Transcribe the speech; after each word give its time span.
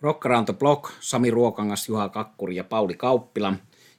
Rock 0.00 0.26
Around 0.26 0.44
the 0.44 0.54
Block, 0.54 0.90
Sami 1.00 1.30
Ruokangas, 1.30 1.88
Juha 1.88 2.08
Kakkuri 2.08 2.56
ja 2.56 2.64
Pauli 2.64 2.94
Kauppila. 2.94 3.54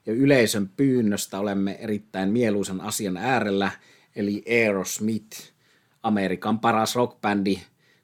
Ja 0.05 0.13
yleisön 0.13 0.69
pyynnöstä 0.69 1.39
olemme 1.39 1.71
erittäin 1.71 2.29
mieluisan 2.29 2.81
asian 2.81 3.17
äärellä, 3.17 3.71
eli 4.15 4.43
Aerosmith, 4.49 5.51
Amerikan 6.03 6.59
paras 6.59 6.95
rockbändi, 6.95 7.59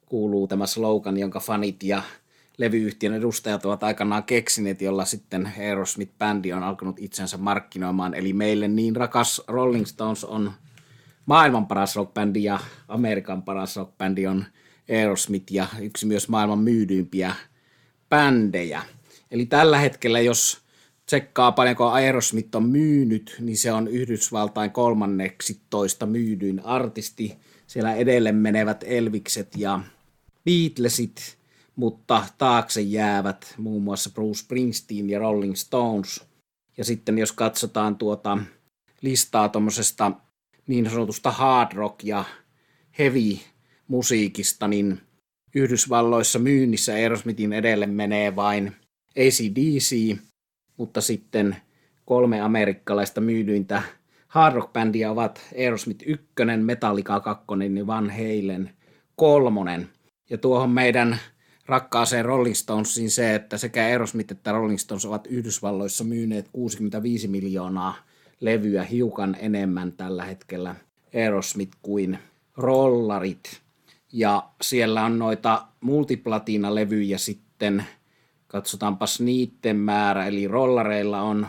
kuuluu 0.06 0.48
tämä 0.48 0.66
slogan, 0.66 1.18
jonka 1.18 1.40
fanit 1.40 1.84
ja 1.84 2.04
levyyhtiön 2.58 3.14
edustajat 3.14 3.66
ovat 3.66 3.84
aikanaan 3.84 4.24
keksineet, 4.24 4.82
jolla 4.82 5.06
sitten 5.06 5.52
Aerosmith-bändi 5.58 6.54
on 6.54 6.64
alkanut 6.64 7.00
itsensä 7.00 7.38
markkinoimaan. 7.38 8.14
Eli 8.14 8.34
meille 8.34 8.68
niin 8.68 8.96
rakas 8.96 9.42
Rolling 9.48 9.86
Stones 9.86 10.24
on 10.24 10.52
maailman 11.26 11.68
paras 11.68 11.96
rockbändi 11.96 12.44
ja 12.44 12.60
Amerikan 12.88 13.44
paras 13.44 13.76
rockbändi 13.76 14.28
on 14.28 14.46
Aerosmith 14.90 15.54
ja 15.54 15.68
yksi 15.82 16.06
myös 16.06 16.30
maailman 16.30 16.60
myydyimpiä 16.60 17.36
bändejä. 18.14 18.84
Eli 19.32 19.46
tällä 19.46 19.80
hetkellä, 19.80 20.20
jos 20.20 20.62
tsekkaa 21.06 21.52
paljonko 21.52 21.90
Aerosmith 21.90 22.56
on 22.56 22.70
myynyt, 22.70 23.36
niin 23.40 23.58
se 23.58 23.72
on 23.72 23.88
Yhdysvaltain 23.88 24.72
kolmanneksi 24.72 25.62
toista 25.70 26.06
myydyin 26.06 26.66
artisti. 26.66 27.38
Siellä 27.68 27.96
edelleen 27.96 28.36
menevät 28.36 28.84
Elvikset 28.88 29.56
ja 29.58 29.80
Beatlesit, 30.46 31.38
mutta 31.76 32.26
taakse 32.38 32.82
jäävät 32.82 33.54
muun 33.58 33.84
muassa 33.84 34.10
Bruce 34.10 34.40
Springsteen 34.40 35.10
ja 35.10 35.20
Rolling 35.20 35.56
Stones. 35.56 36.22
Ja 36.78 36.86
sitten 36.86 37.18
jos 37.18 37.32
katsotaan 37.32 37.96
tuota 37.96 38.38
listaa 39.02 39.50
tuommoisesta 39.50 40.12
niin 40.68 40.90
sanotusta 40.90 41.32
hard 41.32 41.72
rock 41.74 42.04
ja 42.04 42.24
heavy 43.00 43.38
musiikista, 43.88 44.68
niin 44.68 45.02
Yhdysvalloissa 45.56 46.40
myynnissä 46.40 46.94
Aerosmithin 46.94 47.54
edelle 47.54 47.88
menee 47.88 48.36
vain 48.36 48.72
ACDC, 49.18 50.18
mutta 50.78 51.02
sitten 51.02 51.56
kolme 52.06 52.42
amerikkalaista 52.42 53.22
myydyintä 53.22 53.82
hard 54.28 54.56
rock 54.56 54.74
bändiä 54.74 55.12
ovat 55.12 55.42
Aerosmith 55.58 56.04
1, 56.08 56.26
Metallica 56.64 57.20
2 57.20 57.46
ja 57.78 57.88
Van 57.88 58.10
Halen 58.10 58.70
3. 59.16 59.88
Ja 60.30 60.38
tuohon 60.38 60.70
meidän 60.70 61.20
rakkaaseen 61.66 62.26
Rolling 62.26 62.56
Stonesiin 62.56 63.12
se, 63.12 63.36
että 63.36 63.58
sekä 63.58 63.82
Aerosmith 63.84 64.32
että 64.32 64.52
Rolling 64.52 64.80
Stones 64.80 65.06
ovat 65.06 65.28
Yhdysvalloissa 65.28 66.04
myyneet 66.04 66.50
65 66.54 67.28
miljoonaa 67.28 67.96
levyä 68.40 68.84
hiukan 68.84 69.38
enemmän 69.40 69.92
tällä 69.92 70.26
hetkellä 70.26 70.76
Aerosmith 71.16 71.78
kuin 71.82 72.20
rollarit. 72.58 73.63
Ja 74.14 74.50
siellä 74.62 75.06
on 75.06 75.20
noita 75.20 75.68
multiplatina-levyjä 75.82 77.18
sitten, 77.18 77.86
katsotaanpas 78.48 79.20
niiden 79.20 79.76
määrä, 79.76 80.26
eli 80.26 80.48
rollareilla 80.48 81.22
on 81.22 81.48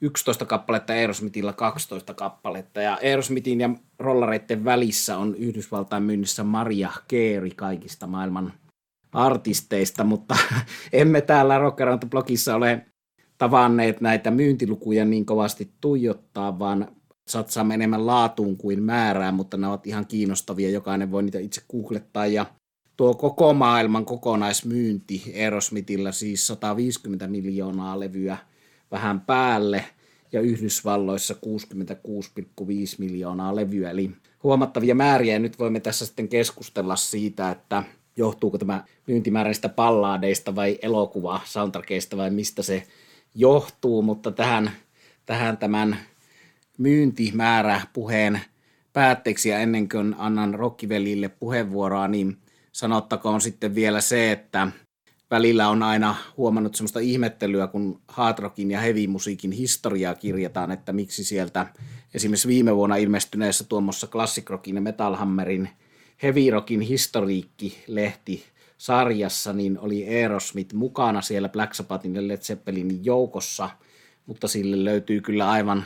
11 0.00 0.44
kappaletta, 0.44 0.92
Aerosmithilla 0.92 1.52
12 1.52 2.14
kappaletta. 2.14 2.80
Ja 2.80 2.98
Aerosmithin 3.02 3.60
ja 3.60 3.70
rollareiden 3.98 4.64
välissä 4.64 5.18
on 5.18 5.34
Yhdysvaltain 5.34 6.02
myynnissä 6.02 6.44
Maria 6.44 6.90
Keeri 7.08 7.50
kaikista 7.50 8.06
maailman 8.06 8.52
artisteista, 9.12 10.04
mutta 10.04 10.36
emme 10.92 11.20
täällä 11.20 11.58
Rock 11.58 11.78
blogissa 12.10 12.56
ole 12.56 12.86
tavanneet 13.38 14.00
näitä 14.00 14.30
myyntilukuja 14.30 15.04
niin 15.04 15.26
kovasti 15.26 15.72
tuijottaa, 15.80 16.58
vaan 16.58 16.88
satsaamme 17.28 17.74
enemmän 17.74 18.06
laatuun 18.06 18.56
kuin 18.56 18.82
määrään, 18.82 19.34
mutta 19.34 19.56
ne 19.56 19.68
ovat 19.68 19.86
ihan 19.86 20.06
kiinnostavia. 20.06 20.70
Jokainen 20.70 21.10
voi 21.10 21.22
niitä 21.22 21.38
itse 21.38 21.62
googlettaa. 21.72 22.26
Ja 22.26 22.46
tuo 22.96 23.14
koko 23.14 23.54
maailman 23.54 24.04
kokonaismyynti 24.04 25.32
Aerosmithillä 25.36 26.12
siis 26.12 26.46
150 26.46 27.26
miljoonaa 27.26 28.00
levyä 28.00 28.38
vähän 28.90 29.20
päälle 29.20 29.84
ja 30.32 30.40
Yhdysvalloissa 30.40 31.34
66,5 31.34 31.40
miljoonaa 32.98 33.56
levyä. 33.56 33.90
Eli 33.90 34.10
huomattavia 34.42 34.94
määriä 34.94 35.32
ja 35.32 35.38
nyt 35.38 35.58
voimme 35.58 35.80
tässä 35.80 36.06
sitten 36.06 36.28
keskustella 36.28 36.96
siitä, 36.96 37.50
että 37.50 37.82
johtuuko 38.16 38.58
tämä 38.58 38.84
myyntimäärä 39.06 39.48
niistä 39.48 39.68
pallaadeista 39.68 40.54
vai 40.54 40.78
elokuva 40.82 41.40
soundtrackeista 41.44 42.16
vai 42.16 42.30
mistä 42.30 42.62
se 42.62 42.86
johtuu, 43.34 44.02
mutta 44.02 44.32
tähän, 44.32 44.70
tähän 45.26 45.56
tämän 45.56 45.98
myyntimäärä 46.78 47.80
puheen 47.92 48.40
päätteeksi 48.92 49.48
ja 49.48 49.58
ennen 49.58 49.88
kuin 49.88 50.14
annan 50.18 50.54
Rokkivelille 50.54 51.28
puheenvuoroa, 51.28 52.08
niin 52.08 52.38
sanottakoon 52.72 53.40
sitten 53.40 53.74
vielä 53.74 54.00
se, 54.00 54.32
että 54.32 54.68
välillä 55.30 55.68
on 55.68 55.82
aina 55.82 56.14
huomannut 56.36 56.74
semmoista 56.74 57.00
ihmettelyä, 57.00 57.66
kun 57.66 58.00
hard 58.08 58.38
rockin 58.38 58.70
ja 58.70 58.80
heavy 58.80 59.06
musiikin 59.06 59.52
historiaa 59.52 60.14
kirjataan, 60.14 60.72
että 60.72 60.92
miksi 60.92 61.24
sieltä 61.24 61.66
esimerkiksi 62.14 62.48
viime 62.48 62.76
vuonna 62.76 62.96
ilmestyneessä 62.96 63.64
tuommoissa 63.64 64.06
Classic 64.06 64.50
Rockin 64.50 64.74
ja 64.74 64.80
Metal 64.80 65.14
Hammerin 65.14 65.68
Heavy 66.22 66.50
Rockin 66.50 66.80
historiikki-lehti 66.80 68.44
sarjassa, 68.78 69.52
niin 69.52 69.78
oli 69.78 70.08
Aerosmith 70.08 70.74
mukana 70.74 71.22
siellä 71.22 71.48
Black 71.48 71.74
Sabbathin 71.74 72.14
ja 72.14 72.28
Led 72.28 72.38
Zeppelinin 72.38 73.04
joukossa, 73.04 73.70
mutta 74.26 74.48
sille 74.48 74.84
löytyy 74.84 75.20
kyllä 75.20 75.50
aivan 75.50 75.84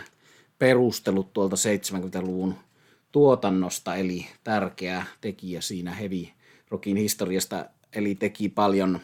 perustelut 0.58 1.32
tuolta 1.32 1.56
70-luvun 1.56 2.54
tuotannosta, 3.12 3.94
eli 3.94 4.26
tärkeä 4.44 5.04
tekijä 5.20 5.60
siinä 5.60 5.94
heavy 5.94 6.26
rockin 6.70 6.96
historiasta, 6.96 7.64
eli 7.92 8.14
teki 8.14 8.48
paljon 8.48 9.00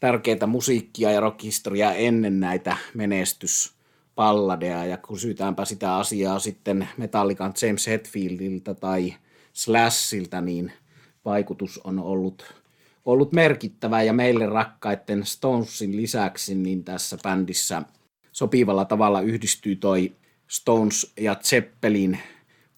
tärkeää 0.00 0.46
musiikkia 0.46 1.10
ja 1.10 1.20
rockhistoriaa 1.20 1.94
ennen 1.94 2.40
näitä 2.40 2.76
menestyspalladeja, 2.94 4.84
ja 4.84 4.96
kysytäänpä 4.96 5.64
sitä 5.64 5.96
asiaa 5.96 6.38
sitten 6.38 6.88
Metallican 6.96 7.54
James 7.62 7.86
Hetfieldiltä 7.86 8.74
tai 8.74 9.14
Slashilta, 9.52 10.40
niin 10.40 10.72
vaikutus 11.24 11.80
on 11.84 11.98
ollut, 11.98 12.54
ollut 13.04 13.32
merkittävä, 13.32 14.02
ja 14.02 14.12
meille 14.12 14.46
rakkaiden 14.46 15.26
Stonesin 15.26 15.96
lisäksi 15.96 16.54
niin 16.54 16.84
tässä 16.84 17.18
bändissä 17.22 17.82
sopivalla 18.32 18.84
tavalla 18.84 19.20
yhdistyy 19.20 19.76
toi 19.76 20.12
Stones 20.50 21.12
ja 21.20 21.34
Zeppelin 21.34 22.18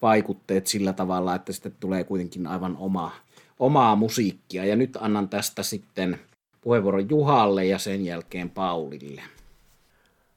vaikutteet 0.01 0.67
sillä 0.67 0.93
tavalla, 0.93 1.35
että 1.35 1.53
sitten 1.53 1.75
tulee 1.79 2.03
kuitenkin 2.03 2.47
aivan 2.47 2.77
oma, 2.77 3.11
omaa 3.59 3.95
musiikkia. 3.95 4.65
Ja 4.65 4.75
nyt 4.75 4.97
annan 5.01 5.29
tästä 5.29 5.63
sitten 5.63 6.19
puheenvuoron 6.61 7.09
Juhalle 7.09 7.65
ja 7.65 7.77
sen 7.77 8.05
jälkeen 8.05 8.49
Paulille. 8.49 9.21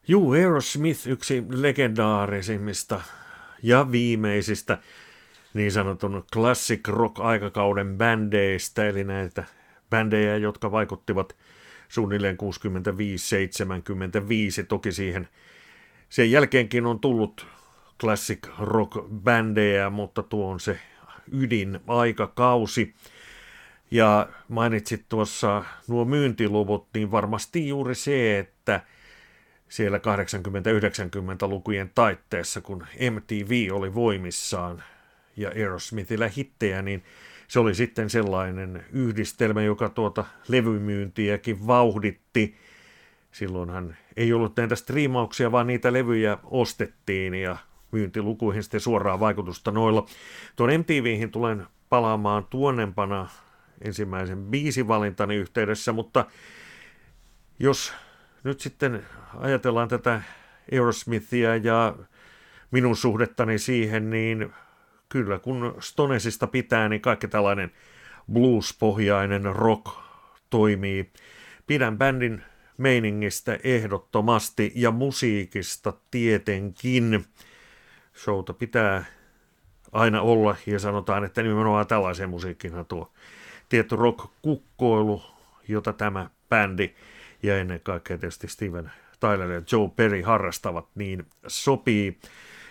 Juu, 0.09 0.33
Aerosmith, 0.33 1.09
yksi 1.09 1.45
legendaarisimmista 1.49 3.01
ja 3.63 3.93
viimeisistä 3.93 4.79
niin 5.55 5.73
sanotun 5.73 6.25
classic 6.33 6.89
rock-aikakauden 6.89 7.99
bändeistä, 7.99 8.89
eli 8.89 9.05
näitä 9.05 9.45
bändejä, 9.91 10.37
jotka 10.37 10.71
vaikuttivat 10.71 11.37
suunnilleen 11.89 12.37
65-75, 14.63 14.67
toki 14.69 14.93
siihen 14.93 15.29
jälkeenkin 16.31 16.87
on 16.87 17.01
tullut 17.01 17.47
classic 18.01 18.49
rock-bändejä, 18.59 19.91
mutta 19.91 20.23
tuo 20.23 20.51
on 20.51 20.61
se 20.61 20.79
ydin 21.33 21.81
aikakausi. 21.87 22.95
Ja 23.91 24.29
mainitsit 24.49 25.05
tuossa 25.09 25.65
nuo 25.89 26.05
myyntiluvut, 26.05 26.89
niin 26.95 27.11
varmasti 27.11 27.69
juuri 27.69 27.95
se, 27.95 28.39
että 28.39 28.81
siellä 29.69 29.99
80-90-lukujen 29.99 31.91
taitteessa, 31.95 32.61
kun 32.61 32.87
MTV 33.11 33.69
oli 33.73 33.95
voimissaan 33.95 34.83
ja 35.37 35.49
Aerosmithillä 35.49 36.29
hittejä, 36.29 36.83
niin 36.83 37.05
se 37.49 37.59
oli 37.59 37.75
sitten 37.75 38.11
sellainen 38.11 38.85
yhdistelmä, 38.93 39.63
joka 39.63 39.89
tuota 39.89 40.25
levymyyntiäkin 40.49 41.67
vauhditti– 41.67 42.55
Silloinhan 43.37 43.97
ei 44.17 44.33
ollut 44.33 44.57
näitä 44.57 44.77
striimauksia, 44.77 45.53
vaan 45.53 45.67
niitä 45.67 45.93
levyjä 45.93 46.39
ostettiin 46.45 47.35
ja 47.35 47.57
myyntilukuihin 47.93 48.63
sitten 48.63 48.81
suoraan 48.81 49.21
vaikutusta 49.21 49.71
noilla. 49.71 50.07
Tuon 50.57 50.71
MTVihin 50.79 51.31
tulen 51.31 51.67
palaamaan 51.89 52.47
tuonnempana 52.51 53.29
ensimmäisen 53.85 54.45
biisivalintani 54.45 55.37
yhteydessä, 55.37 55.93
mutta 55.93 56.25
jos 57.59 57.93
nyt 58.45 58.61
sitten 58.61 59.07
ajatellaan 59.39 59.89
tätä 59.89 60.23
Aerosmithia 60.73 61.57
ja 61.57 61.97
minun 62.71 62.97
suhdettani 62.97 63.59
siihen, 63.59 64.11
niin 64.11 64.53
kyllä 65.09 65.39
kun 65.39 65.75
Stonesista 65.81 66.47
pitää, 66.47 66.89
niin 66.89 67.01
kaikki 67.01 67.29
tällainen 67.29 67.71
blues-pohjainen 68.33 69.45
rock 69.45 69.87
toimii. 70.51 71.13
Pidän 71.67 71.99
bändin 71.99 72.43
meiningistä 72.79 73.59
ehdottomasti 73.65 74.73
ja 74.75 74.91
musiikista 74.91 75.93
tietenkin. 76.11 77.25
Showta 78.17 78.53
pitää 78.53 79.05
aina 79.93 80.23
olla 80.23 80.57
ja 80.67 80.79
sanotaan, 80.79 81.25
että 81.25 81.43
nimenomaan 81.43 81.87
tällaisen 81.87 82.31
musiikkinhan 82.31 82.87
tuo 82.87 83.13
tietty 83.69 83.97
rock-kukkoilu, 83.97 85.23
jota 85.69 85.93
tämä 85.93 86.31
bändi 86.49 86.95
ja 87.43 87.59
ennen 87.59 87.81
kaikkea 87.81 88.19
tietysti 88.19 88.49
Steven 88.49 88.91
Tyler 89.21 89.51
ja 89.51 89.63
Joe 89.73 89.91
Perry 89.97 90.23
harrastavat, 90.23 90.87
niin 90.95 91.27
sopii. 91.47 92.19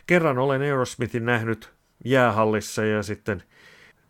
Kerran 0.07 0.37
olen 0.37 0.61
Aerosmithin 0.61 1.25
nähnyt 1.25 1.73
jäähallissa 2.05 2.85
ja 2.85 3.03
sitten 3.03 3.43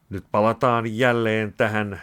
nyt 0.10 0.24
palataan 0.32 0.98
jälleen 0.98 1.54
tähän 1.54 2.02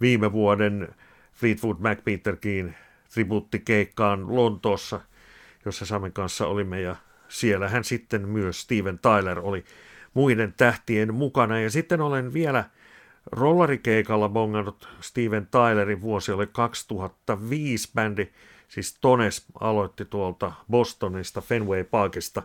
viime 0.00 0.32
vuoden 0.32 0.88
Fleetwood 1.32 1.76
Mac 1.78 2.04
Peter 2.04 2.36
Keen 2.36 2.76
tribuuttikeikkaan 3.14 4.36
Lontoossa, 4.36 5.00
jossa 5.64 5.86
Samin 5.86 6.12
kanssa 6.12 6.46
olimme 6.46 6.80
ja 6.80 6.96
siellähän 7.28 7.84
sitten 7.84 8.28
myös 8.28 8.60
Steven 8.60 8.98
Tyler 8.98 9.40
oli 9.40 9.64
muiden 10.14 10.54
tähtien 10.56 11.14
mukana. 11.14 11.60
Ja 11.60 11.70
sitten 11.70 12.00
olen 12.00 12.32
vielä 12.32 12.64
rollarikeikalla 13.32 14.28
bongannut 14.28 14.88
Steven 15.00 15.46
Tylerin. 15.46 16.00
Vuosi 16.00 16.32
oli 16.32 16.46
2005 16.46 17.90
bändi, 17.94 18.28
siis 18.68 18.98
Tones 19.00 19.46
aloitti 19.60 20.04
tuolta 20.04 20.52
Bostonista, 20.70 21.40
Fenway 21.40 21.84
Parkista, 21.84 22.42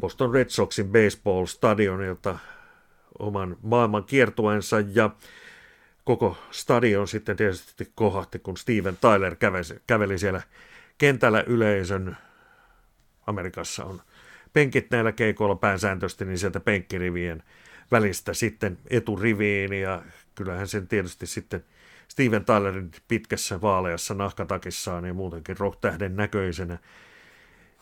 Boston 0.00 0.34
Red 0.34 0.48
Soxin 0.48 0.86
baseball-stadionilta 0.92 2.38
oman 3.18 3.56
maailman 3.62 4.04
kiertueensa. 4.04 4.76
Ja 4.94 5.10
koko 6.06 6.38
stadion 6.50 7.08
sitten 7.08 7.36
tietysti 7.36 7.92
kohahti, 7.94 8.38
kun 8.38 8.56
Steven 8.56 8.96
Tyler 8.96 9.36
käveli, 9.36 9.80
käveli 9.86 10.18
siellä 10.18 10.42
kentällä 10.98 11.44
yleisön. 11.46 12.16
Amerikassa 13.26 13.84
on 13.84 14.00
penkit 14.52 14.90
näillä 14.90 15.12
keikoilla 15.12 15.56
pääsääntöisesti, 15.56 16.24
niin 16.24 16.38
sieltä 16.38 16.60
penkkirivien 16.60 17.42
välistä 17.90 18.34
sitten 18.34 18.78
eturiviin 18.90 19.72
ja 19.72 20.02
kyllähän 20.34 20.68
sen 20.68 20.88
tietysti 20.88 21.26
sitten 21.26 21.64
Steven 22.08 22.44
Tylerin 22.44 22.90
pitkässä 23.08 23.60
vaaleassa 23.60 24.14
nahkatakissaan 24.14 25.04
ja 25.04 25.14
muutenkin 25.14 25.58
rock-tähden 25.58 26.16
näköisenä 26.16 26.78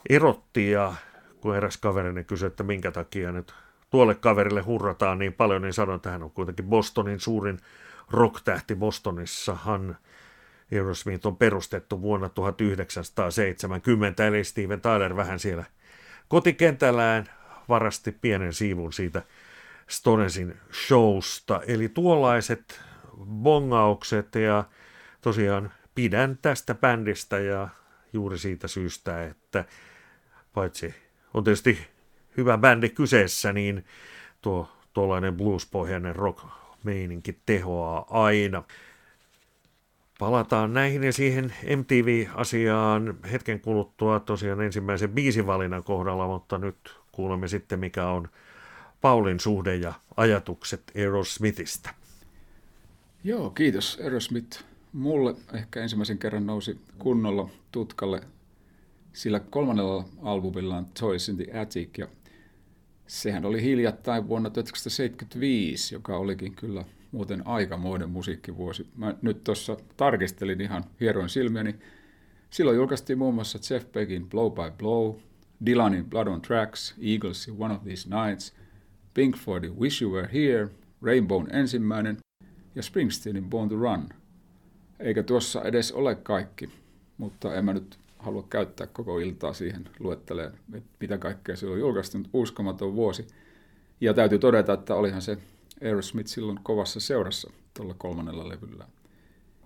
erotti 0.09 0.71
ja 0.71 0.95
kun 1.41 1.57
eräs 1.57 1.77
kaverini 1.77 2.25
kysyi, 2.25 2.47
että 2.47 2.63
minkä 2.63 2.91
takia 2.91 3.33
nyt 3.33 3.55
tuolle 3.91 4.15
kaverille 4.15 4.61
hurrataan 4.63 5.19
niin 5.19 5.33
paljon, 5.33 5.63
niin 5.63 5.73
sanoin, 5.73 5.97
että 5.97 6.11
hän 6.11 6.23
on 6.23 6.31
kuitenkin 6.31 6.65
Bostonin 6.65 7.21
suurin 7.21 7.59
rock-tähti 8.11 8.75
Bostonissahan. 8.75 9.97
Aerosmith 10.73 11.27
on 11.27 11.37
perustettu 11.37 12.03
vuonna 12.03 12.29
1970, 12.29 14.27
eli 14.27 14.45
Steven 14.45 14.81
Tyler 14.81 15.17
vähän 15.17 15.39
siellä 15.39 15.65
kotikentällään 16.29 17.31
varasti 17.69 18.13
pienen 18.13 18.53
siivun 18.53 18.93
siitä 18.93 19.23
Stonesin 19.89 20.57
showsta. 20.87 21.61
Eli 21.67 21.89
tuollaiset 21.89 22.81
bongaukset 23.27 24.35
ja 24.35 24.65
tosiaan 25.21 25.73
pidän 25.95 26.39
tästä 26.43 26.75
bändistä 26.75 27.39
ja 27.39 27.69
juuri 28.13 28.39
siitä 28.39 28.69
syystä, 28.69 29.25
että 29.25 29.65
paitsi 30.55 30.95
on 31.35 31.45
tietysti 31.45 31.79
hyvä 32.37 32.59
bändi 32.59 32.89
kyseessä, 32.89 33.53
niin 33.53 33.85
tuo 34.43 34.69
tuollainen 34.93 35.37
bluespohjainen 35.37 36.17
rock 36.17 36.45
meininki 36.85 37.39
tehoaa 37.47 38.07
aina. 38.11 38.63
Palataan 40.19 40.75
näihin 40.75 41.05
ja 41.05 41.13
siihen 41.13 41.55
MTV-asiaan 41.77 43.19
hetken 43.33 43.61
kuluttua 43.61 44.21
tosiaan 44.21 44.61
ensimmäisen 44.61 45.11
biisivalinnan 45.11 45.85
kohdalla, 45.85 46.27
mutta 46.27 46.59
nyt 46.59 46.77
kuulemme 47.13 47.49
sitten 47.49 47.81
mikä 47.81 48.09
on 48.09 48.29
Paulin 49.01 49.41
suhde 49.41 49.77
ja 49.77 49.93
ajatukset 50.17 50.83
Aerosmithistä. 50.97 51.91
Joo, 53.25 53.51
kiitos 53.51 53.99
Aerosmith. 54.03 54.65
Mulle 54.93 55.35
ehkä 55.55 55.81
ensimmäisen 55.81 56.19
kerran 56.19 56.47
nousi 56.47 56.79
kunnolla 56.99 57.49
tutkalle 57.73 58.21
sillä 59.13 59.41
kolmannella 59.41 60.05
albumillaan 60.23 60.87
Toys 61.01 61.29
in 61.29 61.37
the 61.37 61.61
Attic 61.61 61.99
ja 61.99 62.07
sehän 63.07 63.45
oli 63.45 63.63
hiljattain 63.63 64.29
vuonna 64.29 64.51
1975, 64.51 65.95
joka 65.95 66.17
olikin 66.17 66.55
kyllä 66.55 66.85
muuten 67.13 67.47
aikamoinen 67.47 68.11
musiikkivuosi. 68.11 68.87
Mä 68.97 69.15
nyt 69.23 69.45
tuossa 69.45 69.77
tarkistelin 69.97 70.61
ihan 70.61 70.85
hieroin 71.01 71.29
silmiäni. 71.29 71.75
Silloin 72.51 72.77
julkaistiin 72.77 73.19
muun 73.19 73.35
muassa 73.35 73.75
Jeff 73.75 73.93
Beckin 73.93 74.29
Blow 74.29 74.53
by 74.53 74.77
Blow, 74.79 75.15
Dylanin 75.67 76.11
Blood 76.11 76.27
on 76.27 76.43
Tracks, 76.43 76.95
Eaglesin 77.03 77.55
One 77.59 77.75
of 77.75 77.83
These 77.83 78.09
Nights, 78.09 78.55
Pink 79.15 79.37
Floydin 79.37 79.81
Wish 79.81 80.03
You 80.03 80.13
Were 80.13 80.29
Here, 80.33 80.69
Rainbown 81.03 81.55
ensimmäinen 81.55 82.17
ja 82.75 82.83
Springsteenin 82.83 83.51
Born 83.51 83.69
to 83.69 83.77
Run. 83.77 84.09
Eikä 85.01 85.23
tuossa 85.23 85.63
edes 85.63 85.93
ole 85.93 86.15
kaikki, 86.15 86.71
mutta 87.19 87.55
en 87.55 87.65
mä 87.65 87.73
nyt 87.73 87.99
halua 88.25 88.47
käyttää 88.51 88.87
koko 88.87 89.19
iltaa 89.19 89.53
siihen 89.53 89.89
luetteleen, 89.99 90.53
että 90.75 90.91
mitä 91.01 91.19
kaikkea 91.19 91.57
se 91.57 91.67
on 91.67 91.79
julkaistunut. 91.79 92.29
Uskomaton 92.33 92.97
vuosi. 92.97 93.27
Ja 94.01 94.15
täytyy 94.15 94.39
todeta, 94.39 94.73
että 94.73 94.95
olihan 94.95 95.23
se 95.23 95.39
Aerosmith 95.85 96.29
silloin 96.29 96.61
kovassa 96.63 97.01
seurassa 97.01 97.51
tuolla 97.75 97.95
kolmannella 97.99 98.49
levyllä. 98.49 98.87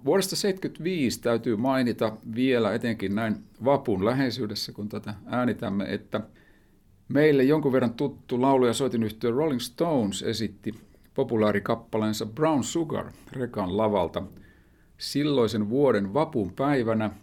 Vuodesta 0.04 0.30
1975 0.30 1.20
täytyy 1.20 1.56
mainita 1.56 2.16
vielä 2.34 2.74
etenkin 2.74 3.14
näin 3.14 3.36
vapun 3.64 4.04
läheisyydessä, 4.04 4.72
kun 4.72 4.88
tätä 4.88 5.14
äänitämme, 5.26 5.84
että 5.94 6.20
meille 7.08 7.44
jonkun 7.44 7.72
verran 7.72 7.94
tuttu 7.94 8.40
laulu- 8.42 8.66
ja 8.66 8.72
soitinyhtiö 8.72 9.30
Rolling 9.30 9.60
Stones 9.60 10.22
esitti 10.22 10.74
populaarikappaleensa 11.14 12.26
Brown 12.26 12.64
Sugar 12.64 13.12
rekan 13.32 13.76
lavalta 13.76 14.22
silloisen 14.98 15.68
vuoden 15.68 16.14
vapun 16.14 16.52
päivänä– 16.52 17.10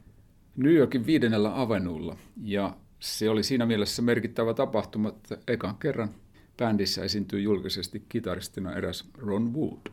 New 0.57 0.74
Yorkin 0.74 1.06
viidennellä 1.06 1.62
avenulla. 1.62 2.18
Ja 2.44 2.75
se 3.00 3.30
oli 3.30 3.44
siinä 3.44 3.66
mielessä 3.66 4.02
merkittävä 4.02 4.54
tapahtuma, 4.54 5.10
että 5.10 5.38
ekan 5.48 5.75
kerran 5.75 6.10
bändissä 6.57 7.04
esiintyi 7.04 7.44
julkisesti 7.44 8.06
kitaristina 8.10 8.74
eräs 8.74 9.06
Ron 9.18 9.54
Wood. 9.54 9.92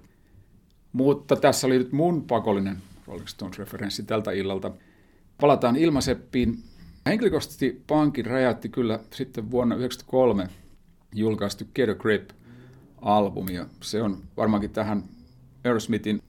Mutta 0.92 1.36
tässä 1.36 1.66
oli 1.66 1.78
nyt 1.78 1.92
mun 1.92 2.22
pakollinen 2.22 2.76
Rolling 3.06 3.26
Stones-referenssi 3.26 4.02
tältä 4.02 4.30
illalta. 4.30 4.70
Palataan 5.40 5.76
ilmaseppiin. 5.76 6.62
Henkilökohtaisesti 7.06 7.82
pankin 7.86 8.26
räjäytti 8.26 8.68
kyllä 8.68 9.00
sitten 9.12 9.50
vuonna 9.50 9.74
1993 9.74 10.48
julkaistu 11.14 11.64
Get 11.74 11.88
a 11.88 11.94
Grip-albumi. 11.94 13.66
Se 13.82 14.02
on 14.02 14.22
varmaankin 14.36 14.70
tähän 14.70 15.04
Aerosmithin 15.64 16.22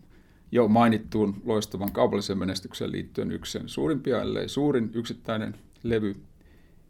jo 0.53 0.67
mainittuun 0.67 1.41
loistavan 1.45 1.91
kaupallisen 1.91 2.37
menestykseen 2.37 2.91
liittyen 2.91 3.31
yksi 3.31 3.51
sen 3.51 3.69
suurimpia, 3.69 4.21
ellei 4.21 4.49
suurin 4.49 4.91
yksittäinen 4.93 5.55
levy 5.83 6.15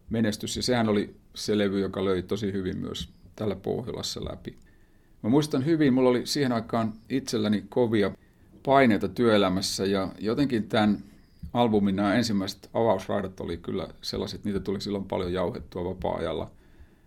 menestys. 0.09 0.55
Ja 0.55 0.63
sehän 0.63 0.89
oli 0.89 1.15
se 1.35 1.57
levy, 1.57 1.79
joka 1.79 2.05
löi 2.05 2.23
tosi 2.23 2.53
hyvin 2.53 2.77
myös 2.77 3.09
tällä 3.35 3.55
Pohjolassa 3.55 4.25
läpi. 4.25 4.57
Mä 5.23 5.29
muistan 5.29 5.65
hyvin, 5.65 5.93
mulla 5.93 6.09
oli 6.09 6.25
siihen 6.25 6.51
aikaan 6.51 6.93
itselläni 7.09 7.65
kovia 7.69 8.11
paineita 8.65 9.07
työelämässä 9.07 9.85
ja 9.85 10.09
jotenkin 10.19 10.69
tämän 10.69 11.03
albumin 11.53 11.95
nämä 11.95 12.15
ensimmäiset 12.15 12.69
avausraidat 12.73 13.39
oli 13.39 13.57
kyllä 13.57 13.87
sellaiset, 14.01 14.45
niitä 14.45 14.59
tuli 14.59 14.81
silloin 14.81 15.05
paljon 15.05 15.33
jauhettua 15.33 15.83
vapaa-ajalla. 15.83 16.51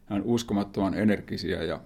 Hän 0.07 0.23
uskomattoman 0.23 0.95
energisiä 0.95 1.63
ja, 1.63 1.81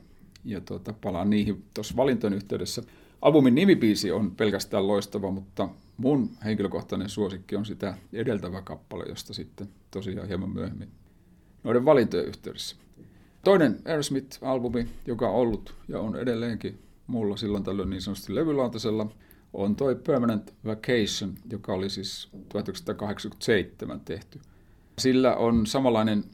ja 0.44 0.60
tuota, 0.60 0.92
palaan 0.92 1.30
niihin 1.30 1.64
tuossa 1.74 1.96
valintojen 1.96 2.34
yhteydessä. 2.34 2.82
Albumin 3.22 3.54
nimipiisi 3.54 4.12
on 4.12 4.30
pelkästään 4.30 4.86
loistava, 4.86 5.30
mutta 5.30 5.68
mun 5.96 6.30
henkilökohtainen 6.44 7.08
suosikki 7.08 7.56
on 7.56 7.66
sitä 7.66 7.94
edeltävä 8.12 8.62
kappale, 8.62 9.04
josta 9.08 9.34
sitten 9.34 9.68
tosiaan 9.90 10.28
hieman 10.28 10.50
myöhemmin 10.50 10.88
noiden 11.64 11.84
valintojen 11.84 12.26
yhteydessä. 12.26 12.76
Toinen 13.44 13.78
Aerosmith-albumi, 13.84 14.86
joka 15.06 15.28
on 15.28 15.34
ollut 15.34 15.74
ja 15.88 16.00
on 16.00 16.16
edelleenkin 16.16 16.78
mulla 17.06 17.36
silloin 17.36 17.64
tällöin 17.64 17.90
niin 17.90 18.02
sanotusti 18.02 18.34
levylautasella, 18.34 19.06
on 19.52 19.76
toi 19.76 19.94
Permanent 19.94 20.54
Vacation, 20.64 21.34
joka 21.50 21.72
oli 21.72 21.90
siis 21.90 22.28
1987 22.48 24.00
tehty. 24.00 24.40
Sillä 24.98 25.36
on 25.36 25.66
samanlainen 25.66 26.24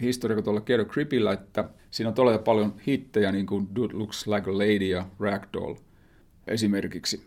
historia 0.00 0.34
kuin 0.34 0.44
tuolla 0.44 0.60
Get 0.60 0.88
Creepillä, 0.88 1.32
että 1.32 1.68
siinä 1.90 2.08
on 2.08 2.14
todella 2.14 2.38
paljon 2.38 2.74
hittejä, 2.86 3.32
niin 3.32 3.46
kuin 3.46 3.68
Dude 3.76 3.94
Looks 3.94 4.26
Like 4.26 4.50
a 4.50 4.54
Lady 4.54 4.86
ja 4.86 5.06
Ragdoll– 5.18 5.74
esimerkiksi. 6.46 7.24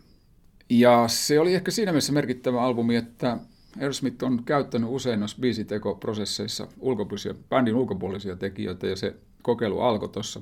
Ja 0.70 1.04
se 1.08 1.40
oli 1.40 1.54
ehkä 1.54 1.70
siinä 1.70 1.92
mielessä 1.92 2.12
merkittävä 2.12 2.62
albumi, 2.62 2.96
että 2.96 3.38
Aerosmith 3.80 4.24
on 4.24 4.44
käyttänyt 4.44 4.90
usein 4.90 5.20
noissa 5.20 5.38
biisitekoprosesseissa 5.40 6.68
ulkopuolisia, 6.80 7.34
bändin 7.48 7.74
ulkopuolisia 7.74 8.36
tekijöitä, 8.36 8.86
ja 8.86 8.96
se 8.96 9.16
kokeilu 9.42 9.80
alkoi 9.80 10.08
tuossa 10.08 10.40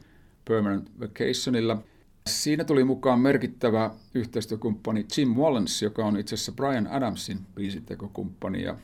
Permanent 0.48 0.90
Vacationilla. 1.00 1.82
Siinä 2.26 2.64
tuli 2.64 2.84
mukaan 2.84 3.20
merkittävä 3.20 3.90
yhteistyökumppani 4.14 5.06
Jim 5.16 5.28
Wallens, 5.34 5.82
joka 5.82 6.04
on 6.04 6.18
itse 6.18 6.34
asiassa 6.34 6.52
Brian 6.52 6.86
Adamsin 6.86 7.38
biisitekokumppani, 7.54 8.62
ja 8.62 8.76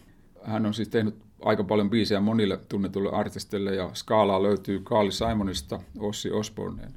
hän 0.42 0.66
on 0.66 0.74
siis 0.74 0.88
tehnyt 0.88 1.14
aika 1.42 1.64
paljon 1.64 1.90
biisejä 1.90 2.20
monille 2.20 2.56
tunnetuille 2.68 3.10
artisteille, 3.10 3.74
ja 3.74 3.90
skaalaa 3.94 4.42
löytyy 4.42 4.80
Carly 4.80 5.10
Simonista 5.10 5.80
Ossi 5.98 6.30
Osborneen. 6.30 6.94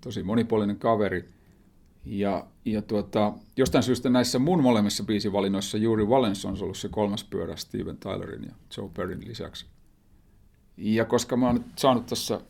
Tosi 0.00 0.22
monipuolinen 0.22 0.76
kaveri. 0.76 1.33
Ja, 2.04 2.46
ja 2.64 2.82
tuota, 2.82 3.32
jostain 3.56 3.84
syystä 3.84 4.10
näissä 4.10 4.38
mun 4.38 4.62
molemmissa 4.62 5.04
biisivalinnoissa 5.04 5.78
juuri 5.78 6.08
Valens 6.08 6.44
on 6.44 6.56
ollut 6.62 6.76
se 6.76 6.88
kolmas 6.88 7.24
pyörä 7.24 7.56
Steven 7.56 7.96
Tylerin 7.96 8.44
ja 8.44 8.54
Joe 8.76 8.90
Perryn 8.94 9.28
lisäksi. 9.28 9.66
Ja 10.76 11.04
koska 11.04 11.36
mä 11.36 11.46
oon 11.46 11.54
nyt 11.54 11.78
saanut 11.78 12.06
tässä 12.06 12.40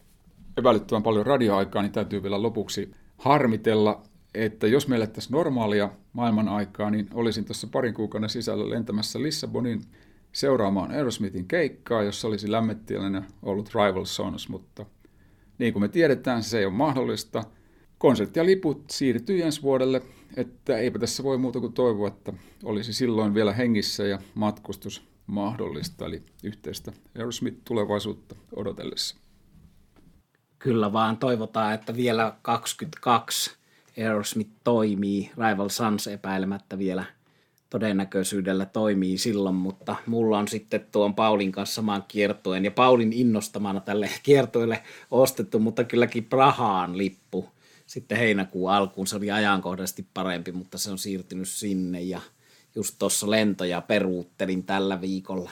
epäilyttävän 0.57 1.03
paljon 1.03 1.27
radioaikaa, 1.27 1.83
niin 1.83 1.93
täytyy 1.93 2.23
vielä 2.23 2.43
lopuksi 2.43 2.95
harmitella, 3.19 4.03
että 4.35 4.67
jos 4.67 4.89
meille 4.89 5.07
tässä 5.07 5.31
normaalia 5.33 5.91
maailman 6.13 6.49
aikaa, 6.49 6.91
niin 6.91 7.09
olisin 7.15 7.45
tuossa 7.45 7.67
parin 7.67 7.95
kuukauden 7.95 8.29
sisällä 8.29 8.71
lentämässä 8.71 9.23
Lissabonin 9.23 9.83
seuraamaan 10.33 10.91
Aerosmithin 10.91 11.49
keikkaa, 11.49 12.03
jossa 12.03 12.29
olisi 12.29 12.51
lämmettiläinen 12.51 13.25
ollut 13.43 13.75
Rival 13.75 14.05
Sons, 14.05 14.49
mutta 14.49 14.87
niin 15.59 15.73
kuin 15.73 15.83
me 15.83 15.89
tiedetään, 15.89 16.43
se 16.43 16.59
ei 16.59 16.65
ole 16.65 16.75
mahdollista. 16.75 17.45
Konsertti 17.99 18.41
ja 18.41 18.47
liput 18.47 18.85
siirtyy 18.91 19.43
ensi 19.43 19.63
vuodelle, 19.63 20.03
että 20.37 20.79
eipä 20.79 20.99
tässä 20.99 21.23
voi 21.23 21.39
muuta 21.39 21.61
kuin 21.61 21.73
toivoa, 21.73 22.09
että 22.09 22.33
olisi 22.65 22.93
silloin 22.93 23.35
vielä 23.35 23.53
hengissä 23.53 24.05
ja 24.05 24.19
matkustus 24.35 25.03
mahdollista, 25.27 26.07
eli 26.07 26.23
yhteistä 26.43 26.93
Aerosmith-tulevaisuutta 27.19 28.35
odotellessa. 28.57 29.17
Kyllä 30.59 30.93
vaan 30.93 31.17
toivotaan, 31.17 31.75
että 31.75 31.97
vielä 31.97 32.37
22 32.43 33.57
Aerosmith 33.99 34.51
toimii. 34.65 35.31
Rival 35.39 35.69
Sons 35.69 36.07
epäilemättä 36.07 36.79
vielä 36.79 37.05
todennäköisyydellä 37.71 38.67
toimii 38.67 39.19
silloin, 39.19 39.55
mutta 39.55 39.97
mulla 40.07 40.39
on 40.39 40.49
sitten 40.49 40.87
tuon 40.93 41.15
Paulin 41.15 41.53
kanssa 41.53 41.75
samaan 41.75 42.05
kiertoen 42.09 42.65
ja 42.65 42.71
Paulin 42.71 43.13
innostamana 43.13 43.81
tälle 43.81 44.11
kiertoille 44.23 44.83
ostettu, 45.11 45.59
mutta 45.59 45.85
kylläkin 45.85 46.25
Prahaan 46.25 46.99
lippu 46.99 47.54
sitten 47.95 48.19
heinäkuun 48.19 48.73
alkuun. 48.73 49.07
Se 49.07 49.17
oli 49.17 49.31
ajankohdaisesti 49.31 50.07
parempi, 50.15 50.53
mutta 50.53 50.79
se 50.79 50.91
on 50.91 50.99
siirtynyt 50.99 51.49
sinne 51.49 52.03
ja 52.03 52.21
just 52.75 52.95
tuossa 52.99 53.31
lentoja 53.31 53.81
peruuttelin 53.81 54.65
tällä 54.65 55.01
viikolla. 55.01 55.51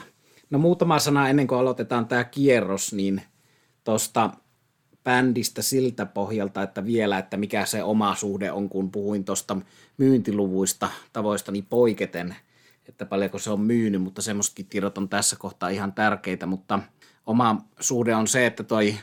No 0.49 0.59
muutama 0.59 0.99
sana 0.99 1.29
ennen 1.29 1.47
kuin 1.47 1.59
aloitetaan 1.59 2.07
tämä 2.07 2.23
kierros, 2.23 2.93
niin 2.93 3.21
tuosta 3.83 4.29
bändistä 5.03 5.61
siltä 5.61 6.05
pohjalta, 6.05 6.63
että 6.63 6.85
vielä, 6.85 7.17
että 7.17 7.37
mikä 7.37 7.65
se 7.65 7.83
oma 7.83 8.15
suhde 8.15 8.51
on, 8.51 8.69
kun 8.69 8.91
puhuin 8.91 9.25
tuosta 9.25 9.57
myyntiluvuista 9.97 10.89
tavoistani 11.13 11.61
poiketen, 11.61 12.35
että 12.89 13.05
paljonko 13.05 13.39
se 13.39 13.49
on 13.49 13.61
myynyt, 13.61 14.01
mutta 14.01 14.21
semmoisetkin 14.21 14.65
tiedot 14.65 14.97
on 14.97 15.09
tässä 15.09 15.35
kohtaa 15.35 15.69
ihan 15.69 15.93
tärkeitä, 15.93 16.45
mutta 16.45 16.79
oma 17.25 17.65
suhde 17.79 18.15
on 18.15 18.27
se, 18.27 18.45
että 18.45 18.63
toi 18.63 18.95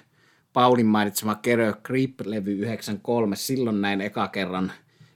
Paulin 0.53 0.87
mainitsema 0.87 1.35
Kerö 1.35 1.73
Creep-levy 1.73 2.53
93, 2.53 3.37
silloin 3.37 3.81
näin 3.81 4.01
eka 4.01 4.29
kerran 4.29 4.73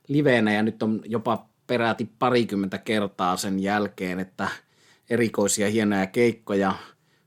liveenä 0.08 0.52
ja 0.52 0.62
nyt 0.62 0.82
on 0.82 1.00
jopa 1.04 1.46
peräti 1.66 2.08
parikymmentä 2.18 2.78
kertaa 2.78 3.36
sen 3.36 3.60
jälkeen, 3.60 4.20
että 4.20 4.48
erikoisia 5.10 5.68
hienoja 5.68 6.06
keikkoja, 6.06 6.74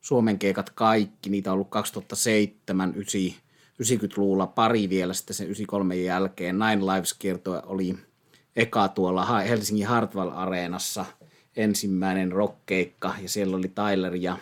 Suomen 0.02 0.40
keikat 0.40 0.70
kaikki, 0.70 1.30
niitä 1.30 1.52
on 1.52 1.54
ollut 1.54 1.70
2007, 1.70 2.94
9, 2.96 3.22
90-luvulla 3.84 4.48
pari 4.48 4.90
vielä 4.90 5.14
sitten 5.14 5.36
sen 5.36 5.46
93 5.46 5.96
jälkeen. 5.96 6.60
Nine 6.60 6.82
Lives-kiertue 6.82 7.62
oli 7.66 7.98
eka 8.56 8.88
tuolla 8.88 9.26
Helsingin 9.26 9.88
Hartwell-areenassa 9.88 11.06
ensimmäinen 11.56 12.32
rockkeikka 12.32 13.14
ja 13.22 13.30
siellä 13.30 13.58
oli 13.58 13.68
Tyler 13.68 14.16
ja 14.16 14.38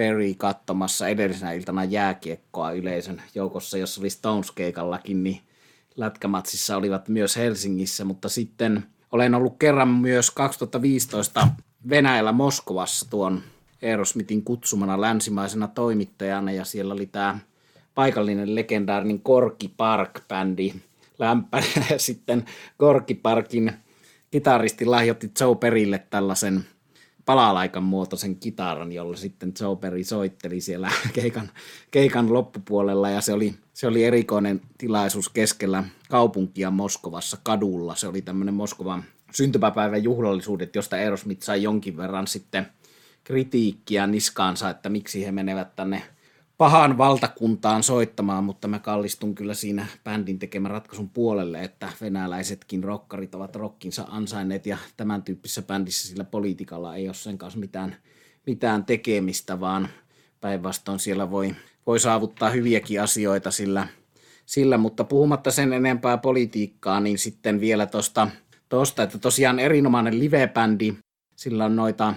Perry 0.00 0.34
katsomassa 0.34 1.08
edellisenä 1.08 1.52
iltana 1.52 1.84
jääkiekkoa 1.84 2.72
yleisön 2.72 3.22
joukossa, 3.34 3.78
jossa 3.78 4.00
oli 4.00 4.10
Stones-keikallakin, 4.10 5.22
niin 5.24 5.40
lätkämatsissa 5.96 6.76
olivat 6.76 7.08
myös 7.08 7.36
Helsingissä, 7.36 8.04
mutta 8.04 8.28
sitten 8.28 8.84
olen 9.12 9.34
ollut 9.34 9.56
kerran 9.58 9.88
myös 9.88 10.30
2015 10.30 11.48
Venäjällä 11.88 12.32
Moskovassa 12.32 13.10
tuon 13.10 13.42
Aerosmithin 13.82 14.44
kutsumana 14.44 15.00
länsimaisena 15.00 15.68
toimittajana. 15.68 16.52
Ja 16.52 16.64
siellä 16.64 16.94
oli 16.94 17.06
tämä 17.06 17.38
paikallinen 17.94 18.54
legendaarinen 18.54 19.20
Korki 19.20 19.74
Park-bändi 19.76 20.74
lämpänä 21.18 21.66
ja 21.90 21.98
sitten 21.98 22.44
Korki 22.76 23.14
Parkin 23.14 23.72
kitaristi 24.30 24.84
lahjoitti 24.84 25.30
Joe 25.40 25.56
Perille 25.56 26.06
tällaisen 26.10 26.64
palalaikan 27.24 27.82
muotoisen 27.82 28.36
kitaran, 28.36 28.92
jolla 28.92 29.16
sitten 29.16 29.52
Joe 29.60 29.76
Perry 29.76 30.04
soitteli 30.04 30.60
siellä 30.60 30.90
keikan, 31.12 31.50
keikan 31.90 32.32
loppupuolella 32.32 33.10
ja 33.10 33.20
se 33.20 33.32
oli, 33.32 33.54
se 33.74 33.86
oli 33.86 34.04
erikoinen 34.04 34.60
tilaisuus 34.78 35.28
keskellä 35.28 35.84
kaupunkia 36.08 36.70
Moskovassa 36.70 37.38
kadulla. 37.42 37.94
Se 37.94 38.08
oli 38.08 38.22
tämmöinen 38.22 38.54
Moskovan 38.54 39.04
syntymäpäivän 39.32 40.04
juhlallisuudet, 40.04 40.74
josta 40.74 40.96
Aerosmith 40.96 41.42
sai 41.42 41.62
jonkin 41.62 41.96
verran 41.96 42.26
sitten 42.26 42.66
kritiikkiä 43.24 44.06
niskaansa, 44.06 44.70
että 44.70 44.88
miksi 44.88 45.26
he 45.26 45.32
menevät 45.32 45.76
tänne 45.76 46.02
pahaan 46.60 46.98
valtakuntaan 46.98 47.82
soittamaan, 47.82 48.44
mutta 48.44 48.68
mä 48.68 48.78
kallistun 48.78 49.34
kyllä 49.34 49.54
siinä 49.54 49.86
bändin 50.04 50.38
tekemän 50.38 50.70
ratkaisun 50.70 51.10
puolelle, 51.10 51.62
että 51.62 51.88
venäläisetkin 52.00 52.84
rokkarit 52.84 53.34
ovat 53.34 53.56
rokkinsa 53.56 54.04
ansainneet 54.08 54.66
ja 54.66 54.76
tämän 54.96 55.22
tyyppisessä 55.22 55.62
bändissä 55.62 56.08
sillä 56.08 56.24
politiikalla 56.24 56.96
ei 56.96 57.08
ole 57.08 57.14
sen 57.14 57.38
kanssa 57.38 57.60
mitään, 57.60 57.96
mitään 58.46 58.84
tekemistä, 58.84 59.60
vaan 59.60 59.88
päinvastoin 60.40 60.98
siellä 60.98 61.30
voi, 61.30 61.54
voi 61.86 62.00
saavuttaa 62.00 62.50
hyviäkin 62.50 63.02
asioita 63.02 63.50
sillä, 63.50 63.88
sillä, 64.46 64.78
mutta 64.78 65.04
puhumatta 65.04 65.50
sen 65.50 65.72
enempää 65.72 66.18
politiikkaa, 66.18 67.00
niin 67.00 67.18
sitten 67.18 67.60
vielä 67.60 67.86
tuosta, 67.86 68.28
tosta, 68.68 69.02
että 69.02 69.18
tosiaan 69.18 69.58
erinomainen 69.58 70.18
livebändi, 70.18 70.94
sillä 71.36 71.64
on 71.64 71.76
noita 71.76 72.14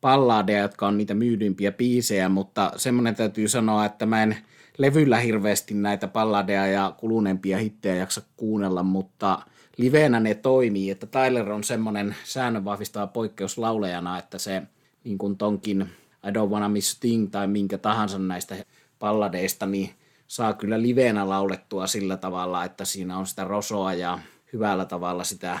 balladeja, 0.00 0.62
jotka 0.62 0.86
on 0.86 0.98
niitä 0.98 1.14
myydympiä 1.14 1.72
biisejä, 1.72 2.28
mutta 2.28 2.72
semmoinen 2.76 3.14
täytyy 3.14 3.48
sanoa, 3.48 3.84
että 3.84 4.06
mä 4.06 4.22
en 4.22 4.36
levyllä 4.78 5.18
hirveästi 5.18 5.74
näitä 5.74 6.08
balladeja 6.08 6.66
ja 6.66 6.94
kuluneempia 6.98 7.58
hittejä 7.58 7.94
jaksa 7.94 8.22
kuunnella, 8.36 8.82
mutta 8.82 9.42
liveenä 9.76 10.20
ne 10.20 10.34
toimii, 10.34 10.90
että 10.90 11.06
Tyler 11.06 11.52
on 11.52 11.64
semmoinen 11.64 12.16
säännönvahvistava 12.24 13.06
poikkeus 13.06 13.58
laulajana, 13.58 14.18
että 14.18 14.38
se 14.38 14.62
niin 15.04 15.18
kuin 15.18 15.36
tonkin 15.36 15.80
I 16.26 16.30
Don't 16.30 16.50
Wanna 16.50 16.68
Miss 16.68 17.00
Thing 17.00 17.30
tai 17.30 17.46
minkä 17.46 17.78
tahansa 17.78 18.18
näistä 18.18 18.56
balladeista, 18.98 19.66
niin 19.66 19.90
saa 20.26 20.52
kyllä 20.52 20.82
liveenä 20.82 21.28
laulettua 21.28 21.86
sillä 21.86 22.16
tavalla, 22.16 22.64
että 22.64 22.84
siinä 22.84 23.18
on 23.18 23.26
sitä 23.26 23.44
rosoa 23.44 23.94
ja 23.94 24.18
hyvällä 24.52 24.84
tavalla 24.84 25.24
sitä 25.24 25.58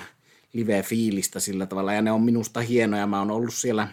live-fiilistä 0.52 1.40
sillä 1.40 1.66
tavalla, 1.66 1.92
ja 1.92 2.02
ne 2.02 2.12
on 2.12 2.22
minusta 2.22 2.60
hienoja. 2.60 3.06
Mä 3.06 3.18
oon 3.18 3.30
ollut 3.30 3.54
siellä 3.54 3.88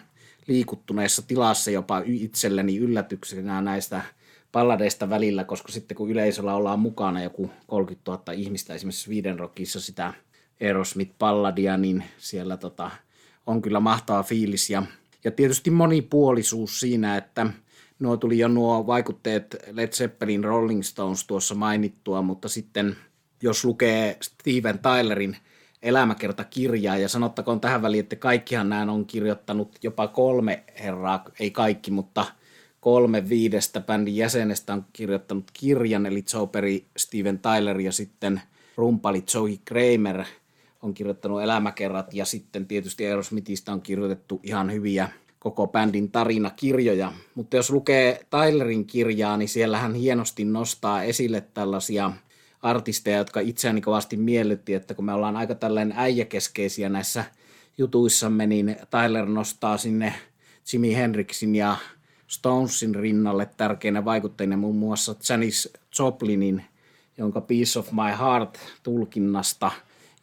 liikuttuneessa 0.48 1.22
tilassa 1.22 1.70
jopa 1.70 2.02
itselleni 2.04 2.76
yllätyksenä 2.76 3.60
näistä 3.60 4.02
palladeista 4.52 5.10
välillä, 5.10 5.44
koska 5.44 5.72
sitten 5.72 5.96
kun 5.96 6.10
yleisöllä 6.10 6.54
ollaan 6.54 6.80
mukana 6.80 7.22
joku 7.22 7.50
30 7.66 8.10
000 8.10 8.32
ihmistä 8.32 8.74
esimerkiksi 8.74 9.02
Sweden 9.02 9.38
Rockissa 9.38 9.80
sitä 9.80 10.14
Aerosmith-palladia, 10.60 11.76
niin 11.76 12.04
siellä 12.18 12.56
tota, 12.56 12.90
on 13.46 13.62
kyllä 13.62 13.80
mahtava 13.80 14.22
fiilis. 14.22 14.70
Ja, 14.70 14.82
ja 15.24 15.30
tietysti 15.30 15.70
monipuolisuus 15.70 16.80
siinä, 16.80 17.16
että 17.16 17.46
nuo 17.98 18.16
tuli 18.16 18.38
jo 18.38 18.48
nuo 18.48 18.86
vaikutteet 18.86 19.56
Led 19.72 19.92
Zeppelin 19.92 20.44
Rolling 20.44 20.82
Stones 20.82 21.26
tuossa 21.26 21.54
mainittua, 21.54 22.22
mutta 22.22 22.48
sitten 22.48 22.96
jos 23.42 23.64
lukee 23.64 24.16
Steven 24.20 24.78
Tylerin– 24.78 25.36
elämäkertakirjaa 25.82 26.96
ja 26.96 27.08
sanottakoon 27.08 27.60
tähän 27.60 27.82
väliin, 27.82 28.02
että 28.02 28.16
kaikkihan 28.16 28.68
nämä 28.68 28.92
on 28.92 29.06
kirjoittanut 29.06 29.78
jopa 29.82 30.08
kolme 30.08 30.64
herraa, 30.80 31.24
ei 31.40 31.50
kaikki, 31.50 31.90
mutta 31.90 32.24
kolme 32.80 33.28
viidestä 33.28 33.80
bändin 33.80 34.16
jäsenestä 34.16 34.72
on 34.72 34.84
kirjoittanut 34.92 35.50
kirjan, 35.52 36.06
eli 36.06 36.24
Joe 36.34 36.46
Perry, 36.46 36.80
Steven 36.96 37.38
Tyler 37.38 37.80
ja 37.80 37.92
sitten 37.92 38.40
rumpali 38.76 39.24
Joey 39.34 39.56
Kramer 39.64 40.24
on 40.82 40.94
kirjoittanut 40.94 41.42
elämäkerrat 41.42 42.14
ja 42.14 42.24
sitten 42.24 42.66
tietysti 42.66 43.06
Aerosmithista 43.06 43.72
on 43.72 43.82
kirjoitettu 43.82 44.40
ihan 44.42 44.72
hyviä 44.72 45.08
koko 45.38 45.66
bändin 45.66 46.10
tarinakirjoja. 46.10 47.12
Mutta 47.34 47.56
jos 47.56 47.70
lukee 47.70 48.26
Tylerin 48.30 48.86
kirjaa, 48.86 49.36
niin 49.36 49.48
siellä 49.48 49.78
hän 49.78 49.94
hienosti 49.94 50.44
nostaa 50.44 51.02
esille 51.02 51.40
tällaisia– 51.40 52.12
artisteja, 52.62 53.18
jotka 53.18 53.40
itseäni 53.40 53.80
kovasti 53.80 54.16
miellytti, 54.16 54.74
että 54.74 54.94
kun 54.94 55.04
me 55.04 55.12
ollaan 55.12 55.36
aika 55.36 55.54
tällainen 55.54 55.98
äijäkeskeisiä 55.98 56.88
näissä 56.88 57.24
jutuissamme, 57.78 58.46
niin 58.46 58.76
Tyler 58.90 59.26
nostaa 59.26 59.76
sinne 59.76 60.14
Jimi 60.72 60.94
Hendrixin 60.94 61.56
ja 61.56 61.76
Stonesin 62.26 62.94
rinnalle 62.94 63.50
tärkeinä 63.56 64.04
vaikutteina 64.04 64.56
muun 64.56 64.76
muassa 64.76 65.14
Janis 65.28 65.72
Joplinin, 65.98 66.64
jonka 67.18 67.40
Piece 67.40 67.78
of 67.78 67.92
My 67.92 68.18
Heart 68.18 68.58
tulkinnasta 68.82 69.70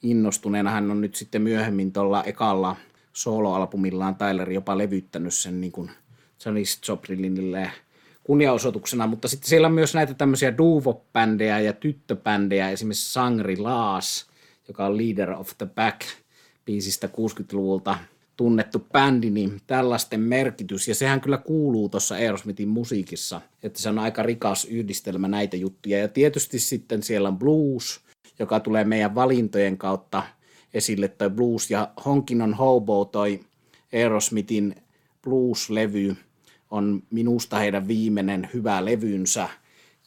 innostuneena 0.01 0.71
hän 0.71 0.91
on 0.91 1.01
nyt 1.01 1.15
sitten 1.15 1.41
myöhemmin 1.41 1.93
tuolla 1.93 2.23
ekalla 2.23 2.75
soloalbumillaan 3.13 4.15
Tyler 4.15 4.51
jopa 4.51 4.77
levyttänyt 4.77 5.33
sen 5.33 5.61
niin 5.61 5.71
kuin 5.71 5.91
Janis 6.45 6.81
Joplinille 6.87 7.71
kunniaosoituksena, 8.25 9.07
mutta 9.07 9.27
sitten 9.27 9.49
siellä 9.49 9.67
on 9.67 9.73
myös 9.73 9.93
näitä 9.93 10.13
tämmöisiä 10.13 10.51
duvo-bändejä 10.57 11.59
ja 11.59 11.73
tyttöbändejä, 11.73 12.69
esimerkiksi 12.69 13.13
Sangri 13.13 13.57
Laas, 13.57 14.25
joka 14.67 14.85
on 14.85 14.97
Leader 14.97 15.31
of 15.31 15.51
the 15.57 15.65
Back 15.65 16.01
biisistä 16.65 17.07
60-luvulta 17.07 17.97
tunnettu 18.37 18.85
bändi, 18.91 19.29
niin 19.29 19.61
tällaisten 19.67 20.19
merkitys, 20.19 20.87
ja 20.87 20.95
sehän 20.95 21.21
kyllä 21.21 21.37
kuuluu 21.37 21.89
tuossa 21.89 22.15
Aerosmithin 22.15 22.67
musiikissa, 22.67 23.41
että 23.63 23.81
se 23.81 23.89
on 23.89 23.99
aika 23.99 24.23
rikas 24.23 24.65
yhdistelmä 24.65 25.27
näitä 25.27 25.57
juttuja, 25.57 25.99
ja 25.99 26.07
tietysti 26.07 26.59
sitten 26.59 27.03
siellä 27.03 27.29
on 27.29 27.39
blues, 27.39 27.99
joka 28.39 28.59
tulee 28.59 28.83
meidän 28.83 29.15
valintojen 29.15 29.77
kautta 29.77 30.23
esille, 30.73 31.07
toi 31.07 31.29
blues, 31.29 31.71
ja 31.71 31.91
Honkin 32.05 32.41
on 32.41 32.53
Hobo, 32.53 33.05
toi 33.05 33.39
Aerosmithin 33.93 34.75
blues-levy, 35.21 36.15
on 36.75 37.03
minusta 37.09 37.57
heidän 37.57 37.87
viimeinen 37.87 38.49
hyvä 38.53 38.85
levynsä, 38.85 39.49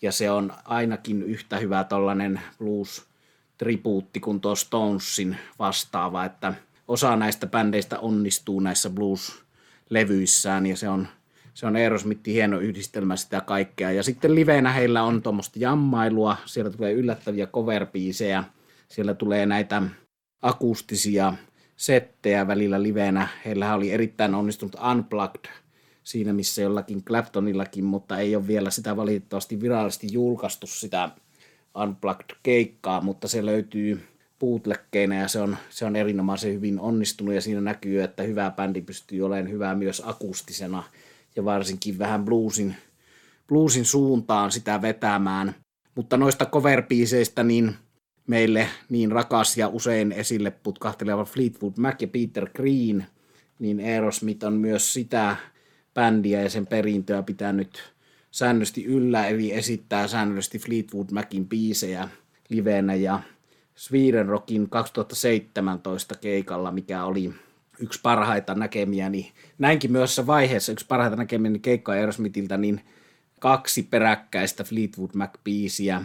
ja 0.02 0.12
se 0.12 0.30
on 0.30 0.52
ainakin 0.64 1.22
yhtä 1.22 1.58
hyvä 1.58 1.84
tällainen 1.84 2.40
blues-tribuutti 2.58 4.20
kuin 4.20 4.40
tuo 4.40 4.54
Stonesin 4.54 5.36
vastaava, 5.58 6.24
että 6.24 6.54
osa 6.88 7.16
näistä 7.16 7.46
bändeistä 7.46 7.98
onnistuu 7.98 8.60
näissä 8.60 8.90
blues-levyissään, 8.90 10.66
ja 10.66 10.76
se 10.76 10.88
on, 10.88 11.08
se 11.54 11.66
on 11.66 11.76
Aerosmithin 11.76 12.34
hieno 12.34 12.58
yhdistelmä 12.58 13.16
sitä 13.16 13.40
kaikkea. 13.40 13.92
Ja 13.92 14.02
sitten 14.02 14.34
livenä 14.34 14.72
heillä 14.72 15.02
on 15.02 15.22
tuommoista 15.22 15.58
jammailua, 15.58 16.36
siellä 16.44 16.70
tulee 16.70 16.92
yllättäviä 16.92 17.46
cover 17.46 17.86
siellä 18.88 19.14
tulee 19.14 19.46
näitä 19.46 19.82
akustisia 20.42 21.34
settejä 21.76 22.46
välillä 22.46 22.82
livenä. 22.82 23.28
Heillä 23.44 23.74
oli 23.74 23.92
erittäin 23.92 24.34
onnistunut 24.34 24.76
Unplugged 24.90 25.44
siinä, 26.08 26.32
missä 26.32 26.62
jollakin 26.62 27.04
Claptonillakin, 27.04 27.84
mutta 27.84 28.18
ei 28.18 28.36
ole 28.36 28.46
vielä 28.46 28.70
sitä 28.70 28.96
valitettavasti 28.96 29.60
virallisesti 29.60 30.06
julkaistu 30.10 30.66
sitä 30.66 31.10
Unplugged-keikkaa, 31.74 33.00
mutta 33.00 33.28
se 33.28 33.46
löytyy 33.46 34.00
bootleggeinä 34.38 35.20
ja 35.20 35.28
se 35.28 35.40
on, 35.40 35.56
se 35.70 35.84
on 35.84 35.96
erinomaisen 35.96 36.52
hyvin 36.52 36.80
onnistunut 36.80 37.34
ja 37.34 37.40
siinä 37.40 37.60
näkyy, 37.60 38.02
että 38.02 38.22
hyvä 38.22 38.50
bändi 38.50 38.80
pystyy 38.80 39.22
olemaan 39.22 39.50
hyvä 39.50 39.74
myös 39.74 40.02
akustisena 40.06 40.82
ja 41.36 41.44
varsinkin 41.44 41.98
vähän 41.98 42.24
bluesin, 42.24 42.76
bluesin 43.48 43.84
suuntaan 43.84 44.52
sitä 44.52 44.82
vetämään. 44.82 45.54
Mutta 45.94 46.16
noista 46.16 46.46
cover 46.46 46.82
niin 47.44 47.74
meille 48.26 48.68
niin 48.88 49.12
rakas 49.12 49.56
ja 49.56 49.68
usein 49.68 50.12
esille 50.12 50.50
putkahteleva 50.50 51.24
Fleetwood 51.24 51.74
Mac 51.78 52.02
ja 52.02 52.08
Peter 52.08 52.48
Green, 52.50 53.06
niin 53.58 53.80
Aerosmith 53.80 54.46
on 54.46 54.52
myös 54.52 54.92
sitä 54.92 55.36
bändiä 55.98 56.42
ja 56.42 56.50
sen 56.50 56.66
perintöä 56.66 57.22
pitänyt 57.22 57.92
säännöllisesti 58.30 58.84
yllä, 58.84 59.26
eli 59.26 59.52
esittää 59.52 60.08
säännöllisesti 60.08 60.58
Fleetwood 60.58 61.06
Macin 61.12 61.48
biisejä 61.48 62.08
livenä 62.48 62.94
ja 62.94 63.20
Sweden 63.74 64.26
Rockin 64.26 64.70
2017 64.70 66.14
keikalla, 66.14 66.72
mikä 66.72 67.04
oli 67.04 67.34
yksi 67.80 68.00
parhaita 68.02 68.54
näkemiä, 68.54 69.08
niin 69.08 69.26
näinkin 69.58 69.92
myös 69.92 70.26
vaiheessa 70.26 70.72
yksi 70.72 70.86
parhaita 70.86 71.16
näkemiä 71.16 71.50
niin 71.50 71.62
keikka 71.62 71.92
Aerosmithiltä, 71.92 72.56
niin 72.56 72.80
kaksi 73.40 73.82
peräkkäistä 73.82 74.64
Fleetwood 74.64 75.10
Mac-biisiä 75.14 76.02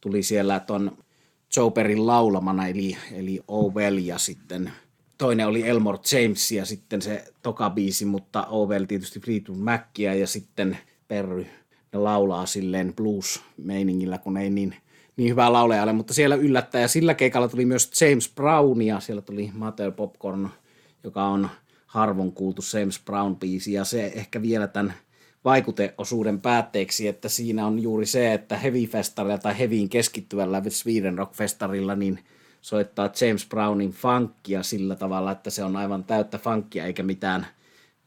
tuli 0.00 0.22
siellä 0.22 0.60
ton 0.60 0.98
Joperin 1.56 2.06
laulamana, 2.06 2.68
eli, 2.68 2.96
eli 3.12 3.40
Ovel 3.48 3.98
ja 3.98 4.18
sitten 4.18 4.72
toinen 5.20 5.46
oli 5.46 5.68
Elmore 5.68 5.98
James 6.12 6.52
ja 6.52 6.64
sitten 6.64 7.02
se 7.02 7.24
toka 7.42 7.70
biisi, 7.70 8.04
mutta 8.04 8.46
Ovel 8.46 8.84
tietysti 8.84 9.20
Fleetwood 9.20 9.58
Mackia 9.58 10.14
ja 10.14 10.26
sitten 10.26 10.78
Perry 11.08 11.46
ne 11.92 11.98
laulaa 11.98 12.46
silleen 12.46 12.94
blues-meiningillä, 12.94 14.18
kun 14.18 14.36
ei 14.36 14.50
niin, 14.50 14.74
niin 15.16 15.30
hyvää 15.30 15.52
laulejalle, 15.52 15.92
mutta 15.92 16.14
siellä 16.14 16.36
yllättäen. 16.36 16.82
Ja 16.82 16.88
sillä 16.88 17.14
keikalla 17.14 17.48
tuli 17.48 17.64
myös 17.64 18.00
James 18.00 18.32
Brown 18.34 18.82
ja 18.82 19.00
siellä 19.00 19.22
tuli 19.22 19.50
Mateo 19.54 19.92
Popcorn, 19.92 20.48
joka 21.04 21.24
on 21.24 21.48
harvoin 21.86 22.32
kuultu 22.32 22.62
James 22.74 23.00
Brown-biisi 23.10 23.70
ja 23.70 23.84
se 23.84 24.12
ehkä 24.14 24.42
vielä 24.42 24.66
tämän 24.66 24.94
vaikuteosuuden 25.44 26.40
päätteeksi, 26.40 27.08
että 27.08 27.28
siinä 27.28 27.66
on 27.66 27.78
juuri 27.78 28.06
se, 28.06 28.32
että 28.32 28.56
Heavy-festarilla 28.56 29.38
tai 29.38 29.58
Heavyin 29.58 29.88
keskittyvällä 29.88 30.62
Sweden 30.68 31.18
Rock-festarilla 31.18 31.96
niin 31.96 32.18
soittaa 32.60 33.10
James 33.20 33.46
Brownin 33.46 33.92
funkia 33.92 34.62
sillä 34.62 34.96
tavalla, 34.96 35.32
että 35.32 35.50
se 35.50 35.64
on 35.64 35.76
aivan 35.76 36.04
täyttä 36.04 36.38
funkia 36.38 36.86
eikä 36.86 37.02
mitään 37.02 37.46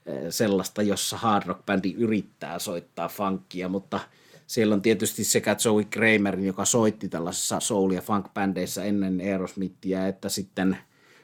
eh, 0.05 0.23
sellaista, 0.29 0.81
jossa 0.81 1.17
hard 1.17 1.47
rock-bändi 1.47 1.93
yrittää 1.97 2.59
soittaa 2.59 3.07
funkia, 3.07 3.69
mutta 3.69 3.99
siellä 4.47 4.75
on 4.75 4.81
tietysti 4.81 5.23
sekä 5.23 5.55
Joey 5.65 5.83
Kramerin, 5.83 6.45
joka 6.45 6.65
soitti 6.65 7.09
tällaisessa 7.09 7.59
soul- 7.59 7.91
ja 7.91 8.01
funk-bändeissä 8.01 8.83
ennen 8.83 9.21
Aerosmithia, 9.21 10.07
että 10.07 10.29
sitten 10.29 10.77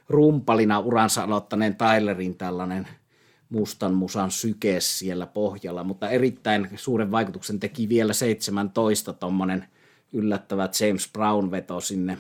rumpalina 0.10 0.80
uransa 0.80 1.24
aloittaneen 1.24 1.76
Tylerin 1.76 2.36
tällainen– 2.36 2.88
mustan 3.50 3.94
musan 3.94 4.32
syke 4.32 4.80
siellä 4.80 5.26
pohjalla, 5.26 5.84
mutta 5.84 6.10
erittäin 6.10 6.70
suuren 6.76 7.12
vaikutuksen 7.12 7.60
teki 7.60 7.90
vielä 7.90 8.14
17 8.14 9.14
tuommoinen 9.14 9.66
yllättävä 10.14 10.70
James 10.80 11.12
Brown-veto 11.18 11.82
sinne 11.82 12.18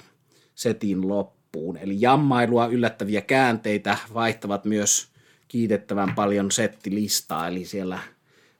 setin 0.59 1.07
loppuun. 1.07 1.77
Eli 1.77 2.01
jammailua, 2.01 2.67
yllättäviä 2.67 3.21
käänteitä 3.21 3.97
vaihtavat 4.13 4.65
myös 4.65 5.07
kiitettävän 5.47 6.15
paljon 6.15 6.51
settilistaa, 6.51 7.47
eli 7.47 7.65
siellä 7.65 7.99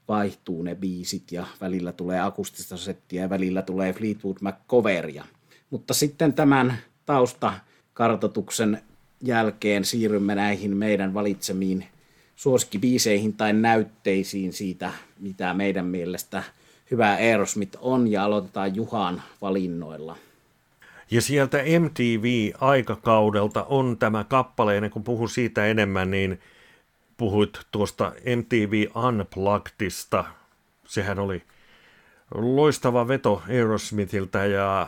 vaihtuu 0.07 0.63
ne 0.63 0.75
biisit 0.75 1.31
ja 1.31 1.45
välillä 1.61 1.91
tulee 1.91 2.19
akustista 2.19 2.77
settiä 2.77 3.21
ja 3.21 3.29
välillä 3.29 3.61
tulee 3.61 3.93
Fleetwood 3.93 4.37
Mac-coveria. 4.41 5.25
Mutta 5.69 5.93
sitten 5.93 6.33
tämän 6.33 6.77
taustakartoituksen 7.05 8.81
jälkeen 9.23 9.85
siirrymme 9.85 10.35
näihin 10.35 10.77
meidän 10.77 11.13
valitsemiin 11.13 11.85
suosikkibiiseihin 12.35 13.33
tai 13.33 13.53
näytteisiin 13.53 14.53
siitä, 14.53 14.93
mitä 15.19 15.53
meidän 15.53 15.85
mielestä 15.85 16.43
hyvä 16.91 17.11
Aerosmith 17.11 17.77
on, 17.81 18.07
ja 18.07 18.23
aloitetaan 18.23 18.75
Juhan 18.75 19.21
valinnoilla. 19.41 20.17
Ja 21.11 21.21
sieltä 21.21 21.57
MTV-aikakaudelta 21.57 23.63
on 23.63 23.97
tämä 23.97 24.23
kappale, 24.23 24.75
ennen 24.75 24.91
kuin 24.91 25.03
puhun 25.03 25.29
siitä 25.29 25.65
enemmän, 25.65 26.11
niin 26.11 26.39
puhuit 27.17 27.59
tuosta 27.71 28.11
MTV 28.35 28.85
Unpluggedista. 29.07 30.25
Sehän 30.85 31.19
oli 31.19 31.43
loistava 32.33 33.07
veto 33.07 33.41
Aerosmithiltä 33.49 34.45
ja 34.45 34.87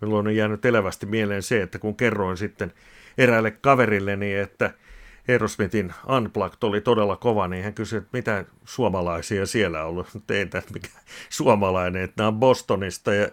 milloin 0.00 0.26
on 0.26 0.36
jäänyt 0.36 0.64
elävästi 0.64 1.06
mieleen 1.06 1.42
se, 1.42 1.62
että 1.62 1.78
kun 1.78 1.96
kerroin 1.96 2.36
sitten 2.36 2.72
eräälle 3.18 3.50
kaverilleni, 3.50 4.34
että– 4.34 4.70
Aerosmithin 5.28 5.94
Unplugged 6.16 6.58
oli 6.62 6.80
todella 6.80 7.16
kova, 7.16 7.48
niin 7.48 7.64
hän 7.64 7.74
kysyi, 7.74 7.98
että 7.98 8.10
mitä 8.12 8.44
suomalaisia 8.64 9.46
siellä 9.46 9.82
on 9.82 9.88
ollut. 9.88 10.06
Että 10.30 10.62
mikä 10.72 10.88
suomalainen, 11.28 12.02
että 12.02 12.14
nämä 12.16 12.28
on 12.28 12.38
Bostonista. 12.38 13.14
Ja 13.14 13.28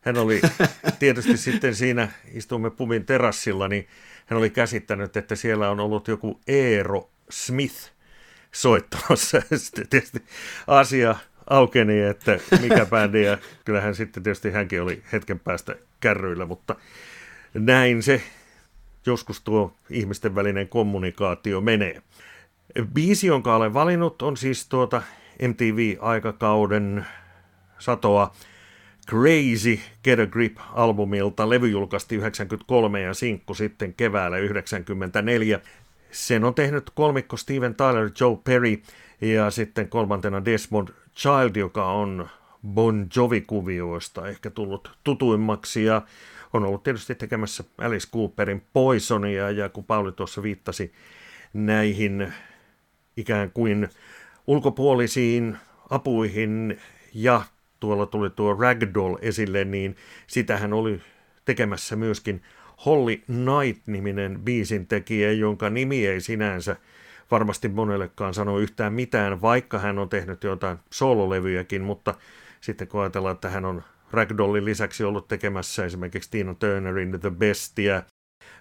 hän 0.00 0.18
oli 0.18 0.40
tietysti 0.98 1.36
sitten 1.36 1.74
siinä, 1.74 2.08
istumme 2.32 2.70
pubin 2.70 3.06
terassilla, 3.06 3.68
niin 3.68 3.88
hän 4.26 4.38
oli 4.38 4.50
käsittänyt, 4.50 5.16
että 5.16 5.36
siellä 5.36 5.70
on 5.70 5.80
ollut 5.80 6.08
joku 6.08 6.40
Eero 6.46 7.10
Smith 7.30 7.90
soittamassa. 8.52 9.42
Sitten 9.56 9.88
tietysti 9.88 10.22
asia 10.66 11.16
aukeni, 11.50 12.00
että 12.00 12.38
mikä 12.60 12.86
bändi, 12.86 13.24
ja 13.24 13.38
kyllähän 13.64 13.94
sitten 13.94 14.22
tietysti 14.22 14.50
hänkin 14.50 14.82
oli 14.82 15.02
hetken 15.12 15.40
päästä 15.40 15.74
kärryillä, 16.00 16.46
mutta 16.46 16.76
näin 17.54 18.02
se 18.02 18.22
joskus 19.06 19.40
tuo 19.40 19.72
ihmisten 19.90 20.34
välinen 20.34 20.68
kommunikaatio 20.68 21.60
menee. 21.60 22.02
Biisi, 22.94 23.26
jonka 23.26 23.56
olen 23.56 23.74
valinnut, 23.74 24.22
on 24.22 24.36
siis 24.36 24.68
tuota 24.68 25.02
MTV-aikakauden 25.42 27.06
satoa 27.78 28.34
Crazy 29.08 29.78
Get 30.04 30.18
a 30.18 30.26
Grip-albumilta. 30.26 31.50
Levy 31.50 31.68
julkaistiin 31.68 32.18
93 32.18 33.00
ja 33.00 33.14
sinkku 33.14 33.54
sitten 33.54 33.94
keväällä 33.94 34.38
94. 34.38 35.60
Sen 36.10 36.44
on 36.44 36.54
tehnyt 36.54 36.90
kolmikko 36.94 37.36
Steven 37.36 37.74
Tyler, 37.74 38.10
Joe 38.20 38.38
Perry 38.44 38.82
ja 39.20 39.50
sitten 39.50 39.88
kolmantena 39.88 40.44
Desmond 40.44 40.88
Child, 41.16 41.56
joka 41.56 41.86
on 41.86 42.28
Bon 42.66 43.08
Jovi-kuvioista 43.16 44.28
ehkä 44.28 44.50
tullut 44.50 44.90
tutuimmaksi 45.04 45.84
ja 45.84 46.02
on 46.52 46.64
ollut 46.64 46.82
tietysti 46.82 47.14
tekemässä 47.14 47.64
Alice 47.78 48.08
Cooperin 48.12 48.62
Poisonia, 48.72 49.50
ja 49.50 49.68
kun 49.68 49.84
Pauli 49.84 50.12
tuossa 50.12 50.42
viittasi 50.42 50.92
näihin 51.54 52.32
ikään 53.16 53.50
kuin 53.50 53.88
ulkopuolisiin 54.46 55.56
apuihin, 55.90 56.78
ja 57.14 57.42
tuolla 57.80 58.06
tuli 58.06 58.30
tuo 58.30 58.54
Ragdoll 58.54 59.16
esille, 59.22 59.64
niin 59.64 59.96
sitähän 60.26 60.72
oli 60.72 61.00
tekemässä 61.44 61.96
myöskin 61.96 62.42
Holly 62.86 63.16
Knight-niminen 63.16 64.40
biisintekijä, 64.44 65.32
jonka 65.32 65.70
nimi 65.70 66.06
ei 66.06 66.20
sinänsä 66.20 66.76
varmasti 67.30 67.68
monellekaan 67.68 68.34
sano 68.34 68.58
yhtään 68.58 68.92
mitään, 68.92 69.42
vaikka 69.42 69.78
hän 69.78 69.98
on 69.98 70.08
tehnyt 70.08 70.44
jotain 70.44 70.78
sololevyjäkin, 70.90 71.82
mutta 71.82 72.14
sitten 72.60 72.88
kun 72.88 73.00
ajatellaan, 73.00 73.34
että 73.34 73.50
hän 73.50 73.64
on 73.64 73.82
Ragdollin 74.12 74.64
lisäksi 74.64 75.04
ollut 75.04 75.28
tekemässä 75.28 75.84
esimerkiksi 75.84 76.30
Tina 76.30 76.54
Turnerin 76.54 77.20
The 77.20 77.30
Bestia 77.30 78.02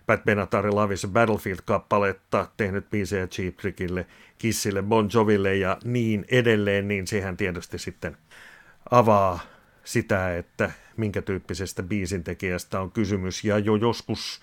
Pat 0.06 0.24
Benatar 0.24 0.76
Lavis 0.76 1.08
Battlefield-kappaletta, 1.08 2.48
tehnyt 2.58 2.90
biisejä 2.90 3.28
Cheap 3.28 3.56
Trickille, 3.56 4.06
Kissille, 4.38 4.82
Bon 4.82 5.10
Joville 5.14 5.56
ja 5.56 5.78
niin 5.84 6.26
edelleen, 6.32 6.88
niin 6.88 7.08
sehän 7.08 7.38
tietysti 7.38 7.78
sitten 7.78 8.18
avaa 8.92 9.40
sitä, 9.84 10.38
että 10.38 10.72
minkä 10.98 11.22
tyyppisestä 11.22 11.84
biisintekijästä 11.84 12.82
on 12.82 12.92
kysymys. 12.92 13.44
Ja 13.44 13.60
jo 13.60 13.76
joskus 13.76 14.42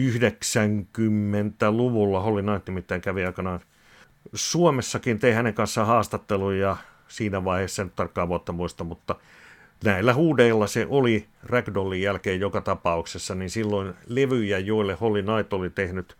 90-luvulla 0.00 2.20
Holly 2.20 2.42
Knight 2.42 2.68
nimittäin 2.68 3.00
kävi 3.00 3.24
aikanaan 3.24 3.60
Suomessakin 4.34 5.18
tein 5.18 5.34
hänen 5.34 5.54
kanssaan 5.54 5.86
haastatteluja 5.86 6.76
siinä 7.08 7.44
vaiheessa, 7.44 7.82
en 7.82 7.90
tarkkaan 7.90 8.28
vuotta 8.28 8.52
muista, 8.52 8.84
mutta 8.84 9.16
näillä 9.84 10.14
huudeilla 10.14 10.66
se 10.66 10.86
oli 10.90 11.26
Ragdollin 11.42 12.02
jälkeen 12.02 12.40
joka 12.40 12.60
tapauksessa, 12.60 13.34
niin 13.34 13.50
silloin 13.50 13.94
levyjä, 14.06 14.58
joille 14.58 14.94
Holly 14.94 15.22
Knight 15.22 15.52
oli 15.52 15.70
tehnyt 15.70 16.16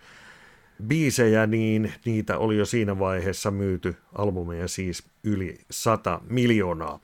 biisejä, 0.86 1.46
niin 1.46 1.92
niitä 2.04 2.38
oli 2.38 2.56
jo 2.56 2.64
siinä 2.64 2.98
vaiheessa 2.98 3.50
myyty 3.50 3.96
albumeja 4.14 4.68
siis 4.68 5.04
yli 5.24 5.58
100 5.70 6.20
miljoonaa. 6.28 7.00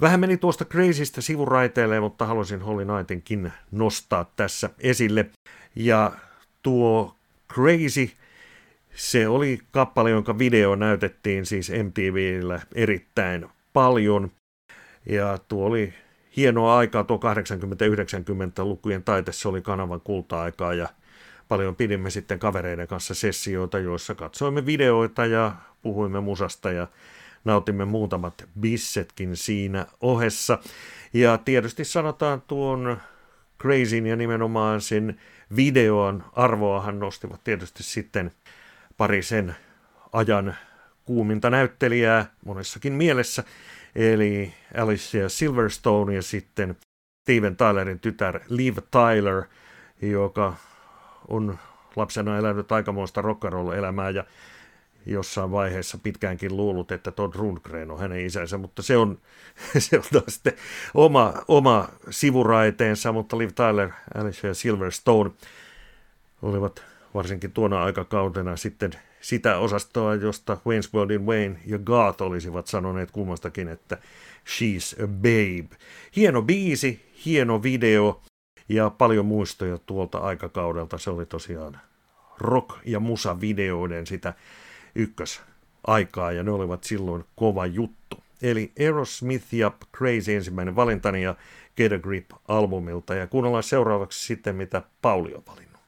Vähän 0.00 0.20
meni 0.20 0.36
tuosta 0.36 0.64
Crazystä 0.64 1.20
sivuraiteelle, 1.20 2.00
mutta 2.00 2.26
haluaisin 2.26 2.60
Holly 2.60 2.84
Knightinkin 2.84 3.52
nostaa 3.70 4.32
tässä 4.36 4.70
esille. 4.78 5.30
Ja 5.76 6.12
tuo 6.62 7.16
Crazy, 7.52 8.10
se 8.94 9.28
oli 9.28 9.58
kappale, 9.70 10.10
jonka 10.10 10.38
video 10.38 10.74
näytettiin 10.74 11.46
siis 11.46 11.70
MTVllä 11.70 12.60
erittäin 12.74 13.46
paljon. 13.72 14.30
Ja 15.06 15.38
tuo 15.48 15.66
oli 15.66 15.94
hienoa 16.36 16.78
aikaa, 16.78 17.04
tuo 17.04 17.16
80-90-lukujen 17.16 19.02
taite, 19.02 19.32
se 19.32 19.48
oli 19.48 19.62
kanavan 19.62 20.00
kulta-aikaa 20.00 20.74
ja 20.74 20.88
paljon 21.48 21.76
pidimme 21.76 22.10
sitten 22.10 22.38
kavereiden 22.38 22.88
kanssa 22.88 23.14
sessioita, 23.14 23.78
joissa 23.78 24.14
katsoimme 24.14 24.66
videoita 24.66 25.26
ja 25.26 25.52
puhuimme 25.82 26.20
musasta 26.20 26.72
ja 26.72 26.86
nautimme 27.44 27.84
muutamat 27.84 28.44
bissetkin 28.60 29.36
siinä 29.36 29.86
ohessa. 30.00 30.58
Ja 31.12 31.38
tietysti 31.38 31.84
sanotaan 31.84 32.42
tuon 32.42 32.98
Crazyn 33.62 34.06
ja 34.06 34.16
nimenomaan 34.16 34.80
sen 34.80 35.20
videon 35.56 36.24
arvoahan 36.32 36.98
nostivat 36.98 37.44
tietysti 37.44 37.82
sitten 37.82 38.30
pari 38.96 39.22
sen 39.22 39.56
ajan 40.12 40.56
kuuminta 41.04 41.50
näyttelijää 41.50 42.26
monessakin 42.44 42.92
mielessä, 42.92 43.44
eli 43.94 44.54
Alicia 44.78 45.28
Silverstone 45.28 46.14
ja 46.14 46.22
sitten 46.22 46.76
Steven 47.22 47.56
Tylerin 47.56 48.00
tytär 48.00 48.40
Liv 48.48 48.76
Tyler, 48.90 49.42
joka 50.02 50.54
on 51.28 51.58
lapsena 51.96 52.38
elänyt 52.38 52.72
aikamoista 52.72 53.22
rock'n'roll-elämää 53.22 54.10
ja 54.10 54.24
jossain 55.06 55.50
vaiheessa 55.50 55.98
pitkäänkin 56.02 56.56
luullut, 56.56 56.92
että 56.92 57.10
Todd 57.10 57.34
Rundgren 57.34 57.90
on 57.90 57.98
hänen 57.98 58.26
isänsä, 58.26 58.58
mutta 58.58 58.82
se 58.82 58.96
on, 58.96 59.18
se 59.78 59.96
on 59.96 60.22
sitten 60.28 60.52
oma, 60.94 61.34
oma 61.48 61.88
sivuraiteensa, 62.10 63.12
mutta 63.12 63.38
Liv 63.38 63.50
Tyler, 63.54 63.90
Alicia 64.14 64.54
Silverstone 64.54 65.30
olivat 66.42 66.82
varsinkin 67.14 67.52
tuona 67.52 67.84
aikakautena 67.84 68.56
sitten 68.56 68.92
sitä 69.20 69.58
osastoa, 69.58 70.14
josta 70.14 70.54
Wayne's 70.54 70.90
World 70.94 71.10
in 71.10 71.26
Wayne 71.26 71.60
ja 71.66 71.78
God 71.78 72.14
olisivat 72.20 72.66
sanoneet 72.66 73.10
kummastakin, 73.10 73.68
että 73.68 73.98
she's 74.46 75.04
a 75.04 75.06
babe. 75.06 75.76
Hieno 76.16 76.42
biisi, 76.42 77.12
hieno 77.24 77.62
video 77.62 78.22
ja 78.68 78.90
paljon 78.90 79.26
muistoja 79.26 79.78
tuolta 79.78 80.18
aikakaudelta. 80.18 80.98
Se 80.98 81.10
oli 81.10 81.26
tosiaan 81.26 81.80
rock- 82.40 82.80
ja 82.84 83.00
musa-videoiden 83.00 84.06
sitä 84.06 84.34
ykkösaikaa 84.94 86.32
ja 86.32 86.42
ne 86.42 86.50
olivat 86.50 86.84
silloin 86.84 87.24
kova 87.36 87.66
juttu. 87.66 88.16
Eli 88.42 88.72
Aerosmith 88.80 89.54
ja 89.54 89.72
Crazy 89.96 90.34
ensimmäinen 90.34 90.76
valintani 90.76 91.22
ja 91.22 91.36
Get 91.76 91.92
a 91.92 91.98
Grip-albumilta 91.98 93.14
ja 93.14 93.26
kuunnellaan 93.26 93.62
seuraavaksi 93.62 94.26
sitten 94.26 94.56
mitä 94.56 94.82
Pauli 95.02 95.34
on 95.34 95.42
valinnut. 95.46 95.80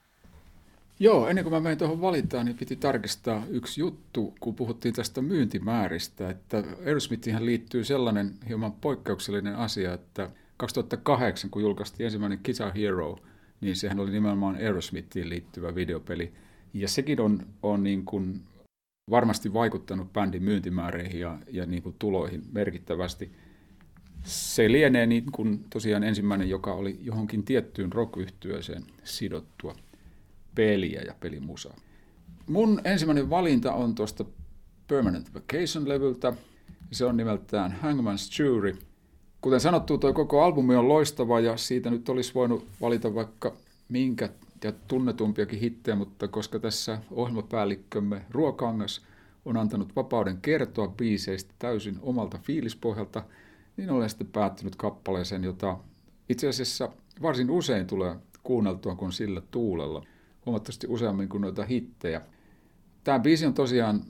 Joo, 0.99 1.27
ennen 1.27 1.43
kuin 1.43 1.53
mä 1.53 1.59
menin 1.59 1.77
tuohon 1.77 2.01
valintaan, 2.01 2.45
niin 2.45 2.57
piti 2.57 2.75
tarkistaa 2.75 3.43
yksi 3.49 3.81
juttu, 3.81 4.35
kun 4.39 4.55
puhuttiin 4.55 4.93
tästä 4.93 5.21
myyntimääristä, 5.21 6.29
että 6.29 6.63
Aerosmithihän 6.85 7.45
liittyy 7.45 7.83
sellainen 7.83 8.33
hieman 8.47 8.71
poikkeuksellinen 8.71 9.55
asia, 9.55 9.93
että 9.93 10.29
2008, 10.57 11.49
kun 11.49 11.61
julkaistiin 11.61 12.05
ensimmäinen 12.05 12.39
Guitar 12.45 12.73
Hero, 12.73 13.17
niin 13.61 13.75
sehän 13.75 13.99
oli 13.99 14.11
nimenomaan 14.11 14.55
Aerosmithiin 14.55 15.29
liittyvä 15.29 15.75
videopeli. 15.75 16.33
Ja 16.73 16.87
sekin 16.87 17.21
on, 17.21 17.45
on 17.63 17.83
niin 17.83 18.05
kuin 18.05 18.41
varmasti 19.09 19.53
vaikuttanut 19.53 20.13
bändin 20.13 20.43
myyntimääreihin 20.43 21.19
ja, 21.19 21.37
ja 21.51 21.65
niin 21.65 21.83
kuin 21.83 21.95
tuloihin 21.99 22.43
merkittävästi. 22.51 23.31
Se 24.23 24.71
lienee 24.71 25.05
niin 25.05 25.31
kuin 25.31 25.65
tosiaan 25.69 26.03
ensimmäinen, 26.03 26.49
joka 26.49 26.73
oli 26.73 26.99
johonkin 27.01 27.43
tiettyyn 27.43 27.91
rock 27.91 28.13
sidottua 29.03 29.75
peliä 30.55 31.01
ja 31.01 31.15
pelimusaa. 31.19 31.75
Mun 32.47 32.81
ensimmäinen 32.83 33.29
valinta 33.29 33.73
on 33.73 33.95
tuosta 33.95 34.25
Permanent 34.87 35.33
Vacation-levyltä. 35.33 36.33
Se 36.91 37.05
on 37.05 37.17
nimeltään 37.17 37.77
Hangman's 37.83 38.39
Jury. 38.43 38.77
Kuten 39.41 39.59
sanottu, 39.59 39.97
tuo 39.97 40.13
koko 40.13 40.43
albumi 40.43 40.75
on 40.75 40.89
loistava 40.89 41.39
ja 41.39 41.57
siitä 41.57 41.89
nyt 41.89 42.09
olisi 42.09 42.33
voinut 42.33 42.67
valita 42.81 43.15
vaikka 43.15 43.53
minkä 43.89 44.29
ja 44.63 44.71
tunnetumpiakin 44.71 45.59
hittejä, 45.59 45.95
mutta 45.95 46.27
koska 46.27 46.59
tässä 46.59 46.99
ohjelmapäällikkömme 47.11 48.25
Ruokangas 48.31 49.05
on 49.45 49.57
antanut 49.57 49.95
vapauden 49.95 50.37
kertoa 50.41 50.87
biiseistä 50.87 51.53
täysin 51.59 51.99
omalta 52.01 52.37
fiilispohjalta, 52.37 53.23
niin 53.77 53.89
olen 53.89 54.09
sitten 54.09 54.27
päättynyt 54.27 54.75
kappaleeseen, 54.75 55.43
jota 55.43 55.77
itse 56.29 56.47
asiassa 56.47 56.89
varsin 57.21 57.49
usein 57.49 57.87
tulee 57.87 58.15
kuunneltua 58.43 58.95
kuin 58.95 59.11
sillä 59.11 59.41
tuulella, 59.51 60.05
huomattavasti 60.45 60.87
useammin 60.89 61.29
kuin 61.29 61.41
noita 61.41 61.65
hittejä. 61.65 62.21
Tämä 63.03 63.19
biisi 63.19 63.45
on 63.45 63.53
tosiaan 63.53 64.01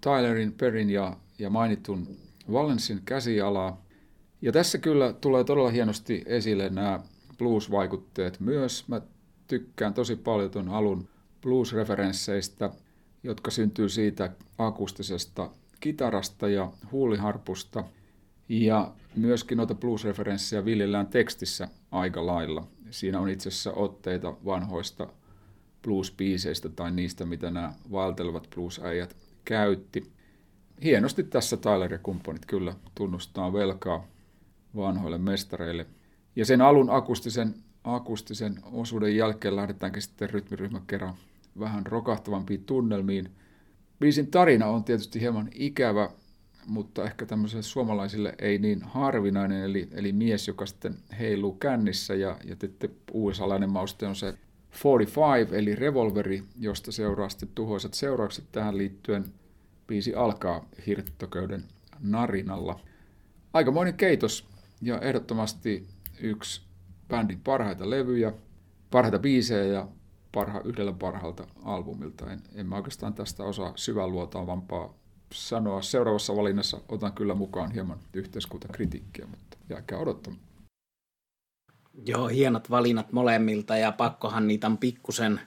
Tylerin, 0.00 0.52
Perin 0.52 0.90
ja, 0.90 1.16
ja 1.38 1.50
mainitun 1.50 2.08
Valensin 2.52 3.00
käsialaa. 3.04 3.84
Ja 4.42 4.52
tässä 4.52 4.78
kyllä 4.78 5.12
tulee 5.12 5.44
todella 5.44 5.70
hienosti 5.70 6.22
esille 6.26 6.70
nämä 6.70 7.00
blues-vaikutteet 7.38 8.40
myös. 8.40 8.88
Mä 8.88 9.00
tykkään 9.48 9.94
tosi 9.94 10.16
paljon 10.16 10.50
tuon 10.50 10.68
alun 10.68 11.08
blues-referensseistä, 11.42 12.70
jotka 13.22 13.50
syntyy 13.50 13.88
siitä 13.88 14.30
akustisesta 14.58 15.50
kitarasta 15.80 16.48
ja 16.48 16.72
huuliharpusta. 16.92 17.84
Ja 18.48 18.92
myöskin 19.16 19.58
noita 19.58 19.74
blues-referenssejä 19.74 20.64
viljellään 20.64 21.06
tekstissä 21.06 21.68
aika 21.90 22.26
lailla. 22.26 22.66
Siinä 22.90 23.20
on 23.20 23.28
itse 23.28 23.48
asiassa 23.48 23.72
otteita 23.72 24.36
vanhoista 24.44 25.08
blues-biiseistä 25.82 26.68
tai 26.68 26.92
niistä, 26.92 27.24
mitä 27.24 27.50
nämä 27.50 27.74
vaeltelevat 27.90 28.48
blues-äijät 28.54 29.16
käytti. 29.44 30.12
Hienosti 30.82 31.22
tässä 31.22 31.56
Tyler 31.56 31.92
ja 31.92 31.98
kumppanit 31.98 32.46
kyllä 32.46 32.74
tunnustaa 32.94 33.52
velkaa 33.52 34.06
vanhoille 34.76 35.18
mestareille. 35.18 35.86
Ja 36.36 36.44
sen 36.44 36.60
alun 36.60 36.90
akustisen 36.90 37.54
akustisen 37.84 38.58
osuuden 38.72 39.16
jälkeen 39.16 39.56
lähdetäänkin 39.56 40.02
sitten 40.02 40.30
rytmiryhmän 40.30 40.86
kerran 40.86 41.14
vähän 41.58 41.86
rokahtavampiin 41.86 42.64
tunnelmiin. 42.64 43.30
Biisin 44.00 44.30
tarina 44.30 44.66
on 44.66 44.84
tietysti 44.84 45.20
hieman 45.20 45.48
ikävä, 45.54 46.10
mutta 46.66 47.04
ehkä 47.04 47.26
tämmöiselle 47.26 47.62
suomalaisille 47.62 48.34
ei 48.38 48.58
niin 48.58 48.82
harvinainen, 48.82 49.64
eli, 49.64 49.88
eli 49.92 50.12
mies, 50.12 50.48
joka 50.48 50.66
sitten 50.66 50.96
heiluu 51.18 51.52
kännissä 51.52 52.14
ja, 52.14 52.36
ja 52.44 52.56
sitten 52.60 52.90
USA-lainen 53.12 53.70
mauste 53.70 54.06
on 54.06 54.16
se 54.16 54.34
45, 54.84 55.56
eli 55.56 55.74
revolveri, 55.74 56.42
josta 56.58 56.92
seuraa 56.92 57.28
sitten 57.28 57.48
tuhoisat 57.54 57.94
seuraukset 57.94 58.44
tähän 58.52 58.78
liittyen. 58.78 59.24
Biisi 59.86 60.14
alkaa 60.14 60.68
hirttoköyden 60.86 61.64
narinalla. 62.00 62.80
Aikamoinen 63.52 63.94
keitos 63.94 64.48
ja 64.82 65.00
ehdottomasti 65.00 65.86
yksi 66.20 66.67
bändin 67.08 67.40
parhaita 67.40 67.90
levyjä, 67.90 68.32
parhaita 68.90 69.18
biisejä 69.18 69.64
ja 69.64 69.88
parha, 70.32 70.60
yhdellä 70.64 70.92
parhaalta 70.92 71.46
albumilta. 71.64 72.32
En, 72.32 72.40
en 72.54 72.66
mä 72.66 72.76
oikeastaan 72.76 73.14
tästä 73.14 73.44
osaa 73.44 73.72
syvänluotaavampaa 73.76 74.94
sanoa. 75.32 75.82
Seuraavassa 75.82 76.36
valinnassa 76.36 76.80
otan 76.88 77.12
kyllä 77.12 77.34
mukaan 77.34 77.70
hieman 77.70 77.98
yhteiskuntakritiikkiä, 78.12 79.26
mutta 79.26 79.56
jääkää 79.68 79.98
odottamaan. 79.98 80.42
Joo, 82.06 82.28
hienot 82.28 82.70
valinnat 82.70 83.12
molemmilta 83.12 83.76
ja 83.76 83.92
pakkohan 83.92 84.48
niitä 84.48 84.66
on 84.66 84.78
pikkusen 84.78 85.40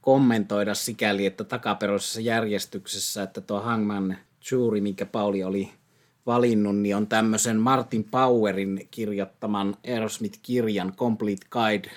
kommentoida 0.00 0.74
sikäli, 0.74 1.26
että 1.26 1.44
takaperoisessa 1.44 2.20
järjestyksessä, 2.20 3.22
että 3.22 3.40
tuo 3.40 3.60
Hangman 3.60 4.16
Jury, 4.50 4.80
mikä 4.80 5.06
Pauli 5.06 5.44
oli 5.44 5.72
valinnut, 6.26 6.76
niin 6.76 6.96
on 6.96 7.06
tämmöisen 7.06 7.56
Martin 7.56 8.04
Powerin 8.04 8.88
kirjoittaman 8.90 9.76
Aerosmith-kirjan 9.86 10.92
Complete 10.96 11.46
Guide 11.50 11.90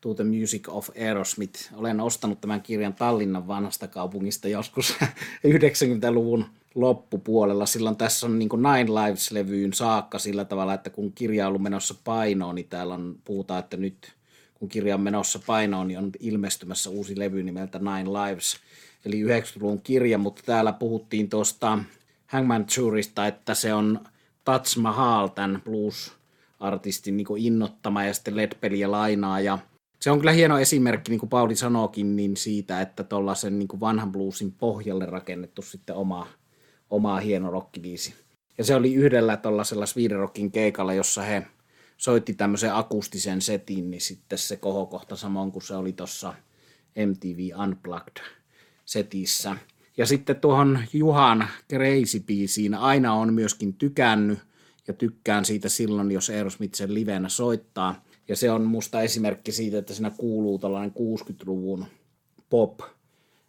To 0.00 0.14
the 0.14 0.24
Music 0.24 0.68
of 0.68 0.90
Aerosmith. 1.00 1.74
Olen 1.74 2.00
ostanut 2.00 2.40
tämän 2.40 2.62
kirjan 2.62 2.94
Tallinnan 2.94 3.48
vanhasta 3.48 3.88
kaupungista 3.88 4.48
joskus 4.48 4.94
90-luvun 5.46 6.44
loppupuolella. 6.74 7.66
Silloin 7.66 7.96
tässä 7.96 8.26
on 8.26 8.38
niin 8.38 8.48
Nine 8.48 8.90
Lives-levyyn 8.90 9.72
saakka 9.72 10.18
sillä 10.18 10.44
tavalla, 10.44 10.74
että 10.74 10.90
kun 10.90 11.12
kirja 11.12 11.44
on 11.44 11.48
ollut 11.48 11.62
menossa 11.62 11.94
painoon, 12.04 12.54
niin 12.54 12.68
täällä 12.68 12.94
on, 12.94 13.16
puhutaan, 13.24 13.60
että 13.60 13.76
nyt 13.76 14.12
kun 14.54 14.68
kirja 14.68 14.94
on 14.94 15.00
menossa 15.00 15.40
painoon, 15.46 15.88
niin 15.88 15.98
on 15.98 16.10
ilmestymässä 16.20 16.90
uusi 16.90 17.18
levy 17.18 17.42
nimeltä 17.42 17.78
Nine 17.78 18.10
Lives, 18.10 18.56
eli 19.04 19.24
90-luvun 19.24 19.80
kirja, 19.80 20.18
mutta 20.18 20.42
täällä 20.46 20.72
puhuttiin 20.72 21.28
tuosta 21.28 21.78
Hangman 22.26 22.66
Tourista, 22.76 23.26
että 23.26 23.54
se 23.54 23.74
on 23.74 24.00
Taj 24.44 24.60
Mahal, 24.78 25.28
tämän 25.28 25.62
blues-artistin 25.64 27.16
niin 27.16 27.26
innottama 27.38 28.04
ja 28.04 28.14
sitten 28.14 28.36
Ledpeliä 28.36 28.90
lainaa 28.90 29.40
ja 29.40 29.58
se 30.00 30.10
on 30.10 30.18
kyllä 30.18 30.32
hieno 30.32 30.58
esimerkki, 30.58 31.10
niin 31.10 31.20
kuin 31.20 31.30
Pauli 31.30 31.56
sanoikin, 31.56 32.16
niin 32.16 32.36
siitä, 32.36 32.80
että 32.80 33.04
tuollaisen 33.04 33.58
niin 33.58 33.80
vanhan 33.80 34.12
bluesin 34.12 34.52
pohjalle 34.52 35.06
rakennettu 35.06 35.62
sitten 35.62 35.96
oma, 35.96 36.26
oma 36.90 37.20
hieno 37.20 37.50
rockibiisi. 37.50 38.14
Ja 38.58 38.64
se 38.64 38.74
oli 38.74 38.94
yhdellä 38.94 39.36
tuollaisella 39.36 39.86
Sweden 39.86 40.18
Rockin 40.18 40.52
keikalla, 40.52 40.94
jossa 40.94 41.22
he 41.22 41.46
soitti 41.96 42.34
tämmöisen 42.34 42.74
akustisen 42.74 43.42
setin, 43.42 43.90
niin 43.90 44.00
sitten 44.00 44.38
se 44.38 44.56
kohokohta 44.56 45.16
samoin 45.16 45.52
kuin 45.52 45.62
se 45.62 45.74
oli 45.74 45.92
tuossa 45.92 46.34
MTV 47.06 47.38
Unplugged 47.62 48.22
setissä. 48.84 49.56
Ja 49.96 50.06
sitten 50.06 50.36
tuohon 50.36 50.78
Juhan 50.92 51.48
Crazy-biisiin 51.72 52.74
aina 52.74 53.14
on 53.14 53.34
myöskin 53.34 53.74
tykännyt 53.74 54.38
ja 54.88 54.94
tykkään 54.94 55.44
siitä 55.44 55.68
silloin, 55.68 56.12
jos 56.12 56.30
Aerosmith 56.30 56.74
sen 56.74 56.94
livenä 56.94 57.28
soittaa. 57.28 58.04
Ja 58.28 58.36
se 58.36 58.50
on 58.50 58.64
musta 58.64 59.02
esimerkki 59.02 59.52
siitä, 59.52 59.78
että 59.78 59.94
siinä 59.94 60.10
kuuluu 60.10 60.58
tällainen 60.58 60.92
60-luvun 60.92 61.86
pop, 62.50 62.80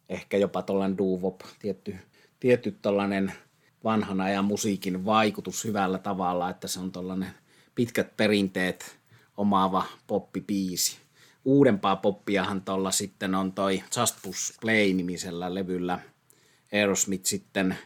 ehkä 0.09 0.37
jopa 0.37 0.61
tällainen 0.61 0.97
doo 0.97 1.37
tietty, 1.59 1.95
tietty 2.39 2.77
tällainen 2.81 3.33
vanhan 3.83 4.21
ajan 4.21 4.45
musiikin 4.45 5.05
vaikutus 5.05 5.63
hyvällä 5.63 5.97
tavalla, 5.97 6.49
että 6.49 6.67
se 6.67 6.79
on 6.79 6.91
tällainen 6.91 7.29
pitkät 7.75 8.17
perinteet 8.17 8.97
omaava 9.37 9.83
poppipiisi. 10.07 10.97
Uudempaa 11.45 11.95
poppiahan 11.95 12.61
tuolla 12.61 12.91
sitten 12.91 13.35
on 13.35 13.51
toi 13.51 13.83
Just 13.97 14.15
Push 14.23 14.59
Play-nimisellä 14.61 15.53
levyllä 15.53 15.99
Aerosmith 16.73 17.25
sitten 17.25 17.77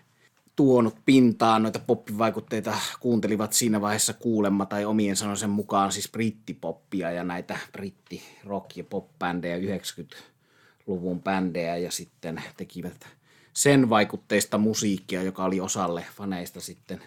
tuonut 0.56 0.96
pintaan 1.06 1.64
noita 1.64 1.80
poppivaikutteita 1.80 2.78
kuuntelivat 3.00 3.54
siinä 3.54 3.82
vaiheessa 3.82 4.14
kuulemma 4.14 4.66
tai 4.66 4.86
omien 4.86 5.16
sanoisen 5.16 5.50
mukaan 5.50 5.92
siis 5.92 6.12
brittipoppia 6.12 7.12
ja 7.12 7.24
näitä 7.24 7.60
britti 7.72 8.22
rock- 8.46 8.78
ja 8.78 8.84
pop-bändejä 8.84 9.58
90-luvun 9.58 11.22
bändejä 11.22 11.78
ja 11.78 11.92
sitten 11.92 12.44
tekivät 12.58 13.08
sen 13.54 13.90
vaikutteista 13.90 14.58
musiikkia, 14.58 15.24
joka 15.24 15.44
oli 15.44 15.60
osalle 15.60 16.06
faneista 16.16 16.62
sitten 16.62 17.02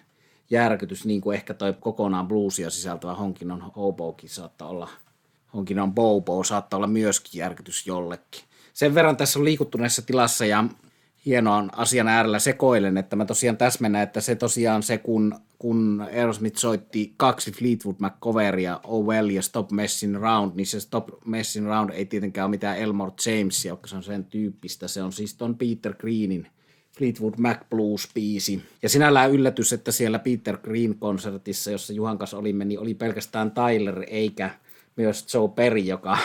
järkytys, 0.50 1.04
niin 1.04 1.20
kuin 1.20 1.34
ehkä 1.34 1.54
toi 1.54 1.74
kokonaan 1.80 2.28
bluesia 2.28 2.70
sisältävä 2.70 3.14
Honkinon 3.14 3.72
Hobokin 3.76 4.30
saattaa 4.30 4.68
olla, 4.68 4.88
Honkinon 5.54 5.94
Bobo 5.94 6.44
saattaa 6.44 6.76
olla 6.76 6.86
myöskin 6.86 7.38
järkytys 7.38 7.86
jollekin. 7.86 8.42
Sen 8.72 8.94
verran 8.94 9.16
tässä 9.16 9.38
on 9.38 9.44
liikuttu 9.44 9.78
näissä 9.78 10.02
tilassa 10.02 10.46
ja 10.46 10.64
hienoan 11.26 11.70
asian 11.76 12.08
äärellä 12.08 12.38
sekoilen, 12.38 12.96
että 12.96 13.16
mä 13.16 13.24
tosiaan 13.24 13.56
täsmennän, 13.56 14.02
että 14.02 14.20
se 14.20 14.34
tosiaan 14.34 14.82
se, 14.82 14.98
kun, 14.98 15.34
kun 15.58 16.06
Aerosmith 16.14 16.58
soitti 16.58 17.14
kaksi 17.16 17.52
Fleetwood 17.52 17.96
Mac-coveria, 17.98 18.80
Oh 18.84 19.06
Well 19.06 19.28
ja 19.28 19.42
Stop 19.42 19.70
Messing 19.70 20.16
Around, 20.16 20.52
niin 20.54 20.66
se 20.66 20.80
Stop 20.80 21.08
Messing 21.24 21.66
Around 21.66 21.90
ei 21.90 22.06
tietenkään 22.06 22.44
ole 22.44 22.50
mitään 22.50 22.78
Elmore 22.78 23.12
Jamesia, 23.26 23.68
joka 23.68 23.86
se 23.86 23.96
on 23.96 24.02
sen 24.02 24.24
tyyppistä. 24.24 24.88
Se 24.88 25.02
on 25.02 25.12
siis 25.12 25.34
ton 25.34 25.58
Peter 25.58 25.94
Greenin 25.94 26.46
Fleetwood 26.98 27.34
Mac 27.38 27.60
Blues-biisi. 27.60 28.60
Ja 28.82 28.88
sinällään 28.88 29.30
yllätys, 29.30 29.72
että 29.72 29.92
siellä 29.92 30.18
Peter 30.18 30.56
Green-konsertissa, 30.56 31.70
jossa 31.70 31.92
Juhan 31.92 32.18
kanssa 32.18 32.38
olimme, 32.38 32.64
niin 32.64 32.80
oli 32.80 32.94
pelkästään 32.94 33.50
Tyler 33.50 34.04
eikä 34.06 34.50
myös 34.96 35.34
Joe 35.34 35.48
Perry, 35.48 35.78
joka, 35.78 36.18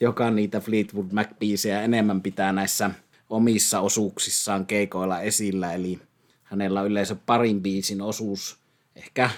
joka 0.00 0.30
niitä 0.30 0.60
Fleetwood 0.60 1.06
Mac-biisejä 1.12 1.82
enemmän 1.82 2.20
pitää 2.20 2.52
näissä 2.52 2.90
omissa 3.32 3.80
osuuksissaan 3.80 4.66
keikoilla 4.66 5.20
esillä, 5.20 5.72
eli 5.72 6.00
hänellä 6.42 6.80
on 6.80 6.86
yleensä 6.86 7.16
parin 7.26 7.62
biisin 7.62 8.02
osuus, 8.02 8.58
ehkä 8.96 9.30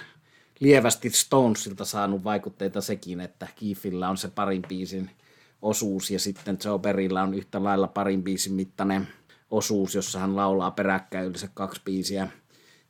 lievästi 0.60 1.10
Stonesilta 1.10 1.84
saanut 1.84 2.24
vaikutteita 2.24 2.80
sekin, 2.80 3.20
että 3.20 3.48
Keithillä 3.60 4.08
on 4.08 4.16
se 4.16 4.28
parin 4.28 4.62
biisin 4.68 5.10
osuus 5.62 6.10
ja 6.10 6.20
sitten 6.20 6.58
Joe 6.64 6.78
Perryllä 6.78 7.22
on 7.22 7.34
yhtä 7.34 7.64
lailla 7.64 7.88
parin 7.88 8.22
biisin 8.22 8.52
mittainen 8.52 9.08
osuus, 9.50 9.94
jossa 9.94 10.18
hän 10.18 10.36
laulaa 10.36 10.70
peräkkäin 10.70 11.26
yleensä 11.26 11.48
kaksi 11.54 11.80
biisiä 11.84 12.28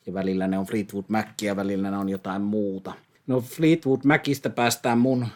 ja 0.06 0.14
välillä 0.14 0.46
ne 0.46 0.58
on 0.58 0.66
Fleetwood 0.66 1.04
Mackia 1.08 1.46
ja 1.46 1.56
välillä 1.56 1.90
ne 1.90 1.96
on 1.96 2.08
jotain 2.08 2.42
muuta. 2.42 2.92
No 3.26 3.40
Fleetwood 3.40 4.00
Macista 4.04 4.50
päästään 4.50 4.98
mun 4.98 5.26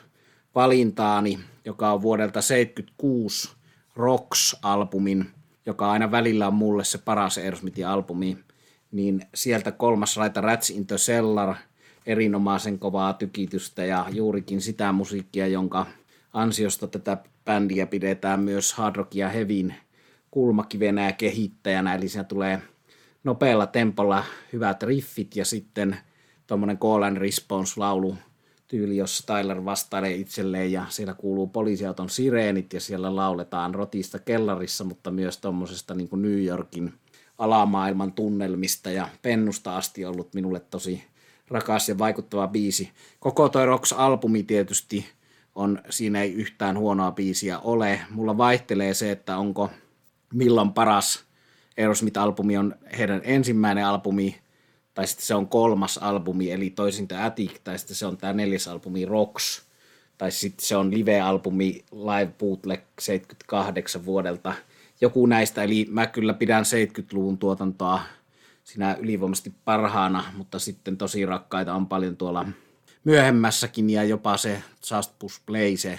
valintaani, 0.54 1.38
joka 1.64 1.92
on 1.92 2.02
vuodelta 2.02 2.42
76 2.42 3.50
Rocks-albumin 3.96 5.38
joka 5.68 5.90
aina 5.90 6.11
välillä 6.11 6.46
on 6.46 6.54
mulle 6.54 6.85
se 6.85 6.98
paras 6.98 7.38
Aerosmithin 7.38 7.87
albumi, 7.87 8.38
niin 8.92 9.22
sieltä 9.35 9.72
kolmas 9.72 10.16
raita 10.16 10.40
Rats 10.40 10.70
in 10.70 10.87
the 10.87 10.96
Cellar, 10.96 11.54
erinomaisen 12.07 12.78
kovaa 12.78 13.12
tykitystä 13.12 13.85
ja 13.85 14.07
juurikin 14.11 14.61
sitä 14.61 14.92
musiikkia, 14.92 15.46
jonka 15.46 15.87
ansiosta 16.33 16.87
tätä 16.87 17.16
bändiä 17.44 17.87
pidetään 17.87 18.40
myös 18.40 18.72
hard 18.72 18.96
rock 18.96 19.14
ja 19.14 19.28
hevin 19.28 19.74
kulmakivenä 20.31 21.07
ja 21.07 21.12
kehittäjänä, 21.12 21.94
eli 21.94 22.09
siinä 22.09 22.24
tulee 22.24 22.62
nopealla 23.24 23.66
tempolla 23.66 24.24
hyvät 24.52 24.83
riffit 24.83 25.37
ja 25.37 25.44
sitten 25.44 25.96
tuommoinen 26.46 26.78
call 26.78 27.02
and 27.02 27.16
response 27.16 27.72
laulu 27.76 28.16
tyyli, 28.68 28.96
jossa 28.96 29.26
Tyler 29.26 29.64
vastailee 29.64 30.14
itselleen 30.14 30.72
ja 30.72 30.87
siellä 30.88 31.14
kuuluu 31.14 31.46
poliisiauton 31.46 32.11
sireenit 32.11 32.72
ja 32.72 32.81
siellä 32.81 33.16
lauletaan 33.16 33.74
rotista 33.74 34.18
kellarissa, 34.18 34.85
mutta 34.85 35.11
myös 35.11 35.38
tuommoisesta 35.38 35.94
niin 35.94 36.09
New 36.12 36.44
Yorkin 36.44 36.92
alamaailman 37.38 38.12
tunnelmista 38.12 38.90
ja 38.90 39.09
pennusta 39.22 39.76
asti 39.76 40.04
ollut 40.04 40.35
minulle 40.35 40.61
tosi 40.61 41.04
rakas 41.48 41.88
ja 41.88 41.98
vaikuttava 41.98 42.48
biisi. 42.48 42.90
Koko 43.20 43.48
toi 43.48 43.66
Rocks-albumi 43.66 44.42
tietysti 44.46 45.07
on, 45.54 45.83
siinä 45.90 46.22
ei 46.22 46.33
yhtään 46.33 46.78
huonoa 46.78 47.12
biisiä 47.12 47.59
ole. 47.59 48.00
Mulla 48.11 48.38
vaihtelee 48.38 48.94
se, 48.94 49.11
että 49.11 49.37
onko 49.37 49.70
milloin 50.35 50.72
paras 50.72 51.24
Aerosmith-albumi 51.81 52.59
on 52.59 52.74
heidän 52.98 53.20
ensimmäinen 53.24 53.87
albumi 53.87 54.37
tai 54.98 55.06
sitten 55.06 55.26
se 55.26 55.34
on 55.34 55.48
kolmas 55.48 55.98
albumi, 55.98 56.52
eli 56.52 56.70
toisin 56.70 57.08
tämä 57.08 57.24
Attic, 57.24 57.52
tai 57.64 57.78
sitten 57.78 57.96
se 57.96 58.06
on 58.06 58.16
tämä 58.16 58.32
neljäs 58.32 58.68
albumi 58.68 59.04
Rocks, 59.04 59.62
tai 60.18 60.30
sitten 60.30 60.66
se 60.66 60.76
on 60.76 60.90
live-albumi 60.90 61.84
Live 61.92 62.32
Bootleg 62.38 62.80
78 63.00 64.04
vuodelta. 64.04 64.54
Joku 65.00 65.26
näistä, 65.26 65.62
eli 65.62 65.87
mä 65.90 66.06
kyllä 66.06 66.34
pidän 66.34 66.64
70-luvun 66.64 67.38
tuotantoa 67.38 68.00
sinä 68.64 68.96
ylivoimaisesti 69.00 69.52
parhaana, 69.64 70.24
mutta 70.37 70.58
sitten 70.58 70.96
tosi 70.96 71.26
rakkaita 71.26 71.74
on 71.74 71.87
paljon 71.87 72.16
tuolla 72.16 72.46
myöhemmässäkin, 73.04 73.90
ja 73.90 74.04
jopa 74.04 74.37
se 74.37 74.62
Just 74.90 75.12
Push 75.18 75.40
Play, 75.46 75.76
se 75.76 75.98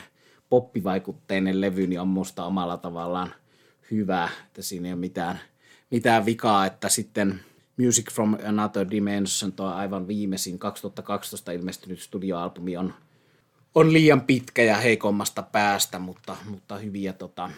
poppivaikutteinen 0.49 1.62
levy, 1.62 1.88
niin 1.88 2.01
on 2.01 2.07
musta 2.07 2.45
omalla 2.45 2.77
tavallaan 2.77 3.33
hyvä, 3.91 4.29
että 4.47 4.62
siinä 4.62 4.88
ei 4.88 4.93
ole 4.93 4.99
mitään, 4.99 5.39
mitään 5.91 6.25
vikaa, 6.25 6.65
että 6.65 6.89
sitten 6.89 7.39
Music 7.80 8.12
from 8.12 8.38
Another 8.46 8.88
Dimension, 8.89 9.52
tuo 9.52 9.65
aivan 9.65 10.08
viimeisin 10.08 10.60
2012 10.60 11.52
ilmestynyt 11.52 12.00
studioalbumi 12.00 12.78
on, 12.78 12.94
on 13.76 13.94
liian 13.94 14.22
pitkä 14.22 14.63
ja 14.63 14.78
heikommasta 14.78 15.44
päästä, 15.44 16.00
mutta, 16.00 16.36
mutta 16.50 16.78
hyviä 16.78 17.13
tota, 17.13 17.50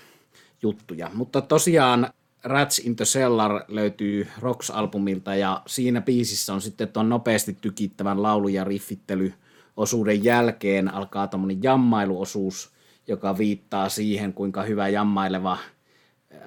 juttuja. 0.62 1.10
Mutta 1.14 1.42
tosiaan 1.42 2.10
Rats 2.44 2.80
in 2.80 2.96
the 2.96 3.06
Cellar 3.06 3.64
löytyy 3.68 4.28
Rocks-albumilta 4.40 5.36
ja 5.36 5.62
siinä 5.68 6.02
biisissä 6.02 6.54
on 6.54 6.62
sitten 6.62 6.88
tuon 6.88 7.10
nopeasti 7.10 7.58
tykittävän 7.62 8.24
laulu- 8.24 8.48
ja 8.48 8.64
riffittely 8.64 9.34
osuuden 9.78 10.24
jälkeen 10.24 10.94
alkaa 10.94 11.28
tämmöinen 11.28 11.64
jammailuosuus, 11.64 12.72
joka 13.08 13.38
viittaa 13.38 13.90
siihen, 13.90 14.34
kuinka 14.34 14.64
hyvä 14.64 14.88
jammaileva– 14.88 15.58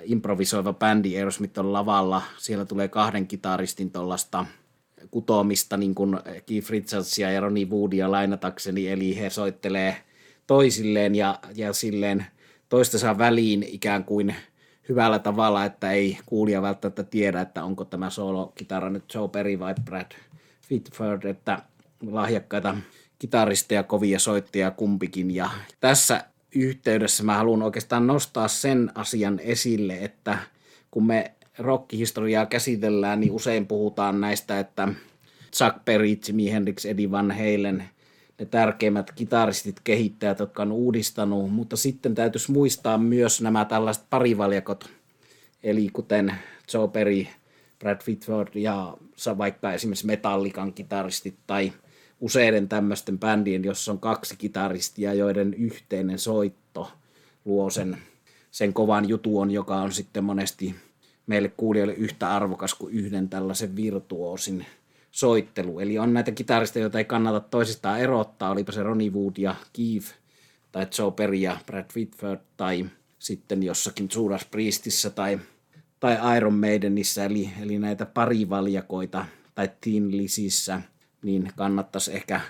improvisoiva 0.05 0.73
bändi 0.73 1.17
Aerosmith 1.17 1.59
on 1.59 1.73
lavalla. 1.73 2.23
Siellä 2.39 2.65
tulee 2.65 2.89
kahden 2.89 3.27
kitaristin 3.27 3.91
tuollaista 3.91 4.47
kutoamista 5.11 5.77
niin 5.77 5.95
kuin 5.95 6.19
Keith 6.47 6.71
Richardsia 6.71 7.31
ja 7.31 7.41
Ronnie 7.41 7.67
Woodia 7.67 8.11
lainatakseni, 8.11 8.89
eli 8.89 9.21
he 9.21 9.31
soittelee 9.31 9.97
toisilleen 10.47 11.15
ja, 11.15 11.39
ja 11.55 11.73
silleen 11.73 12.27
toistensa 12.69 13.19
väliin 13.19 13.63
ikään 13.63 14.05
kuin 14.05 14.35
hyvällä 14.89 15.19
tavalla, 15.19 15.65
että 15.65 15.93
ei 15.93 16.19
kuulija 16.27 16.63
välttämättä 16.63 17.03
tiedä, 17.03 17.41
että 17.41 17.65
onko 17.65 17.85
tämä 17.85 18.11
solo-kitara 18.11 18.91
nyt 18.91 19.15
Joe 19.15 19.29
Perry 19.29 19.59
vai 19.59 19.75
Brad 19.85 20.13
Whitford, 20.71 21.25
että 21.25 21.63
lahjakkaita 22.07 22.77
kitaristeja, 23.19 23.83
kovia 23.83 24.19
soittajia 24.19 24.71
kumpikin. 24.71 25.31
Ja 25.31 25.51
tässä 25.81 26.25
yhteydessä 26.55 27.23
mä 27.23 27.37
haluan 27.37 27.63
oikeastaan 27.63 28.07
nostaa 28.07 28.49
sen 28.49 28.91
asian 28.95 29.41
esille, 29.41 29.97
että 29.97 30.39
kun 30.91 31.07
me 31.07 31.33
rockihistoriaa 31.59 32.47
käsitellään, 32.47 33.21
niin 33.21 33.33
usein 33.33 33.67
puhutaan 33.67 34.21
näistä, 34.21 34.61
että 34.61 34.89
Chuck 35.53 35.85
Berry, 35.85 36.17
Jimi 36.29 36.51
Hendrix, 36.51 36.85
Eddie 36.85 37.11
Van 37.11 37.31
Halen, 37.31 37.85
ne 38.39 38.47
tärkeimmät 38.47 39.13
kitaristit, 39.13 39.81
kehittäjät, 39.85 40.39
jotka 40.39 40.63
on 40.63 40.73
uudistanut, 40.73 41.53
mutta 41.53 41.77
sitten 41.77 42.15
täytyisi 42.15 42.53
muistaa 42.53 42.99
myös 42.99 43.41
nämä 43.41 43.65
tällaiset 43.65 44.05
parivaljakot, 44.11 44.91
eli 45.63 45.89
kuten 45.93 46.35
Joe 46.75 46.89
Perry, 46.89 47.27
Brad 47.79 48.01
Whitford 48.09 48.49
ja 48.55 48.97
vaikka 49.39 49.73
esimerkiksi 49.73 50.07
Metallican 50.07 50.73
kitaristit 50.73 51.37
tai 51.47 51.73
useiden 52.21 52.69
tämmöisten 52.69 53.19
bändien, 53.19 53.65
jossa 53.65 53.93
on 53.93 54.01
kaksi 54.01 54.37
kitaristia, 54.37 55.15
joiden 55.15 55.55
yhteinen 55.55 56.19
soitto 56.19 56.93
luo 57.45 57.71
sen, 57.71 57.99
sen 58.51 58.73
kovan 58.73 59.09
jutuon, 59.09 59.51
joka 59.51 59.77
on 59.77 59.93
sitten 59.93 60.25
monesti 60.25 60.75
meille 61.27 61.49
kuulijoille 61.57 61.95
yhtä 61.95 62.37
arvokas 62.37 62.75
kuin 62.75 62.95
yhden 62.95 63.29
tällaisen 63.29 63.77
virtuoosin 63.77 64.67
soittelu. 65.11 65.81
Eli 65.81 65.99
on 65.99 66.15
näitä 66.15 66.33
kitaristeja, 66.33 66.83
joita 66.83 66.99
ei 66.99 67.05
kannata 67.05 67.41
toisistaan 67.41 68.01
erottaa, 68.01 68.51
olipa 68.51 68.73
se 68.73 68.83
Ronnie 68.83 69.11
Wood 69.11 69.33
ja 69.39 69.55
Keith, 69.73 70.07
tai 70.73 70.87
Joe 70.99 71.11
Perry 71.11 71.37
ja 71.37 71.57
Brad 71.67 71.87
Whitford, 71.97 72.41
tai 72.57 72.87
sitten 73.19 73.63
jossakin 73.63 74.09
Judas 74.15 74.45
Priestissä 74.45 75.11
tai, 75.11 75.39
tai 76.01 76.37
Iron 76.37 76.55
Maidenissä, 76.55 77.25
eli, 77.25 77.51
eli 77.63 77.79
näitä 77.79 78.07
parivaljakoita 78.07 79.27
tai 79.55 79.71
Teen 79.81 80.17
Lisissä, 80.17 80.81
niin 81.25 81.53
kannattaisi 81.57 82.15
ehkä 82.15 82.41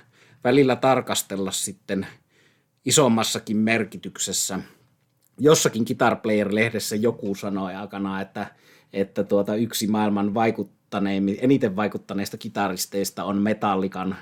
välillä 0.45 0.77
tarkastella 0.77 1.51
sitten 1.51 2.07
isommassakin 2.85 3.57
merkityksessä. 3.57 4.61
Jossakin 5.39 5.85
Guitar 5.87 6.17
Player-lehdessä 6.17 6.97
joku 6.97 7.35
sanoi 7.35 7.75
aikanaan, 7.75 8.23
että, 8.23 8.47
että 8.93 9.25
tuota 9.25 9.55
yksi 9.55 9.87
maailman 9.87 10.35
vaikut, 10.35 10.71
eniten 11.41 11.77
vaikuttaneista 11.77 12.37
kitaristeista 12.37 13.25
on 13.25 13.43
Metallikan 13.43 14.17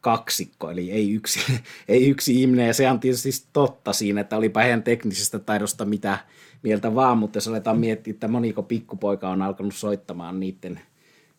kaksikko, 0.00 0.70
eli 0.70 0.90
ei 0.90 1.12
yksi, 1.12 1.40
ei 1.88 2.08
yksi 2.08 2.40
ihminen, 2.40 2.66
ja 2.66 2.74
se 2.74 2.90
on 2.90 3.00
tietysti 3.00 3.30
totta 3.52 3.92
siinä, 3.92 4.20
että 4.20 4.36
olipa 4.36 4.60
heidän 4.60 4.82
teknisestä 4.82 5.38
taidosta 5.38 5.84
mitä 5.84 6.18
mieltä 6.62 6.94
vaan, 6.94 7.18
mutta 7.18 7.36
jos 7.36 7.48
aletaan 7.48 7.78
miettiä, 7.78 8.10
että 8.10 8.28
moniko 8.28 8.62
pikkupoika 8.62 9.30
on 9.30 9.42
alkanut 9.42 9.74
soittamaan 9.74 10.40
niiden 10.40 10.80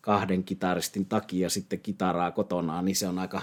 kahden 0.05 0.43
kitaristin 0.43 1.05
takia 1.05 1.49
sitten 1.49 1.79
kitaraa 1.79 2.31
kotonaan, 2.31 2.85
niin 2.85 2.95
se 2.95 3.07
on 3.07 3.19
aika 3.19 3.41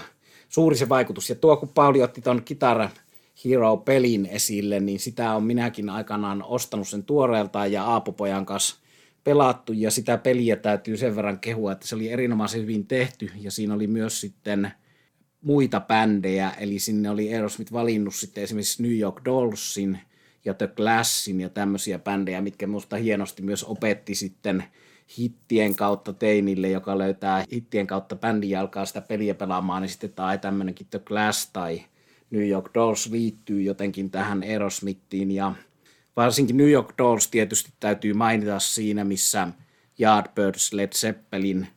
suuri 0.49 0.75
se 0.75 0.89
vaikutus. 0.89 1.29
Ja 1.29 1.35
tuo, 1.35 1.57
kun 1.57 1.69
Pauli 1.69 2.03
otti 2.03 2.21
tuon 2.21 2.41
Guitar 2.47 2.89
Hero-pelin 3.45 4.25
esille, 4.25 4.79
niin 4.79 4.99
sitä 4.99 5.33
on 5.33 5.43
minäkin 5.43 5.89
aikanaan 5.89 6.43
ostanut 6.43 6.87
sen 6.87 7.03
tuoreeltaan 7.03 7.71
ja 7.71 7.83
Aapopojan 7.83 8.45
kanssa 8.45 8.75
pelattu. 9.23 9.73
Ja 9.73 9.91
sitä 9.91 10.17
peliä 10.17 10.55
täytyy 10.55 10.97
sen 10.97 11.15
verran 11.15 11.39
kehua, 11.39 11.71
että 11.71 11.87
se 11.87 11.95
oli 11.95 12.09
erinomaisen 12.09 12.61
hyvin 12.61 12.87
tehty. 12.87 13.31
Ja 13.35 13.51
siinä 13.51 13.73
oli 13.73 13.87
myös 13.87 14.21
sitten 14.21 14.71
muita 15.41 15.79
bändejä, 15.79 16.51
eli 16.59 16.79
sinne 16.79 17.09
oli 17.09 17.33
Aerosmith 17.33 17.73
valinnut 17.73 18.15
sitten 18.15 18.43
esimerkiksi 18.43 18.83
New 18.83 18.97
York 18.97 19.21
Dollsin 19.25 19.99
ja 20.45 20.53
The 20.53 20.67
Classin 20.67 21.41
ja 21.41 21.49
tämmöisiä 21.49 21.99
bändejä, 21.99 22.41
mitkä 22.41 22.67
minusta 22.67 22.95
hienosti 22.95 23.41
myös 23.41 23.63
opetti 23.63 24.15
sitten 24.15 24.63
hittien 25.17 25.75
kautta 25.75 26.13
teinille, 26.13 26.69
joka 26.69 26.97
löytää 26.97 27.45
hittien 27.51 27.87
kautta 27.87 28.15
bändin 28.15 28.49
ja 28.49 28.61
alkaa 28.61 28.85
sitä 28.85 29.01
peliä 29.01 29.35
pelaamaan, 29.35 29.81
niin 29.81 29.89
sitten 29.89 30.13
tai 30.13 30.37
tämmöinenkin 30.37 30.87
The 30.89 30.99
Class 30.99 31.49
tai 31.53 31.83
New 32.31 32.47
York 32.47 32.69
Dolls 32.73 33.11
liittyy 33.11 33.61
jotenkin 33.61 34.11
tähän 34.11 34.43
Aerosmithiin 34.43 35.31
ja 35.31 35.55
varsinkin 36.15 36.57
New 36.57 36.69
York 36.69 36.93
Dolls 36.97 37.27
tietysti 37.27 37.71
täytyy 37.79 38.13
mainita 38.13 38.59
siinä, 38.59 39.03
missä 39.03 39.47
Yardbirds, 39.99 40.73
Led 40.73 40.91
Zeppelin 40.93 41.67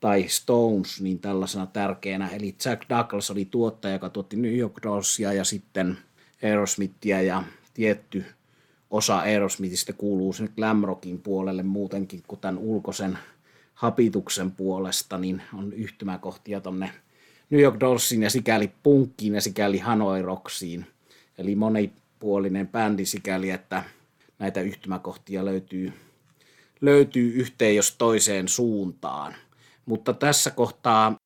tai 0.00 0.24
Stones 0.28 1.00
niin 1.00 1.18
tällaisena 1.18 1.66
tärkeänä. 1.66 2.28
Eli 2.28 2.54
Jack 2.64 2.82
Douglas 2.88 3.30
oli 3.30 3.44
tuottaja, 3.44 3.94
joka 3.94 4.08
tuotti 4.08 4.36
New 4.36 4.56
York 4.56 4.74
Dollsia 4.82 5.32
ja 5.32 5.44
sitten 5.44 5.98
Aerosmithia 6.42 7.22
ja 7.22 7.42
tietty 7.74 8.24
osa 8.92 9.18
Aerosmithistä 9.18 9.92
kuuluu 9.92 10.32
sinne 10.32 10.52
glam 10.56 10.84
rockin 10.84 11.22
puolelle 11.22 11.62
muutenkin 11.62 12.22
kuin 12.28 12.40
tämän 12.40 12.58
ulkoisen 12.58 13.18
hapituksen 13.74 14.50
puolesta, 14.50 15.18
niin 15.18 15.42
on 15.54 15.72
yhtymäkohtia 15.72 16.60
tonne 16.60 16.90
New 17.50 17.60
York 17.60 17.80
Dollsiin 17.80 18.22
ja 18.22 18.30
sikäli 18.30 18.70
punkkiin 18.82 19.34
ja 19.34 19.40
sikäli 19.40 19.78
Hanoi 19.78 20.22
Rocksiin. 20.22 20.86
Eli 21.38 21.54
moni 21.54 21.92
puolinen 22.18 22.68
bändi 22.68 23.06
sikäli, 23.06 23.50
että 23.50 23.84
näitä 24.38 24.60
yhtymäkohtia 24.60 25.44
löytyy, 25.44 25.92
löytyy 26.80 27.32
yhteen 27.34 27.76
jos 27.76 27.96
toiseen 27.96 28.48
suuntaan. 28.48 29.34
Mutta 29.86 30.12
tässä 30.12 30.50
kohtaa 30.50 31.16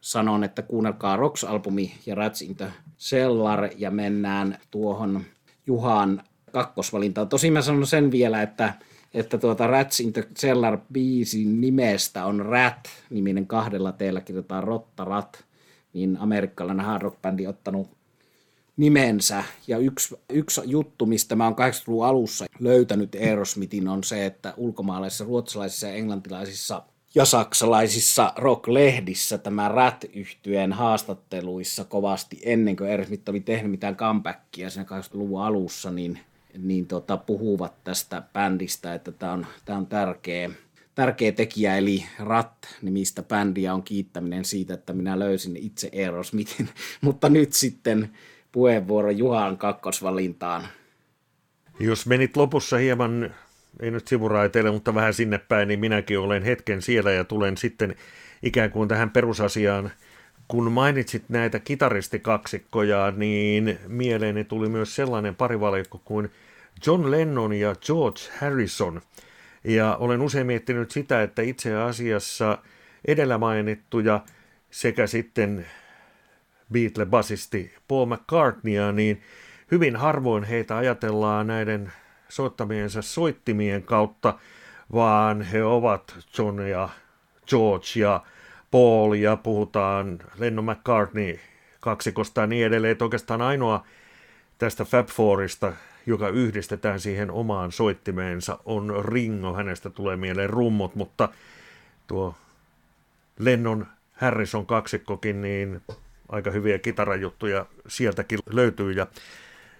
sanon, 0.00 0.44
että 0.44 0.62
kuunnelkaa 0.62 1.16
Rocks-albumi 1.16 1.92
ja 2.06 2.14
Rats 2.14 2.42
in 2.42 2.56
the 2.56 2.72
Cellar 2.98 3.68
ja 3.76 3.90
mennään 3.90 4.58
tuohon 4.70 5.24
Juhan 5.66 6.22
kakkosvalintaan. 6.56 7.28
Tosin 7.28 7.52
mä 7.52 7.62
sanon 7.62 7.86
sen 7.86 8.10
vielä, 8.10 8.42
että, 8.42 8.74
että 9.14 9.38
tuota 9.38 9.66
Rats 9.66 10.00
in 10.00 10.12
the 10.12 10.22
Cellar 10.34 10.78
biisin 10.92 11.60
nimestä 11.60 12.24
on 12.24 12.40
Rat-niminen 12.40 13.46
kahdella 13.46 13.92
teellä 13.92 14.20
kirjoitetaan 14.20 14.64
Rotta 14.64 15.04
Rat, 15.04 15.44
niin 15.92 16.16
amerikkalainen 16.20 16.86
hard 16.86 17.02
rock 17.02 17.22
bändi 17.22 17.46
ottanut 17.46 17.90
nimensä. 18.76 19.44
Ja 19.66 19.78
yksi, 19.78 20.16
yksi 20.30 20.60
juttu, 20.64 21.06
mistä 21.06 21.36
mä 21.36 21.44
oon 21.44 21.54
80-luvun 21.54 22.06
alussa 22.06 22.44
löytänyt 22.60 23.14
Aerosmithin, 23.14 23.88
on 23.88 24.04
se, 24.04 24.26
että 24.26 24.54
ulkomaalaisissa, 24.56 25.24
ruotsalaisissa 25.24 25.86
ja 25.86 25.94
englantilaisissa 25.94 26.82
ja 27.14 27.24
saksalaisissa 27.24 28.32
rock-lehdissä 28.36 29.38
tämä 29.38 29.68
rat 29.68 30.04
yhtyeen 30.14 30.72
haastatteluissa 30.72 31.84
kovasti 31.84 32.40
ennen 32.44 32.76
kuin 32.76 32.90
Aerosmith 32.90 33.30
oli 33.30 33.40
tehnyt 33.40 33.70
mitään 33.70 33.96
comebackia 33.96 34.70
siinä 34.70 34.86
80-luvun 34.90 35.42
alussa, 35.42 35.90
niin, 35.90 36.18
niin 36.58 36.86
tota, 36.86 37.16
puhuvat 37.16 37.84
tästä 37.84 38.22
bändistä, 38.32 38.94
että 38.94 39.12
tämä 39.12 39.32
on, 39.32 39.46
tää 39.64 39.76
on 39.76 39.86
tärkeä, 39.86 40.50
tärkeä 40.94 41.32
tekijä, 41.32 41.76
eli 41.76 42.04
Rat-nimistä 42.18 43.22
bändiä 43.22 43.74
on 43.74 43.82
kiittäminen 43.82 44.44
siitä, 44.44 44.74
että 44.74 44.92
minä 44.92 45.18
löysin 45.18 45.56
itse 45.56 45.90
Aerosmithin, 45.94 46.68
mutta 47.00 47.28
nyt 47.28 47.52
sitten 47.52 48.10
puheenvuoro 48.52 49.10
Juhan 49.10 49.58
kakkosvalintaan. 49.58 50.68
Jos 51.80 52.06
menit 52.06 52.36
lopussa 52.36 52.76
hieman, 52.76 53.34
ei 53.80 53.90
nyt 53.90 54.08
sivuraiteille, 54.08 54.70
mutta 54.70 54.94
vähän 54.94 55.14
sinne 55.14 55.38
päin, 55.38 55.68
niin 55.68 55.80
minäkin 55.80 56.18
olen 56.18 56.42
hetken 56.42 56.82
siellä 56.82 57.12
ja 57.12 57.24
tulen 57.24 57.56
sitten 57.56 57.94
ikään 58.42 58.70
kuin 58.70 58.88
tähän 58.88 59.10
perusasiaan. 59.10 59.90
Kun 60.48 60.72
mainitsit 60.72 61.24
näitä 61.28 61.58
kitaristikaksikkoja, 61.58 63.12
niin 63.16 63.78
mieleeni 63.86 64.44
tuli 64.44 64.68
myös 64.68 64.94
sellainen 64.94 65.34
parivalikko 65.34 66.00
kuin 66.04 66.30
John 66.86 67.10
Lennon 67.10 67.52
ja 67.52 67.74
George 67.86 68.20
Harrison. 68.40 69.02
Ja 69.64 69.96
olen 69.96 70.20
usein 70.20 70.46
miettinyt 70.46 70.90
sitä, 70.90 71.22
että 71.22 71.42
itse 71.42 71.76
asiassa 71.76 72.58
edellä 73.04 73.38
mainittuja 73.38 74.20
sekä 74.70 75.06
sitten 75.06 75.66
Beatle-basisti 76.72 77.74
Paul 77.88 78.06
McCartneya, 78.06 78.92
niin 78.92 79.22
hyvin 79.70 79.96
harvoin 79.96 80.44
heitä 80.44 80.76
ajatellaan 80.76 81.46
näiden 81.46 81.92
soittamiensa 82.28 83.02
soittimien 83.02 83.82
kautta, 83.82 84.38
vaan 84.92 85.42
he 85.42 85.64
ovat 85.64 86.14
John 86.38 86.68
ja 86.68 86.88
George 87.48 87.86
ja 87.96 88.22
Paul 88.70 89.12
ja 89.12 89.36
puhutaan 89.36 90.18
Lennon 90.38 90.64
McCartney 90.64 91.38
kaksikosta 91.80 92.40
ja 92.40 92.46
niin 92.46 92.66
edelleen. 92.66 92.92
Että 92.92 93.04
oikeastaan 93.04 93.42
ainoa 93.42 93.86
tästä 94.58 94.84
Fab 94.84 95.08
Fourista, 95.08 95.72
joka 96.06 96.28
yhdistetään 96.28 97.00
siihen 97.00 97.30
omaan 97.30 97.72
soittimeensa, 97.72 98.58
on 98.64 99.04
Ringo. 99.04 99.54
Hänestä 99.54 99.90
tulee 99.90 100.16
mieleen 100.16 100.50
rummut, 100.50 100.94
mutta 100.94 101.28
tuo 102.06 102.34
Lennon 103.38 103.86
Harrison 104.12 104.66
kaksikkokin, 104.66 105.42
niin 105.42 105.82
aika 106.28 106.50
hyviä 106.50 106.78
kitarajuttuja 106.78 107.66
sieltäkin 107.88 108.38
löytyy 108.50 108.92
ja 108.92 109.06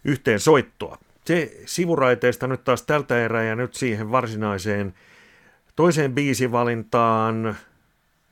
yhteen 0.05 0.41
soittoa. 0.41 0.99
Se 1.24 1.61
sivuraiteesta 1.66 2.47
nyt 2.47 2.64
taas 2.64 2.83
tältä 2.83 3.24
erää 3.24 3.45
ja 3.45 3.57
nyt 3.57 3.74
siihen 3.74 4.11
varsinaiseen 4.11 4.95
toiseen 5.77 6.14
biisivalintaan. 6.14 7.57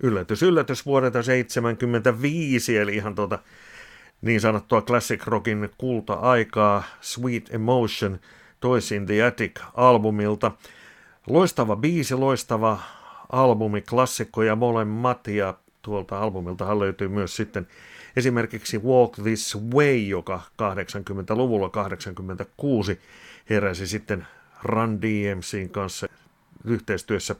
Yllätys, 0.02 0.42
yllätys 0.42 0.86
vuodelta 0.86 1.22
75, 1.22 2.78
eli 2.78 2.96
ihan 2.96 3.14
tuota 3.14 3.38
niin 4.24 4.40
sanottua 4.40 4.82
classic 4.82 5.26
rockin 5.26 5.70
kulta-aikaa, 5.78 6.82
Sweet 7.00 7.54
Emotion, 7.54 8.18
Toys 8.60 8.92
in 8.92 9.06
the 9.06 9.14
Attic-albumilta. 9.22 10.50
Loistava 11.26 11.76
biisi, 11.76 12.14
loistava 12.14 12.78
albumi, 13.32 13.82
klassikkoja 13.82 14.56
molemmat 14.56 15.28
ja 15.28 15.54
tuolta 15.82 16.18
albumilta 16.18 16.78
löytyy 16.78 17.08
myös 17.08 17.36
sitten 17.36 17.66
esimerkiksi 18.16 18.78
Walk 18.78 19.14
This 19.22 19.58
Way, 19.74 19.96
joka 19.96 20.40
80-luvulla 20.62 21.68
86 21.68 23.00
heräsi 23.50 23.86
sitten 23.86 24.26
Run 24.62 25.02
DMCin 25.02 25.70
kanssa 25.70 26.06
yhteistyössä 26.64 27.34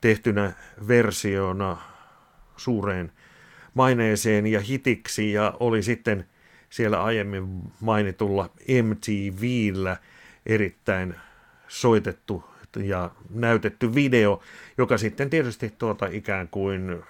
tehtynä 0.00 0.52
versiona 0.88 1.76
suureen 2.56 3.12
maineeseen 3.76 4.46
ja 4.46 4.60
hitiksi 4.60 5.32
ja 5.32 5.54
oli 5.60 5.82
sitten 5.82 6.26
siellä 6.70 7.02
aiemmin 7.02 7.62
mainitulla 7.80 8.50
MTVllä 8.82 9.96
erittäin 10.46 11.14
soitettu 11.68 12.44
ja 12.76 13.10
näytetty 13.30 13.94
video, 13.94 14.42
joka 14.78 14.98
sitten 14.98 15.30
tietysti 15.30 15.74
tuota 15.78 16.06
ikään 16.06 16.48
kuin 16.48 17.02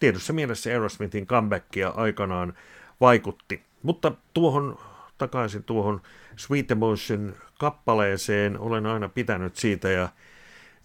tietyssä 0.00 0.32
mielessä 0.32 0.70
Aerosmithin 0.70 1.26
comebackia 1.26 1.88
aikanaan 1.88 2.54
vaikutti. 3.00 3.62
Mutta 3.82 4.12
tuohon 4.34 4.78
takaisin 5.18 5.64
tuohon 5.64 6.00
Sweet 6.36 6.70
Emotion 6.70 7.34
kappaleeseen 7.58 8.58
olen 8.58 8.86
aina 8.86 9.08
pitänyt 9.08 9.56
siitä 9.56 9.90
ja 9.90 10.08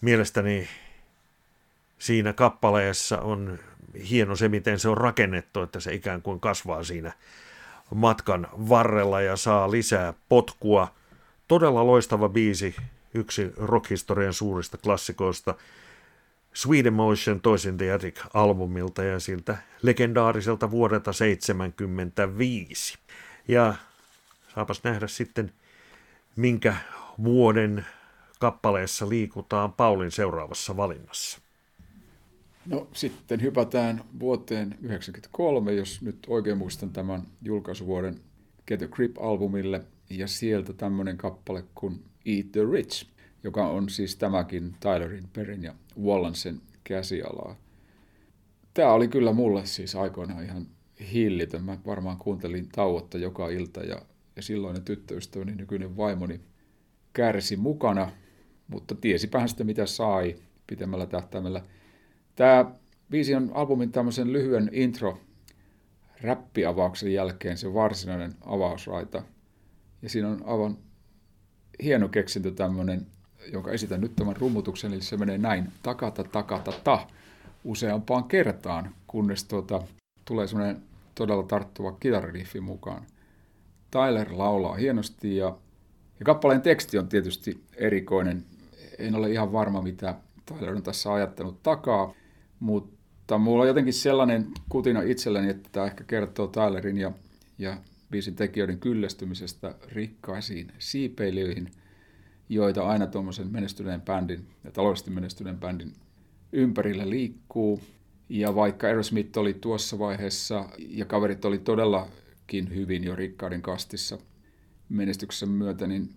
mielestäni 0.00 0.68
siinä 2.04 2.32
kappaleessa 2.32 3.20
on 3.20 3.58
hieno 4.10 4.36
se, 4.36 4.48
miten 4.48 4.78
se 4.78 4.88
on 4.88 4.96
rakennettu, 4.96 5.62
että 5.62 5.80
se 5.80 5.94
ikään 5.94 6.22
kuin 6.22 6.40
kasvaa 6.40 6.84
siinä 6.84 7.12
matkan 7.94 8.48
varrella 8.52 9.20
ja 9.20 9.36
saa 9.36 9.70
lisää 9.70 10.14
potkua. 10.28 10.94
Todella 11.48 11.86
loistava 11.86 12.28
biisi, 12.28 12.76
yksi 13.14 13.52
rockhistorian 13.56 14.32
suurista 14.32 14.78
klassikoista. 14.78 15.54
Sweet 16.54 16.86
Emotion 16.86 17.40
toisin 17.40 17.76
The 17.76 17.92
Attic-albumilta 17.92 19.02
ja 19.02 19.20
siltä 19.20 19.56
legendaariselta 19.82 20.70
vuodelta 20.70 21.04
1975. 21.04 22.98
Ja 23.48 23.74
saapas 24.54 24.84
nähdä 24.84 25.06
sitten, 25.06 25.52
minkä 26.36 26.76
vuoden 27.24 27.86
kappaleessa 28.40 29.08
liikutaan 29.08 29.72
Paulin 29.72 30.10
seuraavassa 30.10 30.76
valinnassa. 30.76 31.43
No 32.66 32.88
sitten 32.92 33.42
hypätään 33.42 34.04
vuoteen 34.20 34.68
1993, 34.68 35.72
jos 35.72 36.02
nyt 36.02 36.18
oikein 36.28 36.58
muistan 36.58 36.90
tämän 36.90 37.22
julkaisuvuoden 37.42 38.20
Get 38.66 38.82
a 38.82 38.88
Grip-albumille, 38.88 39.84
ja 40.10 40.28
sieltä 40.28 40.72
tämmöinen 40.72 41.16
kappale 41.16 41.64
kuin 41.74 42.04
Eat 42.26 42.52
the 42.52 42.60
Rich, 42.72 43.06
joka 43.42 43.68
on 43.68 43.88
siis 43.88 44.16
tämäkin 44.16 44.74
Tylerin, 44.80 45.28
Perin 45.32 45.62
ja 45.62 45.74
Wallansen 46.02 46.60
käsialaa. 46.84 47.56
Tämä 48.74 48.92
oli 48.92 49.08
kyllä 49.08 49.32
mulle 49.32 49.66
siis 49.66 49.94
aikoinaan 49.94 50.44
ihan 50.44 50.66
hillitön. 51.12 51.64
Mä 51.64 51.78
varmaan 51.86 52.16
kuuntelin 52.16 52.68
tauotta 52.68 53.18
joka 53.18 53.48
ilta 53.48 53.80
ja, 53.80 54.02
ja 54.36 54.42
silloinen 54.42 54.82
tyttöystäväni, 54.84 55.54
nykyinen 55.54 55.96
vaimoni, 55.96 56.40
kärsi 57.12 57.56
mukana, 57.56 58.10
mutta 58.68 58.94
tiesipähän 58.94 59.48
sitä 59.48 59.64
mitä 59.64 59.86
sai 59.86 60.36
pitemmällä 60.66 61.06
tähtäimellä– 61.06 61.62
Tämä 62.36 62.70
biisi 63.10 63.34
on 63.34 63.50
albumin 63.54 63.92
tämmöisen 63.92 64.32
lyhyen 64.32 64.70
intro 64.72 65.18
räppiavauksen 66.22 67.12
jälkeen 67.12 67.58
se 67.58 67.74
varsinainen 67.74 68.34
avausraita. 68.46 69.22
Ja 70.02 70.08
siinä 70.08 70.28
on 70.28 70.42
aivan 70.46 70.78
hieno 71.82 72.08
keksintö 72.08 72.50
tämmöinen, 72.50 73.06
jonka 73.52 73.72
esitän 73.72 74.00
nyt 74.00 74.16
tämän 74.16 74.36
rummutuksen, 74.36 74.92
eli 74.92 75.02
se 75.02 75.16
menee 75.16 75.38
näin, 75.38 75.72
takata, 75.82 76.24
takata, 76.24 76.72
ta, 76.84 77.06
useampaan 77.64 78.24
kertaan, 78.24 78.94
kunnes 79.06 79.44
tuota, 79.44 79.82
tulee 80.24 80.46
semmoinen 80.46 80.82
todella 81.14 81.42
tarttuva 81.42 81.92
kitarariffi 81.92 82.60
mukaan. 82.60 83.02
Tyler 83.90 84.28
laulaa 84.30 84.74
hienosti 84.74 85.36
ja, 85.36 85.56
ja 86.18 86.24
kappaleen 86.24 86.62
teksti 86.62 86.98
on 86.98 87.08
tietysti 87.08 87.64
erikoinen. 87.76 88.44
En 88.98 89.14
ole 89.14 89.30
ihan 89.30 89.52
varma, 89.52 89.82
mitä 89.82 90.14
Tyler 90.46 90.74
on 90.74 90.82
tässä 90.82 91.12
ajattanut 91.12 91.62
takaa, 91.62 92.14
mutta 92.60 93.38
mulla 93.38 93.62
on 93.62 93.68
jotenkin 93.68 93.92
sellainen 93.92 94.46
kutina 94.68 95.02
itselleni, 95.02 95.50
että 95.50 95.68
tämä 95.72 95.86
ehkä 95.86 96.04
kertoo 96.04 96.46
Tylerin 96.46 96.98
ja, 96.98 97.12
ja 97.58 97.76
biisin 98.10 98.34
tekijöiden 98.34 98.78
kyllästymisestä 98.78 99.74
rikkaisiin 99.88 100.72
siipeilijöihin, 100.78 101.70
joita 102.48 102.86
aina 102.86 103.06
tuommoisen 103.06 103.52
menestyneen 103.52 104.00
bändin 104.00 104.46
ja 104.64 104.70
taloudellisesti 104.70 105.10
menestyneen 105.10 105.60
bändin 105.60 105.92
ympärillä 106.52 107.10
liikkuu. 107.10 107.80
Ja 108.28 108.54
vaikka 108.54 108.86
Aerosmith 108.86 109.38
oli 109.38 109.54
tuossa 109.54 109.98
vaiheessa 109.98 110.68
ja 110.78 111.04
kaverit 111.04 111.44
oli 111.44 111.58
todellakin 111.58 112.74
hyvin 112.74 113.04
jo 113.04 113.16
rikkaiden 113.16 113.62
kastissa 113.62 114.18
menestyksen 114.88 115.48
myötä, 115.48 115.86
niin 115.86 116.10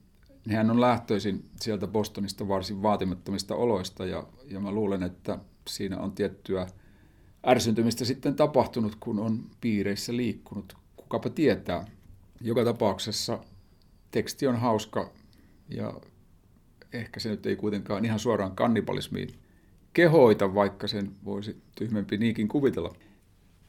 hän 0.49 0.71
on 0.71 0.81
lähtöisin 0.81 1.45
sieltä 1.61 1.87
Bostonista 1.87 2.47
varsin 2.47 2.81
vaatimattomista 2.81 3.55
oloista 3.55 4.05
ja, 4.05 4.23
ja 4.45 4.59
mä 4.59 4.71
luulen, 4.71 5.03
että 5.03 5.39
siinä 5.67 5.97
on 5.97 6.11
tiettyä 6.11 6.67
ärsyntymistä 7.47 8.05
sitten 8.05 8.35
tapahtunut, 8.35 8.97
kun 8.99 9.19
on 9.19 9.43
piireissä 9.61 10.15
liikkunut. 10.15 10.77
Kukapa 10.95 11.29
tietää. 11.29 11.85
Joka 12.41 12.65
tapauksessa 12.65 13.39
teksti 14.11 14.47
on 14.47 14.55
hauska 14.55 15.11
ja 15.69 15.93
ehkä 16.93 17.19
se 17.19 17.29
nyt 17.29 17.45
ei 17.45 17.55
kuitenkaan 17.55 18.05
ihan 18.05 18.19
suoraan 18.19 18.55
kannibalismiin 18.55 19.29
kehoita, 19.93 20.53
vaikka 20.53 20.87
sen 20.87 21.11
voisi 21.25 21.61
tyhmempi 21.75 22.17
niinkin 22.17 22.47
kuvitella. 22.47 22.95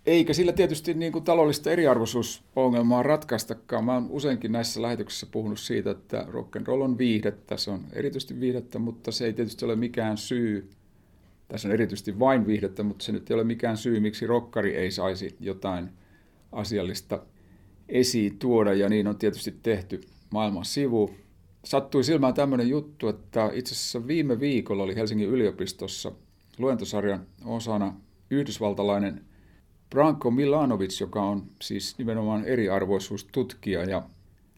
Eikä 0.07 0.32
sillä 0.32 0.53
tietysti 0.53 0.94
niin 0.94 1.12
kuin 1.12 1.24
taloudellista 1.24 1.70
eriarvoisuusongelmaa 1.70 3.03
ratkaistakaan. 3.03 3.84
Mä 3.84 3.94
oon 3.94 4.07
useinkin 4.11 4.53
näissä 4.53 4.82
lähetyksissä 4.82 5.26
puhunut 5.26 5.61
siitä, 5.61 5.90
että 5.90 6.24
rock 6.28 6.57
and 6.57 6.66
roll 6.66 6.80
on 6.80 6.99
viihdettä, 6.99 7.57
se 7.57 7.70
on 7.70 7.84
erityisesti 7.92 8.40
viihdettä, 8.40 8.78
mutta 8.78 9.12
se 9.12 9.26
ei 9.26 9.32
tietysti 9.32 9.64
ole 9.64 9.76
mikään 9.76 10.16
syy 10.16 10.70
tässä 11.49 11.68
on 11.68 11.74
erityisesti 11.74 12.18
vain 12.18 12.46
viihdettä, 12.46 12.82
mutta 12.82 13.05
se 13.05 13.12
nyt 13.12 13.30
ei 13.30 13.34
ole 13.34 13.44
mikään 13.44 13.76
syy, 13.76 14.01
miksi 14.01 14.26
rokkari 14.26 14.76
ei 14.76 14.90
saisi 14.90 15.36
jotain 15.40 15.90
asiallista 16.53 17.22
esiin 17.88 18.38
tuoda, 18.38 18.74
ja 18.74 18.88
niin 18.88 19.07
on 19.07 19.18
tietysti 19.18 19.55
tehty 19.62 20.01
maailman 20.30 20.64
sivu. 20.64 21.14
Sattui 21.64 22.05
silmään 22.05 22.34
tämmöinen 22.34 22.68
juttu, 22.68 23.09
että 23.09 23.51
itse 23.55 23.74
asiassa 23.74 24.07
viime 24.07 24.40
viikolla 24.40 24.82
oli 24.82 24.96
Helsingin 24.96 25.28
yliopistossa 25.28 26.12
luentosarjan 26.59 27.26
osana 27.44 27.94
yhdysvaltalainen 28.30 29.24
Branko 29.90 30.30
Milanovic, 30.30 31.01
joka 31.01 31.22
on 31.22 31.42
siis 31.62 31.99
nimenomaan 31.99 32.44
eriarvoisuustutkija, 32.44 33.84
ja 33.84 34.03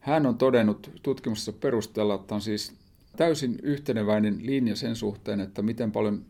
hän 0.00 0.26
on 0.26 0.38
todennut 0.38 0.90
tutkimuksessa 1.02 1.52
perusteella, 1.52 2.14
että 2.14 2.34
on 2.34 2.40
siis 2.40 2.72
täysin 3.16 3.58
yhteneväinen 3.62 4.46
linja 4.46 4.76
sen 4.76 4.96
suhteen, 4.96 5.40
että 5.40 5.62
miten 5.62 5.92
paljon 5.92 6.24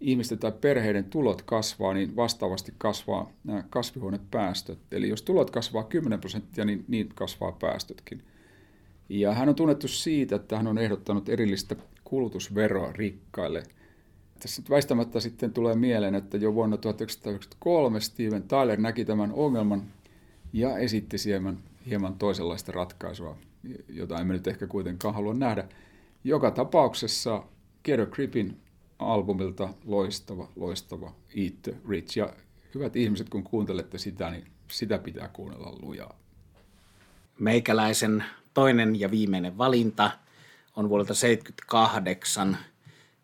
ihmisten 0.00 0.38
tai 0.38 0.52
perheiden 0.52 1.04
tulot 1.04 1.42
kasvaa, 1.42 1.94
niin 1.94 2.16
vastaavasti 2.16 2.72
kasvaa 2.78 3.32
nämä 3.44 3.64
kasvihuonepäästöt. 3.70 4.78
Eli 4.92 5.08
jos 5.08 5.22
tulot 5.22 5.50
kasvaa 5.50 5.84
10 5.84 6.20
prosenttia, 6.20 6.64
niin, 6.64 6.84
niin 6.88 7.08
kasvaa 7.14 7.52
päästötkin. 7.52 8.22
Ja 9.08 9.34
hän 9.34 9.48
on 9.48 9.54
tunnettu 9.54 9.88
siitä, 9.88 10.36
että 10.36 10.56
hän 10.56 10.66
on 10.66 10.78
ehdottanut 10.78 11.28
erillistä 11.28 11.76
kulutusveroa 12.04 12.92
rikkaille. 12.92 13.62
Tässä 14.40 14.62
nyt 14.62 14.70
väistämättä 14.70 15.20
sitten 15.20 15.52
tulee 15.52 15.74
mieleen, 15.74 16.14
että 16.14 16.36
jo 16.36 16.54
vuonna 16.54 16.76
1993 16.76 18.00
Steven 18.00 18.42
Tyler 18.42 18.80
näki 18.80 19.04
tämän 19.04 19.32
ongelman 19.32 19.82
ja 20.52 20.78
esitti 20.78 21.16
hieman, 21.24 21.58
hieman 21.86 22.14
toisenlaista 22.14 22.72
ratkaisua, 22.72 23.36
jota 23.88 24.20
emme 24.20 24.32
nyt 24.32 24.46
ehkä 24.46 24.66
kuitenkaan 24.66 25.14
halua 25.14 25.34
nähdä. 25.34 25.68
Joka 26.24 26.50
tapauksessa 26.50 27.34
a 27.34 28.06
Gripin 28.10 28.56
albumilta 28.98 29.68
loistava, 29.84 30.48
loistava 30.56 31.12
Eat 31.36 31.62
the 31.62 31.74
Rich. 31.88 32.18
Ja 32.18 32.32
hyvät 32.74 32.96
ihmiset, 32.96 33.28
kun 33.28 33.42
kuuntelette 33.42 33.98
sitä, 33.98 34.30
niin 34.30 34.44
sitä 34.70 34.98
pitää 34.98 35.28
kuunnella 35.28 35.78
lujaa. 35.82 36.18
Meikäläisen 37.38 38.24
toinen 38.54 39.00
ja 39.00 39.10
viimeinen 39.10 39.58
valinta 39.58 40.10
on 40.76 40.88
vuodelta 40.88 41.14
78 41.14 42.56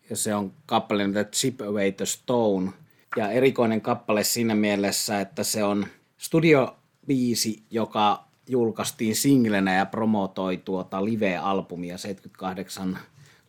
ja 0.09 0.15
se 0.15 0.35
on 0.35 0.53
kappale 0.65 1.07
The 1.11 1.23
Chip 1.23 1.61
Away 1.61 1.91
the 1.91 2.05
Stone. 2.05 2.71
Ja 3.17 3.31
erikoinen 3.31 3.81
kappale 3.81 4.23
siinä 4.23 4.55
mielessä, 4.55 5.21
että 5.21 5.43
se 5.43 5.63
on 5.63 5.85
studiobiisi, 6.17 7.63
joka 7.71 8.23
julkaistiin 8.47 9.15
singlenä 9.15 9.75
ja 9.75 9.85
promotoi 9.85 10.57
tuota 10.57 11.05
live-albumia 11.05 11.97
78 11.97 12.99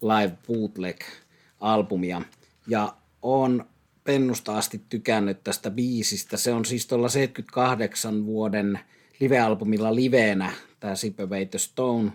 Live 0.02 0.36
Bootleg– 0.46 1.00
albumia. 1.72 2.22
Ja 2.66 2.94
on 3.22 3.66
pennusta 4.04 4.58
asti 4.58 4.82
tykännyt 4.88 5.44
tästä 5.44 5.70
biisistä. 5.70 6.36
Se 6.36 6.52
on 6.52 6.64
siis 6.64 6.86
tuolla 6.86 7.08
78 7.08 8.26
vuoden 8.26 8.78
live-albumilla 9.20 9.94
liveenä, 9.94 10.52
tämä 10.80 10.94
the 11.50 11.58
Stone, 11.58 12.12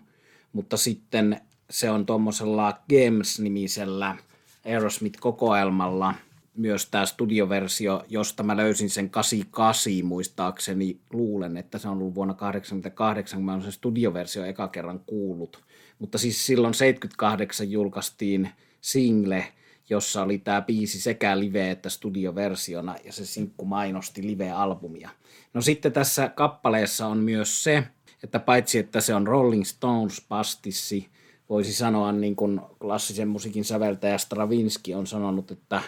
mutta 0.53 0.77
sitten 0.77 1.41
se 1.69 1.89
on 1.89 2.05
tuommoisella 2.05 2.71
Games-nimisellä 2.89 4.17
Aerosmith-kokoelmalla 4.65 6.13
myös 6.55 6.85
tämä 6.85 7.05
studioversio, 7.05 8.03
josta 8.09 8.43
mä 8.43 8.57
löysin 8.57 8.89
sen 8.89 9.09
88 9.09 10.05
muistaakseni, 10.05 10.99
luulen, 11.13 11.57
että 11.57 11.77
se 11.77 11.87
on 11.87 11.97
ollut 11.97 12.15
vuonna 12.15 12.33
1988, 12.33 13.37
kun 13.37 13.45
mä 13.45 13.51
olen 13.51 13.63
sen 13.63 13.71
studioversio 13.71 14.45
eka 14.45 14.67
kerran 14.67 14.99
kuullut. 15.05 15.63
Mutta 15.99 16.17
siis 16.17 16.45
silloin 16.45 16.73
78 16.73 17.71
julkaistiin 17.71 18.49
single, 18.81 19.47
jossa 19.89 20.23
oli 20.23 20.37
tämä 20.37 20.61
biisi 20.61 21.01
sekä 21.01 21.39
live- 21.39 21.71
että 21.71 21.89
studioversiona, 21.89 22.95
ja 23.05 23.13
se 23.13 23.25
sinkku 23.25 23.65
mainosti 23.65 24.27
live-albumia. 24.27 25.09
No 25.53 25.61
sitten 25.61 25.91
tässä 25.91 26.29
kappaleessa 26.29 27.07
on 27.07 27.17
myös 27.17 27.63
se, 27.63 27.83
että 28.23 28.39
paitsi 28.39 28.79
että 28.79 29.01
se 29.01 29.15
on 29.15 29.27
Rolling 29.27 29.65
Stones 29.65 30.25
pastissi, 30.29 31.09
voisi 31.49 31.73
sanoa 31.73 32.11
niin 32.11 32.35
kuin 32.35 32.61
klassisen 32.79 33.27
musiikin 33.27 33.65
säveltäjä 33.65 34.17
Stravinsky 34.17 34.93
on 34.93 35.07
sanonut, 35.07 35.51
että 35.51 35.81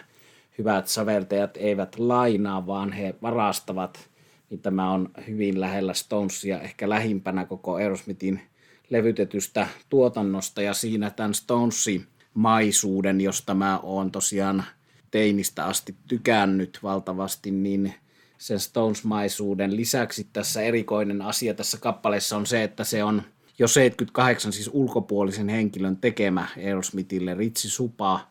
hyvät 0.58 0.88
säveltäjät 0.88 1.58
eivät 1.58 2.00
lainaa, 2.00 2.68
vaan 2.68 2.92
he 2.92 3.16
varastavat, 3.22 4.10
niin 4.50 4.62
tämä 4.62 4.92
on 4.92 5.10
hyvin 5.28 5.60
lähellä 5.60 5.94
Stonesia, 5.94 6.62
ehkä 6.62 6.90
lähimpänä 6.90 7.46
koko 7.46 7.76
Aerosmithin 7.76 8.42
levytetystä 8.90 9.68
tuotannosta, 9.90 10.62
ja 10.62 10.74
siinä 10.74 11.10
tämän 11.10 11.34
Stonesin 11.34 12.08
maisuuden, 12.34 13.22
josta 13.22 13.54
mä 13.54 13.80
oon 13.80 14.12
tosiaan 14.12 14.64
teinistä 15.12 15.66
asti 15.66 15.96
tykännyt 16.08 16.80
valtavasti, 16.84 17.52
niin 17.52 17.94
sen 18.38 18.60
Stones-maisuuden 18.60 19.76
lisäksi 19.76 20.28
tässä 20.34 20.62
erikoinen 20.62 21.22
asia 21.22 21.54
tässä 21.54 21.78
kappaleessa 21.78 22.38
on 22.38 22.46
se, 22.46 22.64
että 22.64 22.84
se 22.84 23.04
on 23.04 23.22
jo 23.60 23.68
78 23.68 24.54
siis 24.54 24.70
ulkopuolisen 24.74 25.50
henkilön 25.50 25.98
tekemä 25.98 26.48
Aerosmithille 26.58 27.34
Ritsi 27.34 27.70
Supa, 27.70 28.28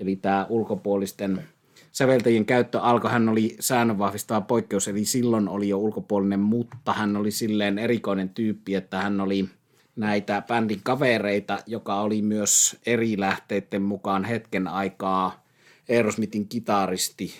eli 0.00 0.16
tämä 0.16 0.46
ulkopuolisten 0.48 1.44
säveltäjien 1.92 2.46
käyttö 2.46 2.80
alkoi, 2.80 3.10
hän 3.10 3.28
oli 3.28 3.56
säännönvahvistava 3.60 4.40
poikkeus, 4.40 4.88
eli 4.88 5.04
silloin 5.04 5.48
oli 5.48 5.68
jo 5.68 5.78
ulkopuolinen, 5.78 6.40
mutta 6.40 6.92
hän 6.92 7.16
oli 7.16 7.30
silleen 7.30 7.78
erikoinen 7.78 8.28
tyyppi, 8.28 8.74
että 8.74 9.00
hän 9.00 9.20
oli 9.20 9.48
näitä 9.96 10.42
bändin 10.48 10.80
kavereita, 10.82 11.58
joka 11.66 12.00
oli 12.00 12.22
myös 12.22 12.76
eri 12.86 13.20
lähteiden 13.20 13.82
mukaan 13.82 14.24
hetken 14.24 14.68
aikaa 14.68 15.44
Aerosmithin 15.90 16.48
kitaristi, 16.48 17.34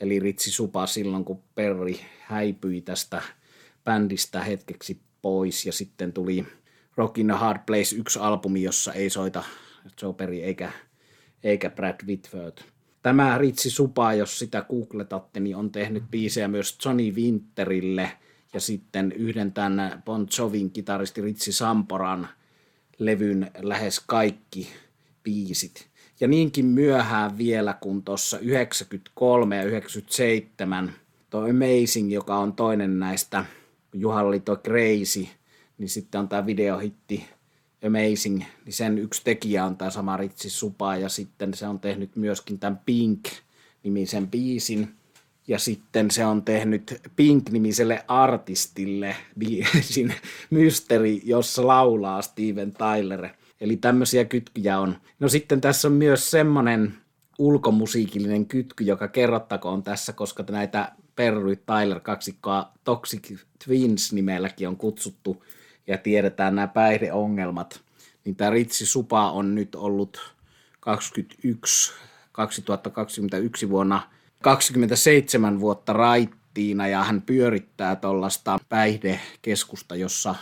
eli 0.00 0.20
Ritsi 0.20 0.50
Supa 0.50 0.86
silloin, 0.86 1.24
kun 1.24 1.42
Perri 1.54 2.00
häipyi 2.20 2.80
tästä 2.80 3.22
bändistä 3.84 4.40
hetkeksi 4.44 5.00
pois, 5.22 5.66
ja 5.66 5.72
sitten 5.72 6.12
tuli 6.12 6.46
Rockin 6.96 7.30
a 7.30 7.36
Hard 7.36 7.60
Place 7.66 7.96
yksi 7.96 8.18
albumi, 8.18 8.62
jossa 8.62 8.92
ei 8.92 9.10
soita 9.10 9.44
Joe 10.02 10.12
Perry 10.12 10.36
eikä, 10.36 10.72
eikä 11.44 11.70
Brad 11.70 12.06
Whitford. 12.06 12.58
Tämä 13.02 13.38
Ritsi 13.38 13.70
Supa, 13.70 14.14
jos 14.14 14.38
sitä 14.38 14.64
googletatte, 14.68 15.40
niin 15.40 15.56
on 15.56 15.72
tehnyt 15.72 16.04
biisejä 16.10 16.48
myös 16.48 16.78
Johnny 16.84 17.10
Winterille 17.10 18.12
ja 18.54 18.60
sitten 18.60 19.12
yhden 19.12 19.52
tämän 19.52 20.02
Bon 20.04 20.26
Jovin 20.38 20.70
kitaristi 20.70 21.20
Ritsi 21.20 21.52
Samporan 21.52 22.28
levyn 22.98 23.50
lähes 23.58 24.00
kaikki 24.06 24.68
biisit. 25.22 25.88
Ja 26.20 26.28
niinkin 26.28 26.66
myöhään 26.66 27.38
vielä, 27.38 27.74
kun 27.80 28.02
tuossa 28.02 28.38
93 28.38 29.56
ja 29.56 29.64
97 29.64 30.92
toi 31.30 31.50
Amazing, 31.50 32.12
joka 32.12 32.36
on 32.36 32.52
toinen 32.52 32.98
näistä, 32.98 33.44
Juhalla 33.92 34.28
oli 34.28 34.40
toi 34.40 34.56
Crazy, 34.56 35.26
niin 35.78 35.88
sitten 35.88 36.20
on 36.20 36.28
tämä 36.28 36.46
videohitti 36.46 37.28
Amazing, 37.86 38.42
niin 38.64 38.72
sen 38.72 38.98
yksi 38.98 39.24
tekijä 39.24 39.64
on 39.64 39.76
tämä 39.76 39.90
sama 39.90 40.16
Ritsi 40.16 40.50
Supa, 40.50 40.96
ja 40.96 41.08
sitten 41.08 41.54
se 41.54 41.66
on 41.66 41.80
tehnyt 41.80 42.16
myöskin 42.16 42.58
tämän 42.58 42.80
Pink-nimisen 42.86 44.28
biisin, 44.28 44.94
ja 45.48 45.58
sitten 45.58 46.10
se 46.10 46.26
on 46.26 46.42
tehnyt 46.42 47.00
Pink-nimiselle 47.16 48.04
artistille 48.08 49.16
biisin 49.38 50.14
Mystery, 50.50 51.20
jossa 51.24 51.66
laulaa 51.66 52.22
Steven 52.22 52.72
Tyler. 52.72 53.28
Eli 53.60 53.76
tämmöisiä 53.76 54.24
kytkyjä 54.24 54.78
on. 54.78 54.96
No 55.20 55.28
sitten 55.28 55.60
tässä 55.60 55.88
on 55.88 55.94
myös 55.94 56.30
semmoinen 56.30 56.94
ulkomusiikillinen 57.38 58.46
kytky, 58.46 58.84
joka 58.84 59.08
kerrottakoon 59.08 59.82
tässä, 59.82 60.12
koska 60.12 60.44
näitä 60.50 60.92
Perry 61.16 61.56
Tyler 61.56 62.00
kaksikkoa 62.00 62.72
Toxic 62.84 63.38
Twins 63.64 64.12
nimelläkin 64.12 64.68
on 64.68 64.76
kutsuttu 64.76 65.44
ja 65.86 65.98
tiedetään 65.98 66.54
nämä 66.54 66.68
päihdeongelmat, 66.68 67.80
niin 68.24 68.36
tämä 68.36 68.50
Ritsi 68.50 68.86
Supa 68.86 69.30
on 69.30 69.54
nyt 69.54 69.74
ollut 69.74 70.34
21, 70.80 71.92
2021 72.32 73.70
vuonna 73.70 74.02
27 74.42 75.60
vuotta 75.60 75.92
raittiina 75.92 76.88
ja 76.88 77.04
hän 77.04 77.22
pyörittää 77.22 77.96
tuollaista 77.96 78.58
päihdekeskusta, 78.68 79.96
jossa 79.96 80.34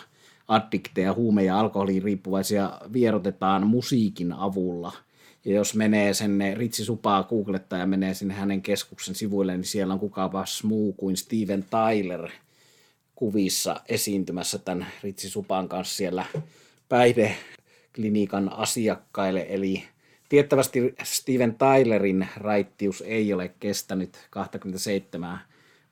addikteja, 0.49 1.15
huume- 1.15 1.45
ja 1.45 1.61
alkoholiin 1.61 2.03
riippuvaisia 2.03 2.81
vierotetaan 2.93 3.67
musiikin 3.67 4.33
avulla. 4.33 4.93
Ja 5.45 5.55
jos 5.55 5.75
menee 5.75 6.15
sen 6.15 6.41
Ritsi 6.55 6.85
Supaa 6.85 7.23
googlettaa 7.23 7.79
ja 7.79 7.87
menee 7.87 8.15
sinne 8.15 8.35
hänen 8.35 8.63
keskuksen 8.63 9.15
sivuille, 9.15 9.57
niin 9.57 9.65
siellä 9.65 9.95
on 9.95 10.01
kukaapa 10.01 10.45
muu 10.65 10.93
kuin 10.93 11.17
Steven 11.17 11.65
Tyler– 11.71 12.31
kuvissa 13.21 13.81
esiintymässä 13.89 14.59
tämän 14.59 14.87
Ritsi 15.03 15.31
Supan 15.31 15.69
kanssa 15.69 15.97
siellä 15.97 16.25
päihdeklinikan 16.89 18.53
asiakkaille. 18.53 19.47
Eli 19.49 19.85
tiettävästi 20.31 20.95
Steven 21.03 21.57
Tylerin 21.59 22.29
raittius 22.37 23.03
ei 23.07 23.33
ole 23.33 23.55
kestänyt 23.61 24.27
27 24.31 25.39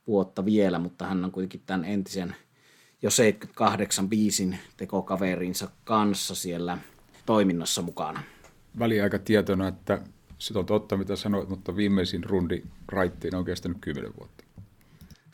vuotta 0.07 0.45
vielä, 0.45 0.79
mutta 0.79 1.05
hän 1.05 1.25
on 1.25 1.31
kuitenkin 1.31 1.61
tämän 1.65 1.85
entisen 1.85 2.35
jo 3.01 3.09
78 3.09 4.09
biisin 4.09 4.59
tekokaverinsa 4.77 5.69
kanssa 5.83 6.35
siellä 6.35 6.77
toiminnassa 7.25 7.81
mukana. 7.81 8.23
Väliaika 8.79 9.19
tietona, 9.19 9.67
että 9.67 10.01
se 10.37 10.59
on 10.59 10.65
totta, 10.65 10.97
mitä 10.97 11.15
sanoit, 11.15 11.49
mutta 11.49 11.75
viimeisin 11.75 12.23
rundi 12.23 12.63
raittiin 12.87 13.35
on 13.35 13.45
kestänyt 13.45 13.77
10 13.81 14.11
vuotta. 14.17 14.43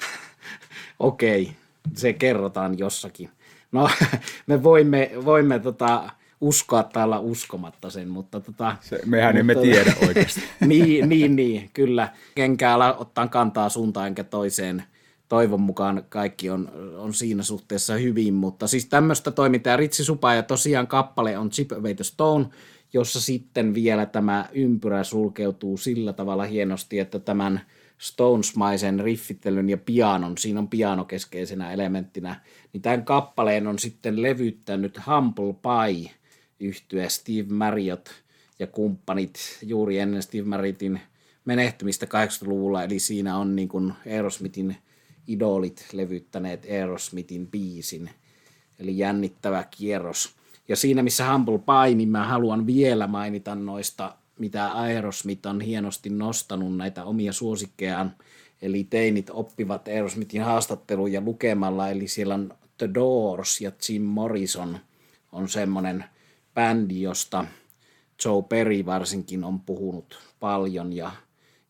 Okei, 0.99 1.41
okay 1.41 1.56
se 1.93 2.14
kerrotaan 2.14 2.78
jossakin. 2.78 3.30
No, 3.72 3.89
me 4.47 4.64
voimme, 4.64 5.12
voimme 5.26 5.60
tota, 5.60 6.10
uskoa 6.42 6.84
täällä 6.84 7.20
uskomatta 7.20 7.90
sen, 7.90 8.08
mutta... 8.08 8.40
Tota, 8.40 8.76
se, 8.82 9.00
mehän 9.06 9.28
mutta, 9.28 9.40
emme 9.40 9.56
tiedä 9.56 9.94
oikeasti. 10.08 10.42
niin, 10.66 11.10
niin, 11.10 11.36
niin, 11.36 11.70
kyllä. 11.74 12.10
Kenkää 12.36 12.94
ottaa 12.94 13.28
kantaa 13.28 13.70
suuntaan 13.70 14.08
enkä 14.08 14.24
toiseen. 14.24 14.84
Toivon 15.30 15.62
mukaan 15.62 16.04
kaikki 16.10 16.50
on, 16.50 16.72
on 16.98 17.14
siinä 17.14 17.44
suhteessa 17.44 17.94
hyvin, 17.94 18.34
mutta 18.34 18.68
siis 18.68 18.86
tämmöistä 18.86 19.32
toimintaa 19.32 19.78
Ritsi 19.78 20.04
Supa 20.04 20.34
ja 20.34 20.44
tosiaan 20.44 20.88
kappale 20.88 21.38
on 21.38 21.50
Chip 21.50 21.72
Away 21.72 21.94
the 21.94 22.04
Stone, 22.04 22.46
jossa 22.94 23.22
sitten 23.22 23.74
vielä 23.74 24.06
tämä 24.06 24.50
ympyrä 24.54 25.04
sulkeutuu 25.04 25.78
sillä 25.78 26.14
tavalla 26.14 26.44
hienosti, 26.44 27.00
että 27.00 27.20
tämän– 27.20 27.62
Stones-maisen 27.98 29.00
riffittelyn 29.00 29.70
ja 29.70 29.78
pianon, 29.78 30.38
siinä 30.38 30.60
on 30.60 30.68
piano 30.68 31.06
keskeisenä 31.06 31.72
elementtinä, 31.72 32.42
niin 32.74 32.82
tämän 32.82 33.06
kappaleen 33.06 33.68
on 33.68 33.80
sitten 33.80 34.22
levyttänyt 34.22 35.00
Humble 35.08 35.54
Pie 35.54 36.12
yhtyä 36.60 37.10
Steve 37.10 37.53
Marriott 37.53 38.10
ja 38.60 38.68
kumppanit 38.68 39.60
juuri 39.62 39.99
ennen 39.99 40.24
Steve 40.24 40.43
Marriottin 40.43 41.01
menehtymistä 41.45 42.06
80-luvulla, 42.06 42.84
eli 42.84 42.99
siinä 42.99 43.38
on 43.38 43.56
niin 43.56 43.68
kuin 43.68 43.93
Aerosmithin 44.08 44.78
idolit 45.28 45.86
levyttäneet 45.93 46.66
Aerosmithin 46.72 47.47
biisin, 47.47 48.10
eli 48.80 48.97
jännittävä 48.97 49.64
kierros. 49.64 50.36
Ja 50.68 50.76
siinä 50.76 51.03
missä 51.03 51.32
Humble 51.32 51.60
Pie, 51.60 51.95
niin 51.95 52.10
mä 52.10 52.28
haluan 52.28 52.68
vielä 52.68 53.08
mainita 53.08 53.56
noista 53.56 54.16
mitä 54.39 54.72
Aerosmith 54.72 55.47
on 55.47 55.62
hienosti 55.62 56.10
nostanut 56.10 56.78
näitä 56.78 57.03
omia 57.03 57.34
suosikkejaan. 57.34 58.16
Eli 58.62 58.84
teinit 58.84 59.30
oppivat 59.30 59.88
Aerosmithin 59.88 60.41
haastatteluja 60.41 61.22
lukemalla, 61.22 61.89
eli 61.89 62.08
siellä 62.08 62.34
on 62.34 62.53
The 62.78 62.89
Doors 62.93 63.62
ja 63.62 63.72
Jim 63.89 64.01
Morrison 64.01 64.80
on 65.32 65.49
semmoinen 65.49 66.06
bändi, 66.56 67.01
josta 67.01 67.45
Joe 68.26 68.43
Perry 68.49 68.86
varsinkin 68.86 69.43
on 69.43 69.60
puhunut 69.60 70.20
paljon 70.39 70.93
ja 70.93 71.12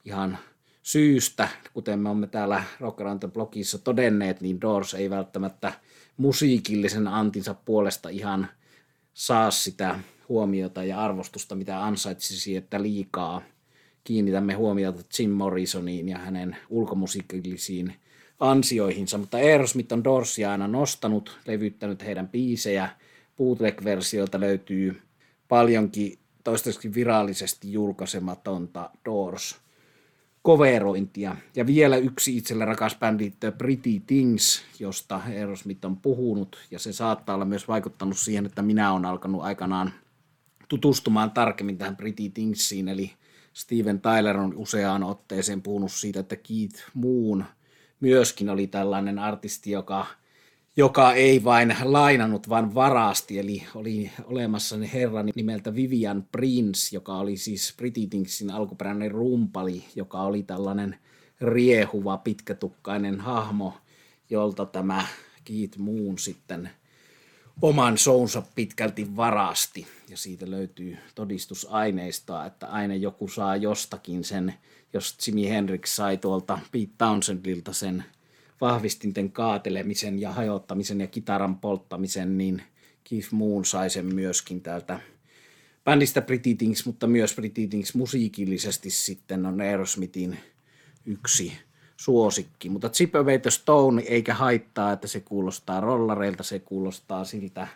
ihan 0.05 0.37
syystä, 0.83 1.49
kuten 1.73 1.99
me 1.99 2.09
olemme 2.09 2.27
täällä 2.27 2.63
Rock 2.79 2.99
blogissa 3.33 3.77
todenneet, 3.77 4.41
niin 4.41 4.61
Doors 4.61 4.93
ei 4.93 5.09
välttämättä 5.09 5.73
musiikillisen 6.17 7.07
antinsa 7.07 7.53
puolesta 7.53 8.09
ihan 8.09 8.47
saa 9.13 9.51
sitä 9.51 9.99
huomiota 10.29 10.83
ja 10.83 11.01
arvostusta, 11.01 11.55
mitä 11.55 11.83
ansaitsisi, 11.83 12.55
että 12.55 12.81
liikaa 12.81 13.41
kiinnitämme 14.03 14.53
huomiota 14.53 15.01
Jim 15.19 15.29
Morrisoniin 15.29 16.09
ja 16.09 16.17
hänen 16.17 16.57
ulkomusiikillisiin 16.69 17.95
ansioihinsa, 18.39 19.17
mutta 19.17 19.37
Aerosmith 19.37 19.93
on 19.93 20.03
Doorsia 20.03 20.51
aina 20.51 20.67
nostanut, 20.67 21.39
levyttänyt 21.47 22.05
heidän 22.05 22.27
biisejä. 22.27 22.89
Bootleg-versiolta 23.37 24.39
löytyy 24.39 25.01
paljonkin 25.47 26.19
toistaiseksi 26.43 26.93
virallisesti 26.93 27.73
julkaisematonta 27.73 28.89
Doors 29.05 29.65
koverointia. 30.41 31.35
Ja 31.55 31.67
vielä 31.67 31.97
yksi 31.97 32.37
itselle 32.37 32.65
rakas 32.65 32.95
bändi, 32.95 33.33
The 33.39 33.51
Pretty 33.51 33.99
Things, 34.07 34.63
josta 34.79 35.21
Aerosmith 35.27 35.85
on 35.85 35.97
puhunut, 35.97 36.57
ja 36.71 36.79
se 36.79 36.93
saattaa 36.93 37.35
olla 37.35 37.45
myös 37.45 37.67
vaikuttanut 37.67 38.17
siihen, 38.17 38.45
että 38.45 38.61
minä 38.61 38.91
olen 38.93 39.05
alkanut 39.05 39.43
aikanaan 39.43 39.93
tutustumaan 40.67 41.31
tarkemmin 41.31 41.77
tähän 41.77 41.95
Pretty 41.95 42.29
Thingsiin, 42.29 42.87
eli 42.87 43.13
Steven 43.53 44.01
Tyler 44.01 44.37
on 44.37 44.53
useaan 44.55 45.03
otteeseen 45.03 45.61
puhunut 45.61 45.91
siitä, 45.91 46.19
että 46.19 46.35
Keith 46.35 46.83
Moon 46.93 47.45
myöskin 47.99 48.49
oli 48.49 48.67
tällainen 48.67 49.19
artisti, 49.19 49.71
joka, 49.71 50.05
joka 50.77 51.13
ei 51.13 51.43
vain 51.43 51.75
lainannut, 51.83 52.49
vaan 52.49 52.75
varasti, 52.75 53.39
eli 53.39 53.63
oli 53.75 54.11
olemassa 54.25 54.75
herra 54.93 55.23
nimeltä 55.35 55.75
Vivian 55.75 56.27
Prince, 56.31 56.95
joka 56.95 57.17
oli 57.17 57.37
siis 57.37 57.73
Pretty 57.77 58.07
Thingsin 58.07 58.51
alkuperäinen 58.51 59.11
rumpali, 59.11 59.85
joka 59.95 60.21
oli 60.21 60.43
tällainen 60.43 60.97
riehuva, 61.41 62.17
pitkätukkainen 62.17 63.19
hahmo, 63.19 63.73
jolta 64.29 64.65
tämä 64.65 65.05
Keith 65.45 65.77
Moon 65.77 66.17
sitten– 66.17 66.69
oman 67.61 67.97
sounsa 67.97 68.43
pitkälti 68.55 69.15
varasti. 69.15 69.87
Ja 70.09 70.17
siitä 70.17 70.51
löytyy 70.51 70.97
todistusaineistoa, 71.15 72.45
että 72.45 72.67
aina 72.67 72.95
joku 72.95 73.27
saa 73.27 73.55
jostakin 73.55 74.23
sen, 74.23 74.53
jos 74.93 75.17
Jimi 75.27 75.49
Hendrix 75.49 75.89
sai 75.89 76.17
tuolta 76.17 76.59
Pete 76.71 76.93
Townsendilta 76.97 77.73
sen 77.73 78.05
vahvistinten 78.61 79.31
kaatelemisen 79.31 80.21
ja 80.21 80.31
hajottamisen 80.31 81.01
ja 81.01 81.07
kitaran 81.07 81.57
polttamisen, 81.57 82.37
niin 82.37 82.61
Keith 83.09 83.31
Moon 83.31 83.65
sai 83.65 83.89
sen 83.89 84.15
myöskin 84.15 84.61
täältä 84.61 84.99
bändistä 85.83 86.21
Pretty 86.21 86.55
Things, 86.55 86.85
mutta 86.85 87.07
myös 87.07 87.35
Pretty 87.35 87.67
Things 87.67 87.95
musiikillisesti 87.95 88.89
sitten 88.89 89.45
on 89.45 89.61
Aerosmithin 89.61 90.37
yksi 91.05 91.53
suosikki. 91.97 92.69
Mutta 92.69 92.89
Chip 92.89 93.15
Away 93.15 93.39
the 93.39 93.49
Stone 93.51 94.01
eikä 94.01 94.33
haittaa, 94.33 94.91
että 94.91 95.07
se 95.07 95.19
kuulostaa 95.19 95.79
rollareilta, 95.79 96.43
se 96.43 96.59
kuulostaa 96.59 97.25
siltä 97.25 97.67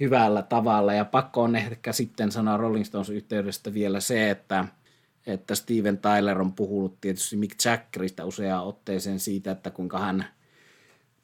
hyvällä 0.00 0.42
tavalla. 0.42 0.92
Ja 0.92 1.04
pakko 1.04 1.42
on 1.42 1.56
ehkä 1.56 1.92
sitten 1.92 2.32
sanoa 2.32 2.56
Rolling 2.56 2.84
Stones 2.84 3.10
yhteydestä 3.10 3.74
vielä 3.74 4.00
se, 4.00 4.30
että, 4.30 4.64
että 5.26 5.54
Steven 5.54 5.98
Tyler 5.98 6.40
on 6.40 6.52
puhunut 6.52 7.00
tietysti 7.00 7.36
Mick 7.36 7.64
Jaggerista 7.64 8.24
useaan 8.24 8.66
otteeseen 8.66 9.20
siitä, 9.20 9.50
että 9.50 9.70
kuinka 9.70 9.98
hän 9.98 10.26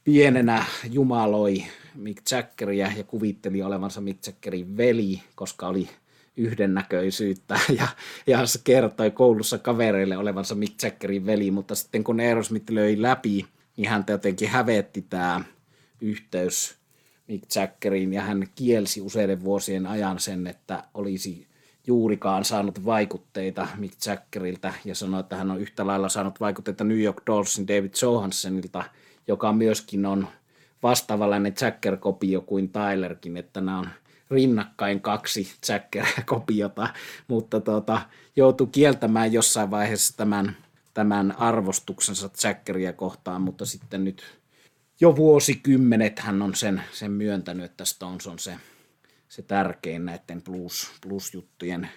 pienenä 0.04 0.64
jumaloi 0.90 1.64
Mick 1.94 2.30
Jaggeria 2.30 2.92
ja 2.96 3.04
kuvitteli 3.04 3.62
olevansa 3.62 4.00
Mick 4.00 4.26
Jaggerin 4.26 4.76
veli, 4.76 5.22
koska 5.34 5.68
oli 5.68 5.88
yhdennäköisyyttä 6.36 7.60
ja, 7.78 7.88
ja 8.26 8.46
se 8.46 8.60
kertoi 8.64 9.10
koulussa 9.10 9.58
kavereille 9.58 10.16
olevansa 10.16 10.54
Mick 10.54 10.82
Jaggerin 10.82 11.26
veli, 11.26 11.50
mutta 11.50 11.74
sitten 11.74 12.04
kun 12.04 12.20
Aerosmith 12.20 12.72
löi 12.72 13.02
läpi, 13.02 13.46
niin 13.76 13.88
häntä 13.88 14.12
jotenkin 14.12 14.48
hävetti 14.48 15.02
tämä 15.02 15.40
yhteys 16.00 16.74
Mick 17.28 17.54
Jaggeriin 17.54 18.12
ja 18.12 18.22
hän 18.22 18.48
kielsi 18.54 19.00
useiden 19.00 19.44
vuosien 19.44 19.86
ajan 19.86 20.20
sen, 20.20 20.46
että 20.46 20.84
olisi 20.94 21.46
juurikaan 21.86 22.44
saanut 22.44 22.84
vaikutteita 22.84 23.68
Mick 23.76 24.06
Jaggerilta 24.06 24.72
ja 24.84 24.94
sanoi, 24.94 25.20
että 25.20 25.36
hän 25.36 25.50
on 25.50 25.60
yhtä 25.60 25.86
lailla 25.86 26.08
saanut 26.08 26.40
vaikutteita 26.40 26.84
New 26.84 27.00
York 27.00 27.22
Dollsin 27.26 27.68
David 27.68 27.92
Johansenilta, 28.02 28.84
joka 29.28 29.52
myöskin 29.52 30.06
on 30.06 30.28
vastaavallainen 30.82 31.54
Jagger-kopio 31.60 32.40
kuin 32.40 32.70
Tylerkin, 32.72 33.36
että 33.36 33.60
nämä 33.60 33.78
on 33.78 33.88
rinnakkain 34.30 35.00
kaksi 35.00 35.52
Jacker-kopiota, 35.68 36.88
mutta 37.28 37.60
tota, 37.60 38.00
joutui 38.36 38.66
kieltämään 38.72 39.32
jossain 39.32 39.70
vaiheessa 39.70 40.16
tämän, 40.16 40.56
tämän 40.94 41.34
arvostuksensa 41.38 42.30
Jackeria 42.44 42.92
kohtaan, 42.92 43.42
mutta 43.42 43.66
sitten 43.66 44.04
nyt 44.04 44.22
jo 45.00 45.16
vuosikymmenet 45.16 46.18
hän 46.18 46.42
on 46.42 46.54
sen, 46.54 46.82
sen 46.92 47.10
myöntänyt, 47.10 47.64
että 47.64 47.84
Stones 47.84 48.26
on 48.26 48.38
se, 48.38 48.56
se 49.32 49.42
tärkein 49.42 50.04
näiden 50.04 50.42
blues, 50.42 50.90
blues-juttujen 51.06 51.88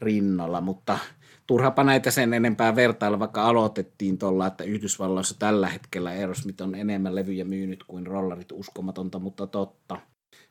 rinnalla, 0.00 0.60
mutta 0.60 0.98
turhapa 1.46 1.84
näitä 1.84 2.10
sen 2.10 2.34
enempää 2.34 2.76
vertailla, 2.76 3.18
vaikka 3.18 3.44
aloitettiin 3.44 4.18
tuolla, 4.18 4.46
että 4.46 4.64
Yhdysvalloissa 4.64 5.38
tällä 5.38 5.68
hetkellä 5.68 6.10
Aerosmith 6.10 6.62
on 6.62 6.74
enemmän 6.74 7.14
levyjä 7.14 7.44
myynyt 7.44 7.84
kuin 7.84 8.06
rollarit, 8.06 8.52
uskomatonta, 8.52 9.18
mutta 9.18 9.46
totta. 9.46 10.00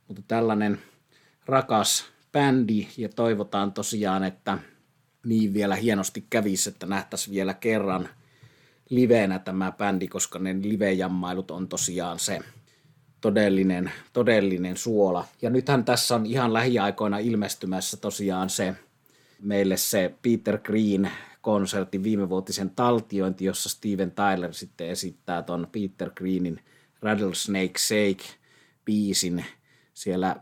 Mutta 0.08 0.22
tällainen 0.28 0.80
rakas 1.46 2.06
bändi 2.32 2.88
ja 2.98 3.10
toivotaan 3.10 3.74
tosiaan, 3.74 4.24
että 4.24 4.58
niin 5.26 5.54
vielä 5.54 5.76
hienosti 5.76 6.26
kävisi, 6.30 6.70
että 6.70 6.86
nähtäisiin 6.86 7.34
vielä 7.36 7.54
kerran 7.54 8.10
liveenä 8.90 9.40
tämä 9.40 9.72
bändi, 9.72 10.08
koska 10.08 10.40
ne 10.40 10.56
livejammailut 10.62 11.52
on 11.52 11.68
tosiaan 11.68 12.20
se 12.20 12.40
todellinen, 13.22 13.92
todellinen 14.14 14.78
suola. 14.78 15.26
Ja 15.42 15.50
nythän 15.50 15.86
tässä 15.86 16.16
on 16.16 16.26
ihan 16.26 16.54
lähiaikoina 16.54 17.18
ilmestymässä 17.18 17.98
tosiaan 17.98 18.50
se 18.50 18.76
meille 19.42 19.78
se 19.78 20.14
Peter 20.22 20.58
Green 20.58 21.12
konsertin 21.42 22.04
viimevuotisen 22.04 22.70
taltiointi, 22.70 23.46
jossa 23.46 23.70
Steven 23.70 24.12
Tyler 24.12 24.54
sitten 24.54 24.90
esittää 24.90 25.42
ton 25.42 25.68
Peter 25.72 26.10
Greenin 26.16 26.60
Rattlesnake 27.02 27.78
Shake 27.78 28.24
biisin 28.86 29.46
siellä 29.94 30.36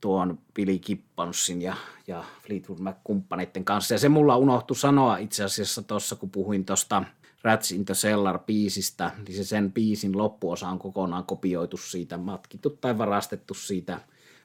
tuon 0.00 0.38
Billy 0.54 0.78
Gibbonsin 0.78 1.62
ja, 1.62 1.76
ja 2.06 2.24
Fleetwood 2.46 2.78
Mac-kumppaneiden 2.80 3.64
kanssa. 3.64 3.94
Ja 3.94 3.98
se 3.98 4.08
mulla 4.08 4.36
unohtui 4.36 4.76
sanoa 4.76 5.16
itse 5.16 5.44
asiassa 5.44 5.82
tuossa, 5.82 6.16
kun 6.16 6.30
puhuin 6.30 6.64
tuosta 6.64 7.04
Rats 7.44 7.72
in 7.72 7.84
the 7.84 7.94
Cellar-biisistä, 7.94 9.10
niin 9.26 9.36
se 9.36 9.44
sen 9.44 9.72
biisin 9.72 10.18
loppuosa 10.18 10.68
on 10.68 10.78
kokonaan 10.78 11.24
kopioitu 11.24 11.76
siitä, 11.76 12.16
matkittu 12.16 12.70
tai 12.70 12.98
varastettu 12.98 13.54
siitä 13.54 14.00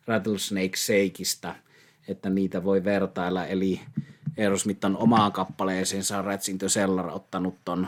Rattlesnake 0.07 0.77
Shakeista, 0.77 1.55
että 2.07 2.29
niitä 2.29 2.63
voi 2.63 2.83
vertailla. 2.83 3.45
Eli 3.45 3.81
Aerosmith 4.39 4.85
on 4.85 4.97
omaan 4.97 5.31
kappaleeseensa 5.31 6.21
Rats 6.21 6.49
in 6.49 6.57
the 6.57 6.67
Cellar 6.67 7.07
ottanut 7.07 7.55
ton 7.65 7.87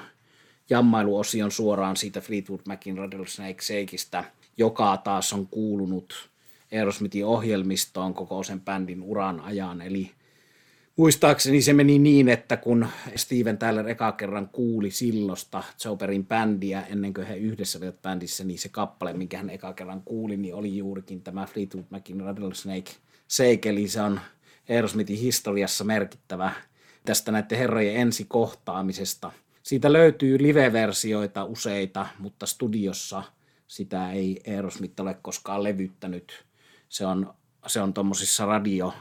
jammailuosion 0.70 1.52
suoraan 1.52 1.98
siitä 1.98 2.22
Fleetwood 2.22 2.62
Macin 2.68 2.98
Rattlesnake 2.98 3.62
Shakeista, 3.62 4.24
joka 4.58 4.98
taas 4.98 5.34
on 5.34 5.48
kuulunut 5.48 6.30
Aerosmithin 6.72 7.26
ohjelmistoon 7.26 8.14
koko 8.14 8.44
sen 8.44 8.62
bändin 8.62 9.04
uran 9.04 9.40
ajan. 9.40 9.82
Eli 9.82 10.12
muistaakseni 11.00 11.62
se 11.62 11.74
meni 11.74 12.00
niin, 12.00 12.30
että 12.30 12.58
kun 12.58 12.88
Steven 13.16 13.58
Tyler 13.58 13.88
eka 13.88 14.12
kerran 14.12 14.50
kuuli 14.50 14.92
sillosta 14.92 15.64
Joperin 15.86 16.26
bändiä 16.26 16.82
ennen 16.82 17.14
kuin 17.14 17.28
he 17.28 17.36
yhdessä 17.36 17.78
olivat 17.78 18.02
bändissä, 18.02 18.44
niin 18.44 18.60
se 18.60 18.70
kappale, 18.70 19.14
minkä 19.14 19.38
hän 19.38 19.50
eka 19.50 19.74
kerran 19.74 20.02
kuuli, 20.02 20.38
niin 20.38 20.56
oli 20.56 20.78
juurikin 20.78 21.22
tämä 21.22 21.46
Fleetwood 21.46 21.86
Macin 21.90 22.22
Rattlesnake 22.22 22.92
Shake, 23.30 23.70
eli 23.70 23.88
se 23.88 24.02
on 24.02 24.20
Aerosmithin 24.70 25.18
historiassa 25.18 25.84
merkittävä 25.84 26.52
tästä 27.06 27.32
näiden 27.32 27.58
herrojen 27.58 27.96
ensikohtaamisesta. 27.96 29.32
Siitä 29.64 29.94
löytyy 29.94 30.38
live-versioita 30.44 31.44
useita, 31.44 32.08
mutta 32.20 32.46
studiossa 32.46 33.24
sitä 33.68 34.12
ei 34.12 34.42
Aerosmith 34.48 35.02
ole 35.02 35.14
koskaan 35.22 35.64
levyttänyt 35.64 36.46
se 36.90 37.06
on, 37.06 37.34
se 37.68 37.82
on 37.82 37.94
tuommoisissa 37.94 38.46
radio 38.46 38.94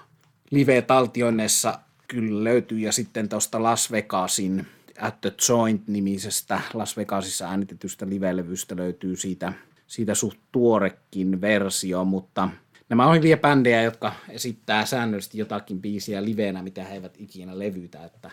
live-taltioinneissa 0.51 1.79
kyllä 2.09 2.45
löytyy. 2.45 2.79
Ja 2.79 2.93
sitten 2.93 3.29
tuosta 3.29 3.63
Las 3.63 3.93
Vegasin 3.93 4.67
At 5.01 5.21
the 5.21 5.33
Joint-nimisestä 5.49 6.61
Las 6.75 6.97
Vegasissa 6.97 7.49
äänitetystä 7.49 8.07
live-levystä 8.09 8.77
löytyy 8.77 9.17
siitä, 9.17 9.53
siitä 9.87 10.15
suht 10.15 10.39
tuorekin 10.53 11.41
versio, 11.41 12.05
mutta 12.05 12.49
nämä 12.89 13.07
on 13.07 13.17
hyviä 13.17 13.37
bändejä, 13.37 13.83
jotka 13.83 14.13
esittää 14.29 14.87
säännöllisesti 14.87 15.39
jotakin 15.39 15.81
biisiä 15.81 16.25
livenä, 16.25 16.63
mitä 16.63 16.85
he 16.85 16.95
eivät 16.95 17.15
ikinä 17.19 17.59
levytä, 17.59 18.05
että 18.05 18.31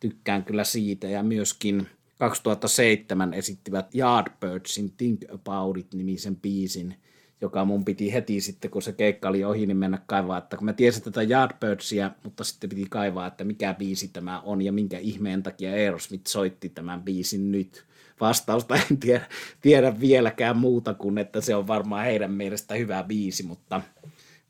tykkään 0.00 0.44
kyllä 0.44 0.64
siitä. 0.64 1.06
Ja 1.06 1.22
myöskin 1.22 1.88
2007 2.18 3.34
esittivät 3.34 3.94
Yardbirdsin 3.94 4.92
Think 4.92 5.20
About 5.34 5.76
It-nimisen 5.76 6.36
biisin, 6.36 6.94
joka 7.40 7.64
mun 7.64 7.84
piti 7.84 8.12
heti 8.12 8.40
sitten, 8.40 8.70
kun 8.70 8.82
se 8.82 8.92
keikka 8.92 9.28
oli 9.28 9.44
ohi, 9.44 9.66
niin 9.66 9.76
mennä 9.76 9.98
kaivaa, 10.06 10.38
että 10.38 10.56
kun 10.56 10.64
mä 10.64 10.72
tiesin 10.72 11.02
tätä 11.02 11.22
Yardbirdsia, 11.22 12.10
mutta 12.24 12.44
sitten 12.44 12.70
piti 12.70 12.86
kaivaa, 12.90 13.26
että 13.26 13.44
mikä 13.44 13.74
biisi 13.74 14.08
tämä 14.08 14.40
on 14.40 14.62
ja 14.62 14.72
minkä 14.72 14.98
ihmeen 14.98 15.42
takia 15.42 15.70
Aerosmith 15.70 16.26
soitti 16.26 16.68
tämän 16.68 17.02
biisin 17.02 17.52
nyt. 17.52 17.84
Vastausta 18.20 18.76
en 18.90 18.98
tiedä, 18.98 19.26
tiedä 19.60 20.00
vieläkään 20.00 20.56
muuta 20.56 20.94
kuin, 20.94 21.18
että 21.18 21.40
se 21.40 21.54
on 21.54 21.66
varmaan 21.66 22.04
heidän 22.04 22.30
mielestä 22.32 22.74
hyvä 22.74 23.02
biisi, 23.02 23.42
mutta, 23.42 23.80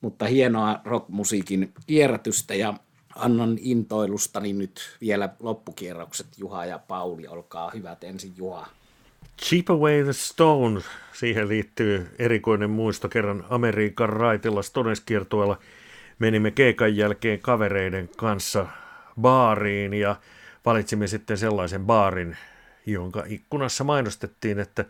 mutta 0.00 0.26
hienoa 0.26 0.80
rockmusiikin 0.84 1.72
kierrätystä 1.86 2.54
ja 2.54 2.74
annan 3.16 3.58
intoilustani 3.60 4.52
nyt 4.52 4.80
vielä 5.00 5.28
loppukierrokset 5.40 6.26
Juha 6.38 6.64
ja 6.64 6.78
Pauli, 6.78 7.26
olkaa 7.28 7.70
hyvät 7.70 8.04
ensin 8.04 8.32
Juha. 8.36 8.66
Cheap 9.42 9.70
Away 9.70 10.04
the 10.04 10.12
Stone, 10.12 10.80
siihen 11.12 11.48
liittyy 11.48 12.06
erikoinen 12.18 12.70
muisto 12.70 13.08
kerran 13.08 13.44
Amerikan 13.50 14.08
raitilla 14.08 14.62
Stones-kiertueella. 14.62 15.58
Menimme 16.18 16.50
keikan 16.50 16.96
jälkeen 16.96 17.40
kavereiden 17.40 18.08
kanssa 18.16 18.66
baariin 19.20 19.94
ja 19.94 20.16
valitsimme 20.64 21.06
sitten 21.06 21.38
sellaisen 21.38 21.86
baarin, 21.86 22.36
jonka 22.86 23.24
ikkunassa 23.26 23.84
mainostettiin, 23.84 24.58
että 24.58 24.84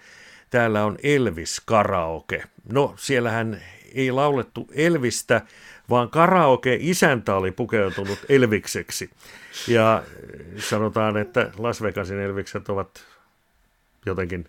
täällä 0.51 0.85
on 0.85 0.99
Elvis 1.03 1.61
karaoke. 1.65 2.43
No, 2.73 2.95
siellähän 2.97 3.61
ei 3.95 4.11
laulettu 4.11 4.69
Elvistä, 4.75 5.43
vaan 5.91 6.11
karaoke-isäntä 6.11 7.35
oli 7.35 7.51
pukeutunut 7.51 8.19
Elvikseksi. 8.29 9.11
Ja 9.69 10.03
sanotaan, 10.57 11.17
että 11.17 11.51
Las 11.59 11.83
Vegasin 11.83 12.21
Elvikset 12.21 12.69
ovat 12.69 13.10
jotenkin 14.07 14.45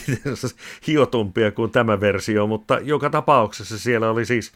hiotumpia 0.86 1.52
kuin 1.52 1.70
tämä 1.70 2.00
versio, 2.00 2.46
mutta 2.46 2.78
joka 2.82 3.10
tapauksessa 3.10 3.78
siellä 3.78 4.10
oli 4.10 4.24
siis 4.24 4.52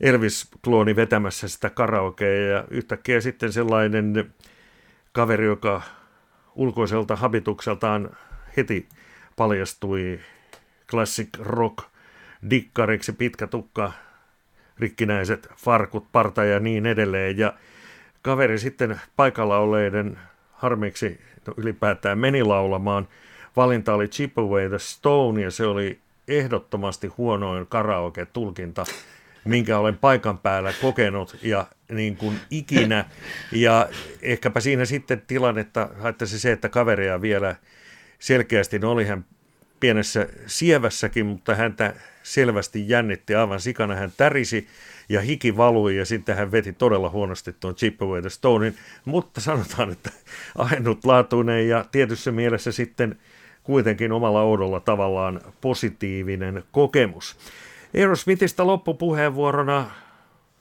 Elvis-klooni 0.00 0.96
vetämässä 0.96 1.48
sitä 1.48 1.70
karaokea 1.70 2.48
ja 2.48 2.64
yhtäkkiä 2.70 3.20
sitten 3.20 3.52
sellainen 3.52 4.34
kaveri, 5.12 5.46
joka 5.46 5.82
ulkoiselta 6.54 7.16
habitukseltaan 7.16 8.10
heti 8.56 8.88
paljastui 9.36 10.20
classic 10.90 11.28
rock 11.38 11.78
dikkariksi, 12.50 13.12
pitkä 13.12 13.46
tukka, 13.46 13.92
rikkinäiset 14.78 15.48
farkut, 15.56 16.12
parta 16.12 16.44
ja 16.44 16.60
niin 16.60 16.86
edelleen. 16.86 17.38
Ja 17.38 17.54
kaveri 18.22 18.58
sitten 18.58 19.00
paikalla 19.16 19.58
olleiden 19.58 20.18
harmiksi 20.52 21.20
no 21.46 21.54
ylipäätään 21.56 22.18
meni 22.18 22.42
laulamaan. 22.42 23.08
Valinta 23.58 23.94
oli 23.94 24.08
Chip 24.08 24.38
Away 24.38 24.68
the 24.68 24.78
Stone 24.78 25.42
ja 25.42 25.50
se 25.50 25.66
oli 25.66 25.98
ehdottomasti 26.28 27.06
huonoin 27.06 27.66
karaoke-tulkinta, 27.66 28.84
minkä 29.44 29.78
olen 29.78 29.98
paikan 29.98 30.38
päällä 30.38 30.72
kokenut 30.80 31.36
ja 31.42 31.66
niin 31.90 32.16
kuin 32.16 32.40
ikinä. 32.50 33.04
Ja 33.52 33.88
ehkäpä 34.22 34.60
siinä 34.60 34.84
sitten 34.84 35.22
tilannetta 35.26 35.88
haittaisi 35.98 36.38
se, 36.38 36.52
että 36.52 36.68
kaveria 36.68 37.20
vielä 37.20 37.56
selkeästi, 38.18 38.78
no 38.78 38.90
oli 38.90 39.04
hän 39.04 39.24
pienessä 39.80 40.28
sievässäkin, 40.46 41.26
mutta 41.26 41.54
häntä 41.54 41.94
selvästi 42.22 42.88
jännitti 42.88 43.34
aivan 43.34 43.60
sikana. 43.60 43.94
Hän 43.94 44.12
tärisi 44.16 44.68
ja 45.08 45.20
hiki 45.20 45.56
valui 45.56 45.96
ja 45.96 46.04
sitten 46.04 46.36
hän 46.36 46.52
veti 46.52 46.72
todella 46.72 47.10
huonosti 47.10 47.52
tuon 47.52 47.74
Chip 47.74 48.02
Away 48.02 48.20
the 48.20 48.30
Stonein, 48.30 48.76
mutta 49.04 49.40
sanotaan, 49.40 49.92
että 49.92 50.10
ainutlaatuinen 50.54 51.68
ja 51.68 51.84
tietyssä 51.92 52.32
mielessä 52.32 52.72
sitten 52.72 53.18
kuitenkin 53.68 54.12
omalla 54.12 54.42
oudolla 54.42 54.80
tavallaan 54.80 55.40
positiivinen 55.60 56.64
kokemus. 56.72 57.36
Aerosmithista 57.96 58.66
loppupuheenvuorona 58.66 59.90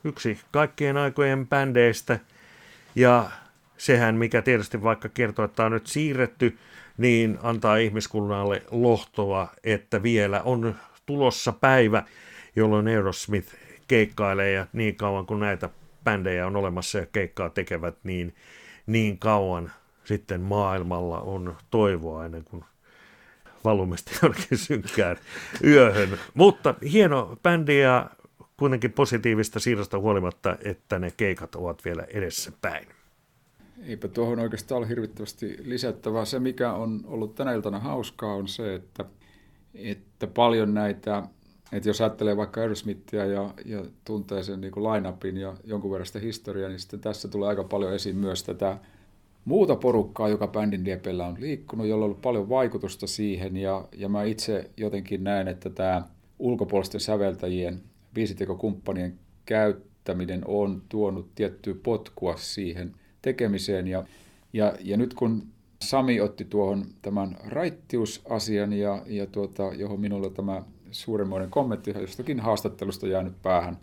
yksi 0.04 0.40
kaikkien 0.52 0.98
aikojen 0.98 1.48
bändeistä 1.48 2.20
ja 2.96 3.30
sehän, 3.78 4.16
mikä 4.16 4.42
tietysti 4.42 4.84
vaikka 4.84 5.10
kertoo, 5.10 5.46
että 5.46 5.66
on 5.66 5.72
nyt 5.72 5.88
siirretty, 5.88 6.58
niin 6.98 7.38
antaa 7.44 7.78
ihmiskunnalle 7.78 8.64
lohtoa, 8.72 9.48
että 9.64 10.04
vielä 10.04 10.42
on 10.42 10.76
tulossa 11.06 11.52
päivä, 11.52 12.04
jolloin 12.56 12.88
Aerosmith 12.88 13.56
keikkailee 13.88 14.52
ja 14.52 14.68
niin 14.74 14.96
kauan 14.96 15.26
kuin 15.26 15.40
näitä 15.40 15.70
bändejä 16.04 16.48
on 16.48 16.56
olemassa 16.56 16.98
ja 16.98 17.06
keikkaa 17.06 17.50
tekevät, 17.50 17.96
niin 18.04 18.36
niin 18.88 19.18
kauan 19.18 19.72
sitten 20.04 20.42
maailmalla 20.42 21.20
on 21.20 21.56
toivoa 21.70 22.26
ennen 22.26 22.44
kuin 22.44 22.64
valumme 23.68 23.98
sitten 23.98 24.58
synkkään 24.58 25.18
yöhön. 25.64 26.10
Mutta 26.34 26.76
hieno 26.92 27.38
bändi 27.44 27.80
ja 27.80 28.10
kuitenkin 28.58 28.94
positiivista 28.94 29.60
siirrosta 29.60 30.00
huolimatta, 30.00 30.58
että 30.64 31.00
ne 31.00 31.12
keikat 31.18 31.56
ovat 31.56 31.86
vielä 31.86 32.04
edessä 32.04 32.52
päin. 32.62 32.88
Eipä 33.88 34.08
tuohon 34.08 34.40
oikeastaan 34.40 34.80
ole 34.80 34.90
hirvittävästi 34.90 35.58
lisättävää. 35.64 36.26
Se, 36.26 36.40
mikä 36.40 36.74
on 36.74 37.02
ollut 37.06 37.36
tänä 37.36 37.54
iltana 37.54 37.80
hauskaa, 37.80 38.34
on 38.34 38.48
se, 38.48 38.76
että, 38.76 39.06
että 39.76 40.28
paljon 40.28 40.74
näitä, 40.74 41.24
että 41.72 41.90
jos 41.90 42.02
ajattelee 42.02 42.38
vaikka 42.38 42.62
Aerosmithia 42.62 43.26
ja, 43.26 43.54
ja 43.66 43.86
tuntee 44.06 44.44
sen 44.44 44.62
niin 44.62 44.74
line-upin 44.76 45.38
ja 45.38 45.54
jonkun 45.64 45.92
verran 45.92 46.06
sitä 46.06 46.20
historiaa, 46.20 46.70
niin 46.70 46.80
sitten 46.80 47.00
tässä 47.00 47.28
tulee 47.28 47.50
aika 47.50 47.64
paljon 47.64 47.94
esiin 47.94 48.16
myös 48.16 48.44
tätä 48.44 48.78
muuta 49.48 49.76
porukkaa, 49.76 50.30
joka 50.30 50.48
bändin 50.48 50.84
liepellä 50.84 51.28
on 51.28 51.38
liikkunut, 51.40 51.88
jolla 51.88 52.06
on 52.06 52.06
ollut 52.06 52.22
paljon 52.22 52.50
vaikutusta 52.50 53.08
siihen. 53.08 53.58
Ja, 53.58 53.88
ja 53.98 54.10
mä 54.10 54.24
itse 54.24 54.72
jotenkin 54.78 55.24
näen, 55.24 55.48
että 55.48 55.70
tämä 55.70 56.02
ulkopuolisten 56.40 57.02
säveltäjien, 57.02 57.82
biisitekokumppanien 58.14 59.20
käyttäminen 59.46 60.42
on 60.46 60.82
tuonut 60.90 61.36
tiettyä 61.36 61.76
potkua 61.84 62.38
siihen– 62.38 62.92
tekemiseen. 63.22 63.88
Ja, 63.88 64.04
ja, 64.54 64.74
ja 64.82 64.98
nyt 64.98 65.14
kun 65.14 65.48
Sami 65.82 66.22
otti 66.22 66.46
tuohon 66.46 66.86
tämän 67.02 67.38
raittiusasian, 67.46 68.74
ja, 68.74 69.02
ja 69.06 69.28
tuota, 69.28 69.64
johon 69.64 70.00
minulla 70.00 70.30
tämä 70.30 70.64
suuremmoinen 70.92 71.50
kommentti 71.50 71.94
jostakin 72.02 72.40
haastattelusta 72.40 73.08
jäänyt 73.08 73.42
päähän, 73.42 73.78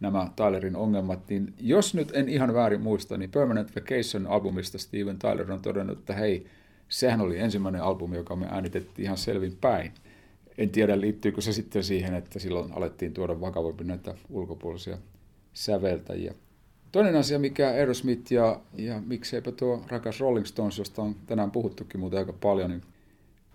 nämä 0.00 0.30
Tylerin 0.36 0.76
ongelmat, 0.76 1.28
niin 1.28 1.54
jos 1.60 1.94
nyt 1.94 2.10
en 2.14 2.28
ihan 2.28 2.54
väärin 2.54 2.80
muista, 2.80 3.16
niin 3.16 3.30
Permanent 3.30 3.76
Vacation-albumista 3.76 4.78
Steven 4.78 5.18
Tyler 5.18 5.52
on 5.52 5.62
todennut, 5.62 5.98
että 5.98 6.14
hei, 6.14 6.46
sehän 6.88 7.20
oli 7.20 7.38
ensimmäinen 7.38 7.82
albumi, 7.82 8.16
joka 8.16 8.36
me 8.36 8.46
äänitettiin 8.50 9.04
ihan 9.04 9.16
selvin 9.16 9.56
päin. 9.60 9.92
En 10.58 10.70
tiedä, 10.70 11.00
liittyykö 11.00 11.40
se 11.40 11.52
sitten 11.52 11.84
siihen, 11.84 12.14
että 12.14 12.38
silloin 12.38 12.72
alettiin 12.72 13.14
tuoda 13.14 13.40
vakavammin 13.40 13.86
näitä 13.86 14.14
ulkopuolisia 14.30 14.98
säveltäjiä. 15.52 16.34
Toinen 16.92 17.16
asia, 17.16 17.38
mikä 17.38 17.68
Aerosmith 17.68 18.32
ja, 18.32 18.60
ja 18.76 19.02
mikseipä 19.06 19.52
tuo 19.52 19.84
rakas 19.88 20.20
Rolling 20.20 20.46
Stones, 20.46 20.78
josta 20.78 21.02
on 21.02 21.16
tänään 21.26 21.50
puhuttukin 21.50 22.00
muuten 22.00 22.18
aika 22.18 22.32
paljon, 22.32 22.70
niin 22.70 22.82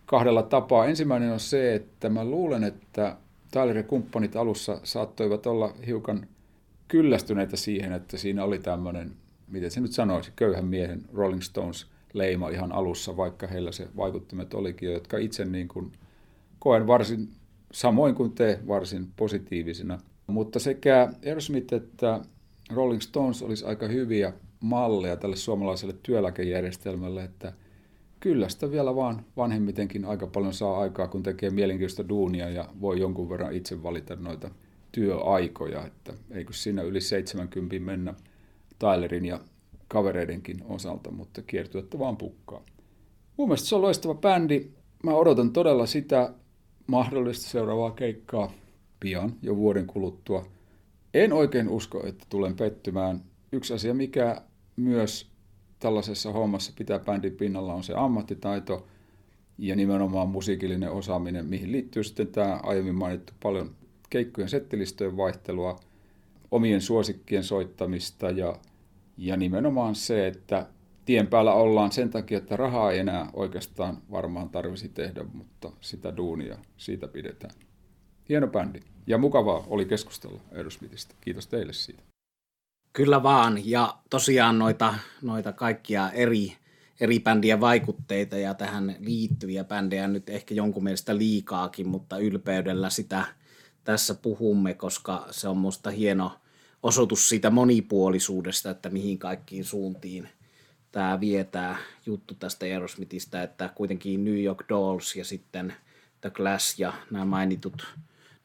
kahdella 0.05 0.43
tapaa. 0.43 0.85
Ensimmäinen 0.85 1.31
on 1.31 1.39
se, 1.39 1.75
että 1.75 2.09
mä 2.09 2.25
luulen, 2.25 2.63
että 2.63 3.17
Tyler 3.51 3.77
ja 3.77 3.83
kumppanit 3.83 4.35
alussa 4.35 4.79
saattoivat 4.83 5.45
olla 5.45 5.73
hiukan 5.87 6.27
kyllästyneitä 6.87 7.57
siihen, 7.57 7.93
että 7.93 8.17
siinä 8.17 8.43
oli 8.43 8.59
tämmöinen, 8.59 9.11
miten 9.47 9.71
se 9.71 9.81
nyt 9.81 9.91
sanoisi, 9.91 10.31
köyhän 10.35 10.65
miehen 10.65 11.01
Rolling 11.13 11.41
Stones 11.41 11.87
leima 12.13 12.49
ihan 12.49 12.71
alussa, 12.71 13.17
vaikka 13.17 13.47
heillä 13.47 13.71
se 13.71 13.87
vaikuttimet 13.97 14.53
olikin, 14.53 14.93
jotka 14.93 15.17
itse 15.17 15.45
niin 15.45 15.67
kuin 15.67 15.91
koen 16.59 16.87
varsin, 16.87 17.29
samoin 17.71 18.15
kuin 18.15 18.31
te, 18.31 18.59
varsin 18.67 19.07
positiivisina. 19.15 19.99
Mutta 20.27 20.59
sekä 20.59 21.13
Aerosmith 21.25 21.73
että 21.73 22.21
Rolling 22.73 23.01
Stones 23.01 23.41
olisi 23.41 23.65
aika 23.65 23.87
hyviä 23.87 24.33
malleja 24.59 25.17
tälle 25.17 25.35
suomalaiselle 25.35 25.95
työeläkejärjestelmälle, 26.03 27.23
että 27.23 27.53
kyllä 28.19 28.49
sitä 28.49 28.71
vielä 28.71 28.95
vaan 28.95 29.25
vanhemmitenkin 29.37 30.05
aika 30.05 30.27
paljon 30.27 30.53
saa 30.53 30.79
aikaa, 30.79 31.07
kun 31.07 31.23
tekee 31.23 31.49
mielenkiintoista 31.49 32.09
duunia 32.09 32.49
ja 32.49 32.69
voi 32.81 32.99
jonkun 32.99 33.29
verran 33.29 33.53
itse 33.53 33.83
valita 33.83 34.15
noita 34.15 34.51
työaikoja, 34.93 35.85
että 35.85 36.13
eikö 36.31 36.53
siinä 36.53 36.81
yli 36.81 37.01
70 37.01 37.79
mennä 37.79 38.13
Tylerin 38.79 39.25
ja 39.25 39.39
kavereidenkin 39.87 40.63
osalta, 40.69 41.11
mutta 41.11 41.41
kiertuetta 41.41 41.99
vaan 41.99 42.17
pukkaa. 42.17 42.63
Mun 43.37 43.47
mielestä 43.47 43.67
se 43.67 43.75
on 43.75 43.81
loistava 43.81 44.15
bändi. 44.15 44.67
Mä 45.03 45.15
odotan 45.15 45.53
todella 45.53 45.85
sitä 45.85 46.33
mahdollista 46.87 47.49
seuraavaa 47.49 47.91
keikkaa 47.91 48.51
pian, 48.99 49.35
jo 49.41 49.55
vuoden 49.55 49.87
kuluttua– 49.87 50.45
en 51.13 51.33
oikein 51.33 51.69
usko, 51.69 52.07
että 52.07 52.25
tulen 52.29 52.55
pettymään. 52.55 53.21
Yksi 53.51 53.73
asia, 53.73 53.93
mikä 53.93 54.41
myös 54.75 55.31
tällaisessa 55.79 56.31
hommassa 56.31 56.73
pitää 56.77 56.99
bändin 56.99 57.35
pinnalla 57.35 57.73
on 57.73 57.83
se 57.83 57.93
ammattitaito 57.95 58.87
ja 59.57 59.75
nimenomaan 59.75 60.29
musiikillinen 60.29 60.91
osaaminen, 60.91 61.45
mihin 61.45 61.71
liittyy 61.71 62.03
sitten 62.03 62.27
tämä 62.27 62.59
aiemmin 62.63 62.95
mainittu 62.95 63.33
paljon 63.43 63.75
keikkojen 64.13 64.49
settilistöjen 64.49 65.17
vaihtelua, 65.17 65.79
omien 66.51 66.81
suosikkien 66.81 67.43
soittamista 67.43 68.29
ja, 68.29 68.55
ja 69.17 69.37
nimenomaan 69.37 69.95
se, 69.95 70.27
että 70.27 70.67
tien 71.05 71.27
päällä 71.27 71.53
ollaan 71.53 71.91
sen 71.91 72.09
takia, 72.09 72.37
että 72.37 72.55
rahaa 72.55 72.91
ei 72.91 72.99
enää 72.99 73.29
oikeastaan 73.33 73.97
varmaan 74.11 74.49
tarvisi 74.49 74.89
tehdä, 74.89 75.23
mutta 75.33 75.71
sitä 75.81 76.17
duunia 76.17 76.57
siitä 76.77 77.07
pidetään. 77.07 77.53
Hieno 78.29 78.47
bändi. 78.47 78.79
Ja 79.07 79.17
mukavaa 79.17 79.63
oli 79.67 79.85
keskustella 79.85 80.41
Aerosmithistä. 80.55 81.15
Kiitos 81.21 81.47
teille 81.47 81.73
siitä. 81.73 82.03
Kyllä 82.93 83.23
vaan. 83.23 83.69
Ja 83.69 83.97
tosiaan 84.09 84.59
noita, 84.59 84.93
noita 85.21 85.53
kaikkia 85.53 86.11
eri, 86.11 86.53
eri 86.99 87.19
bändien 87.19 87.61
vaikutteita 87.61 88.37
ja 88.37 88.53
tähän 88.53 88.95
liittyviä 88.99 89.63
bändejä 89.63 90.07
nyt 90.07 90.29
ehkä 90.29 90.55
jonkun 90.55 90.83
mielestä 90.83 91.17
liikaakin, 91.17 91.87
mutta 91.87 92.17
ylpeydellä 92.17 92.89
sitä 92.89 93.25
tässä 93.83 94.13
puhumme, 94.13 94.73
koska 94.73 95.27
se 95.31 95.47
on 95.47 95.57
musta 95.57 95.89
hieno 95.89 96.31
osoitus 96.83 97.29
siitä 97.29 97.49
monipuolisuudesta, 97.49 98.69
että 98.69 98.89
mihin 98.89 99.19
kaikkiin 99.19 99.65
suuntiin 99.65 100.29
tämä 100.91 101.19
vietää 101.19 101.77
juttu 102.05 102.33
tästä 102.33 102.65
Aerosmithistä, 102.65 103.43
että 103.43 103.69
kuitenkin 103.75 104.25
New 104.25 104.43
York 104.43 104.63
Dolls 104.69 105.15
ja 105.15 105.25
sitten 105.25 105.73
The 106.21 106.29
Clash 106.29 106.79
ja 106.79 106.93
nämä 107.11 107.25
mainitut 107.25 107.87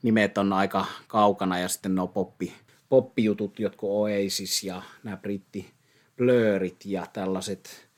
nimet 0.02 0.38
on 0.38 0.52
aika 0.52 0.86
kaukana 1.06 1.58
ja 1.58 1.68
sitten 1.68 1.94
nuo 1.94 2.06
poppi, 2.06 2.54
poppijutut, 2.88 3.58
jotkut 3.58 3.90
Oasis 3.90 4.64
ja 4.64 4.82
nämä 5.02 5.16
britti 5.16 5.70
blörit 6.16 6.84
ja 6.84 7.06
tällaiset 7.12 7.88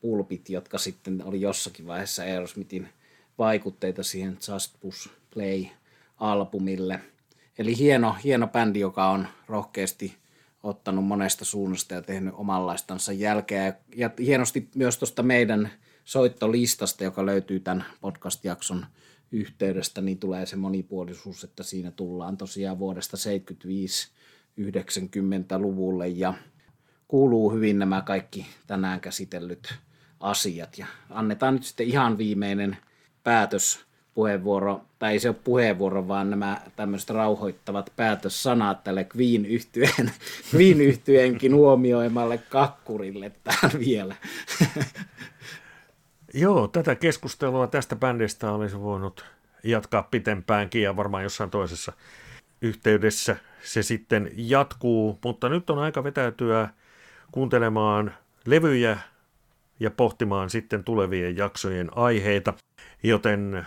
pulpit, 0.00 0.50
jotka 0.50 0.78
sitten 0.78 1.24
oli 1.24 1.40
jossakin 1.40 1.86
vaiheessa 1.86 2.22
Aerosmithin 2.22 2.88
vaikutteita 3.38 4.02
siihen 4.02 4.38
Just 4.48 4.74
Push 4.80 5.08
Play-albumille. 6.20 7.00
Eli 7.58 7.78
hieno, 7.78 8.16
hieno 8.24 8.48
bändi, 8.48 8.80
joka 8.80 9.10
on 9.10 9.28
rohkeasti 9.46 10.16
ottanut 10.62 11.04
monesta 11.04 11.44
suunnasta 11.44 11.94
ja 11.94 12.02
tehnyt 12.02 12.34
omanlaistansa 12.36 13.12
jälkeä. 13.12 13.74
Ja 13.96 14.10
hienosti 14.18 14.68
myös 14.74 14.98
tuosta 14.98 15.22
meidän 15.22 15.70
soittolistasta, 16.04 17.04
joka 17.04 17.26
löytyy 17.26 17.60
tämän 17.60 17.84
podcast-jakson 18.00 18.86
yhteydestä, 19.32 20.00
niin 20.00 20.18
tulee 20.18 20.46
se 20.46 20.56
monipuolisuus, 20.56 21.44
että 21.44 21.62
siinä 21.62 21.90
tullaan 21.90 22.36
tosiaan 22.36 22.78
vuodesta 22.78 23.16
75-90-luvulle 23.16 26.08
ja 26.08 26.34
kuuluu 27.08 27.52
hyvin 27.52 27.78
nämä 27.78 28.02
kaikki 28.02 28.46
tänään 28.66 29.00
käsitellyt 29.00 29.74
asiat. 30.20 30.78
Ja 30.78 30.86
annetaan 31.10 31.54
nyt 31.54 31.64
sitten 31.64 31.86
ihan 31.86 32.18
viimeinen 32.18 32.76
päätös 33.22 33.89
puheenvuoro, 34.14 34.80
tai 34.98 35.12
ei 35.12 35.18
se 35.18 35.28
ole 35.28 35.36
puheenvuoro, 35.44 36.08
vaan 36.08 36.30
nämä 36.30 36.60
tämmöiset 36.76 37.10
rauhoittavat 37.10 37.92
päätössanat 37.96 38.84
tälle 38.84 39.06
Queen 39.16 39.46
yhtyeen, 39.46 40.10
Queen 40.54 41.54
huomioimalle 41.54 42.38
kakkurille 42.38 43.32
tähän 43.44 43.70
vielä. 43.78 44.16
Joo, 46.34 46.68
tätä 46.68 46.94
keskustelua 46.94 47.66
tästä 47.66 47.96
bändistä 47.96 48.52
olisi 48.52 48.80
voinut 48.80 49.24
jatkaa 49.64 50.02
pitempäänkin 50.02 50.82
ja 50.82 50.96
varmaan 50.96 51.22
jossain 51.22 51.50
toisessa 51.50 51.92
yhteydessä 52.62 53.36
se 53.62 53.82
sitten 53.82 54.30
jatkuu, 54.36 55.18
mutta 55.24 55.48
nyt 55.48 55.70
on 55.70 55.78
aika 55.78 56.04
vetäytyä 56.04 56.68
kuuntelemaan 57.32 58.14
levyjä 58.46 58.98
ja 59.80 59.90
pohtimaan 59.90 60.50
sitten 60.50 60.84
tulevien 60.84 61.36
jaksojen 61.36 61.96
aiheita, 61.96 62.54
joten 63.02 63.66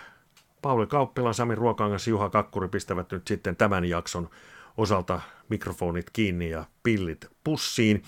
Pauli 0.64 0.86
Kauppila, 0.86 1.32
Sami 1.32 1.54
Ruokangas, 1.54 2.08
Juha 2.08 2.30
Kakkuri 2.30 2.68
pistävät 2.68 3.12
nyt 3.12 3.28
sitten 3.28 3.56
tämän 3.56 3.84
jakson 3.84 4.30
osalta 4.76 5.20
mikrofonit 5.48 6.10
kiinni 6.10 6.50
ja 6.50 6.64
pillit 6.82 7.26
pussiin. 7.44 8.02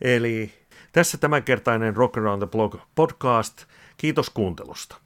Eli 0.00 0.52
tässä 0.92 1.18
tämänkertainen 1.18 1.96
Rock 1.96 2.16
Around 2.16 2.42
the 2.42 2.46
Block 2.50 2.78
podcast. 2.94 3.64
Kiitos 3.96 4.30
kuuntelusta. 4.30 4.96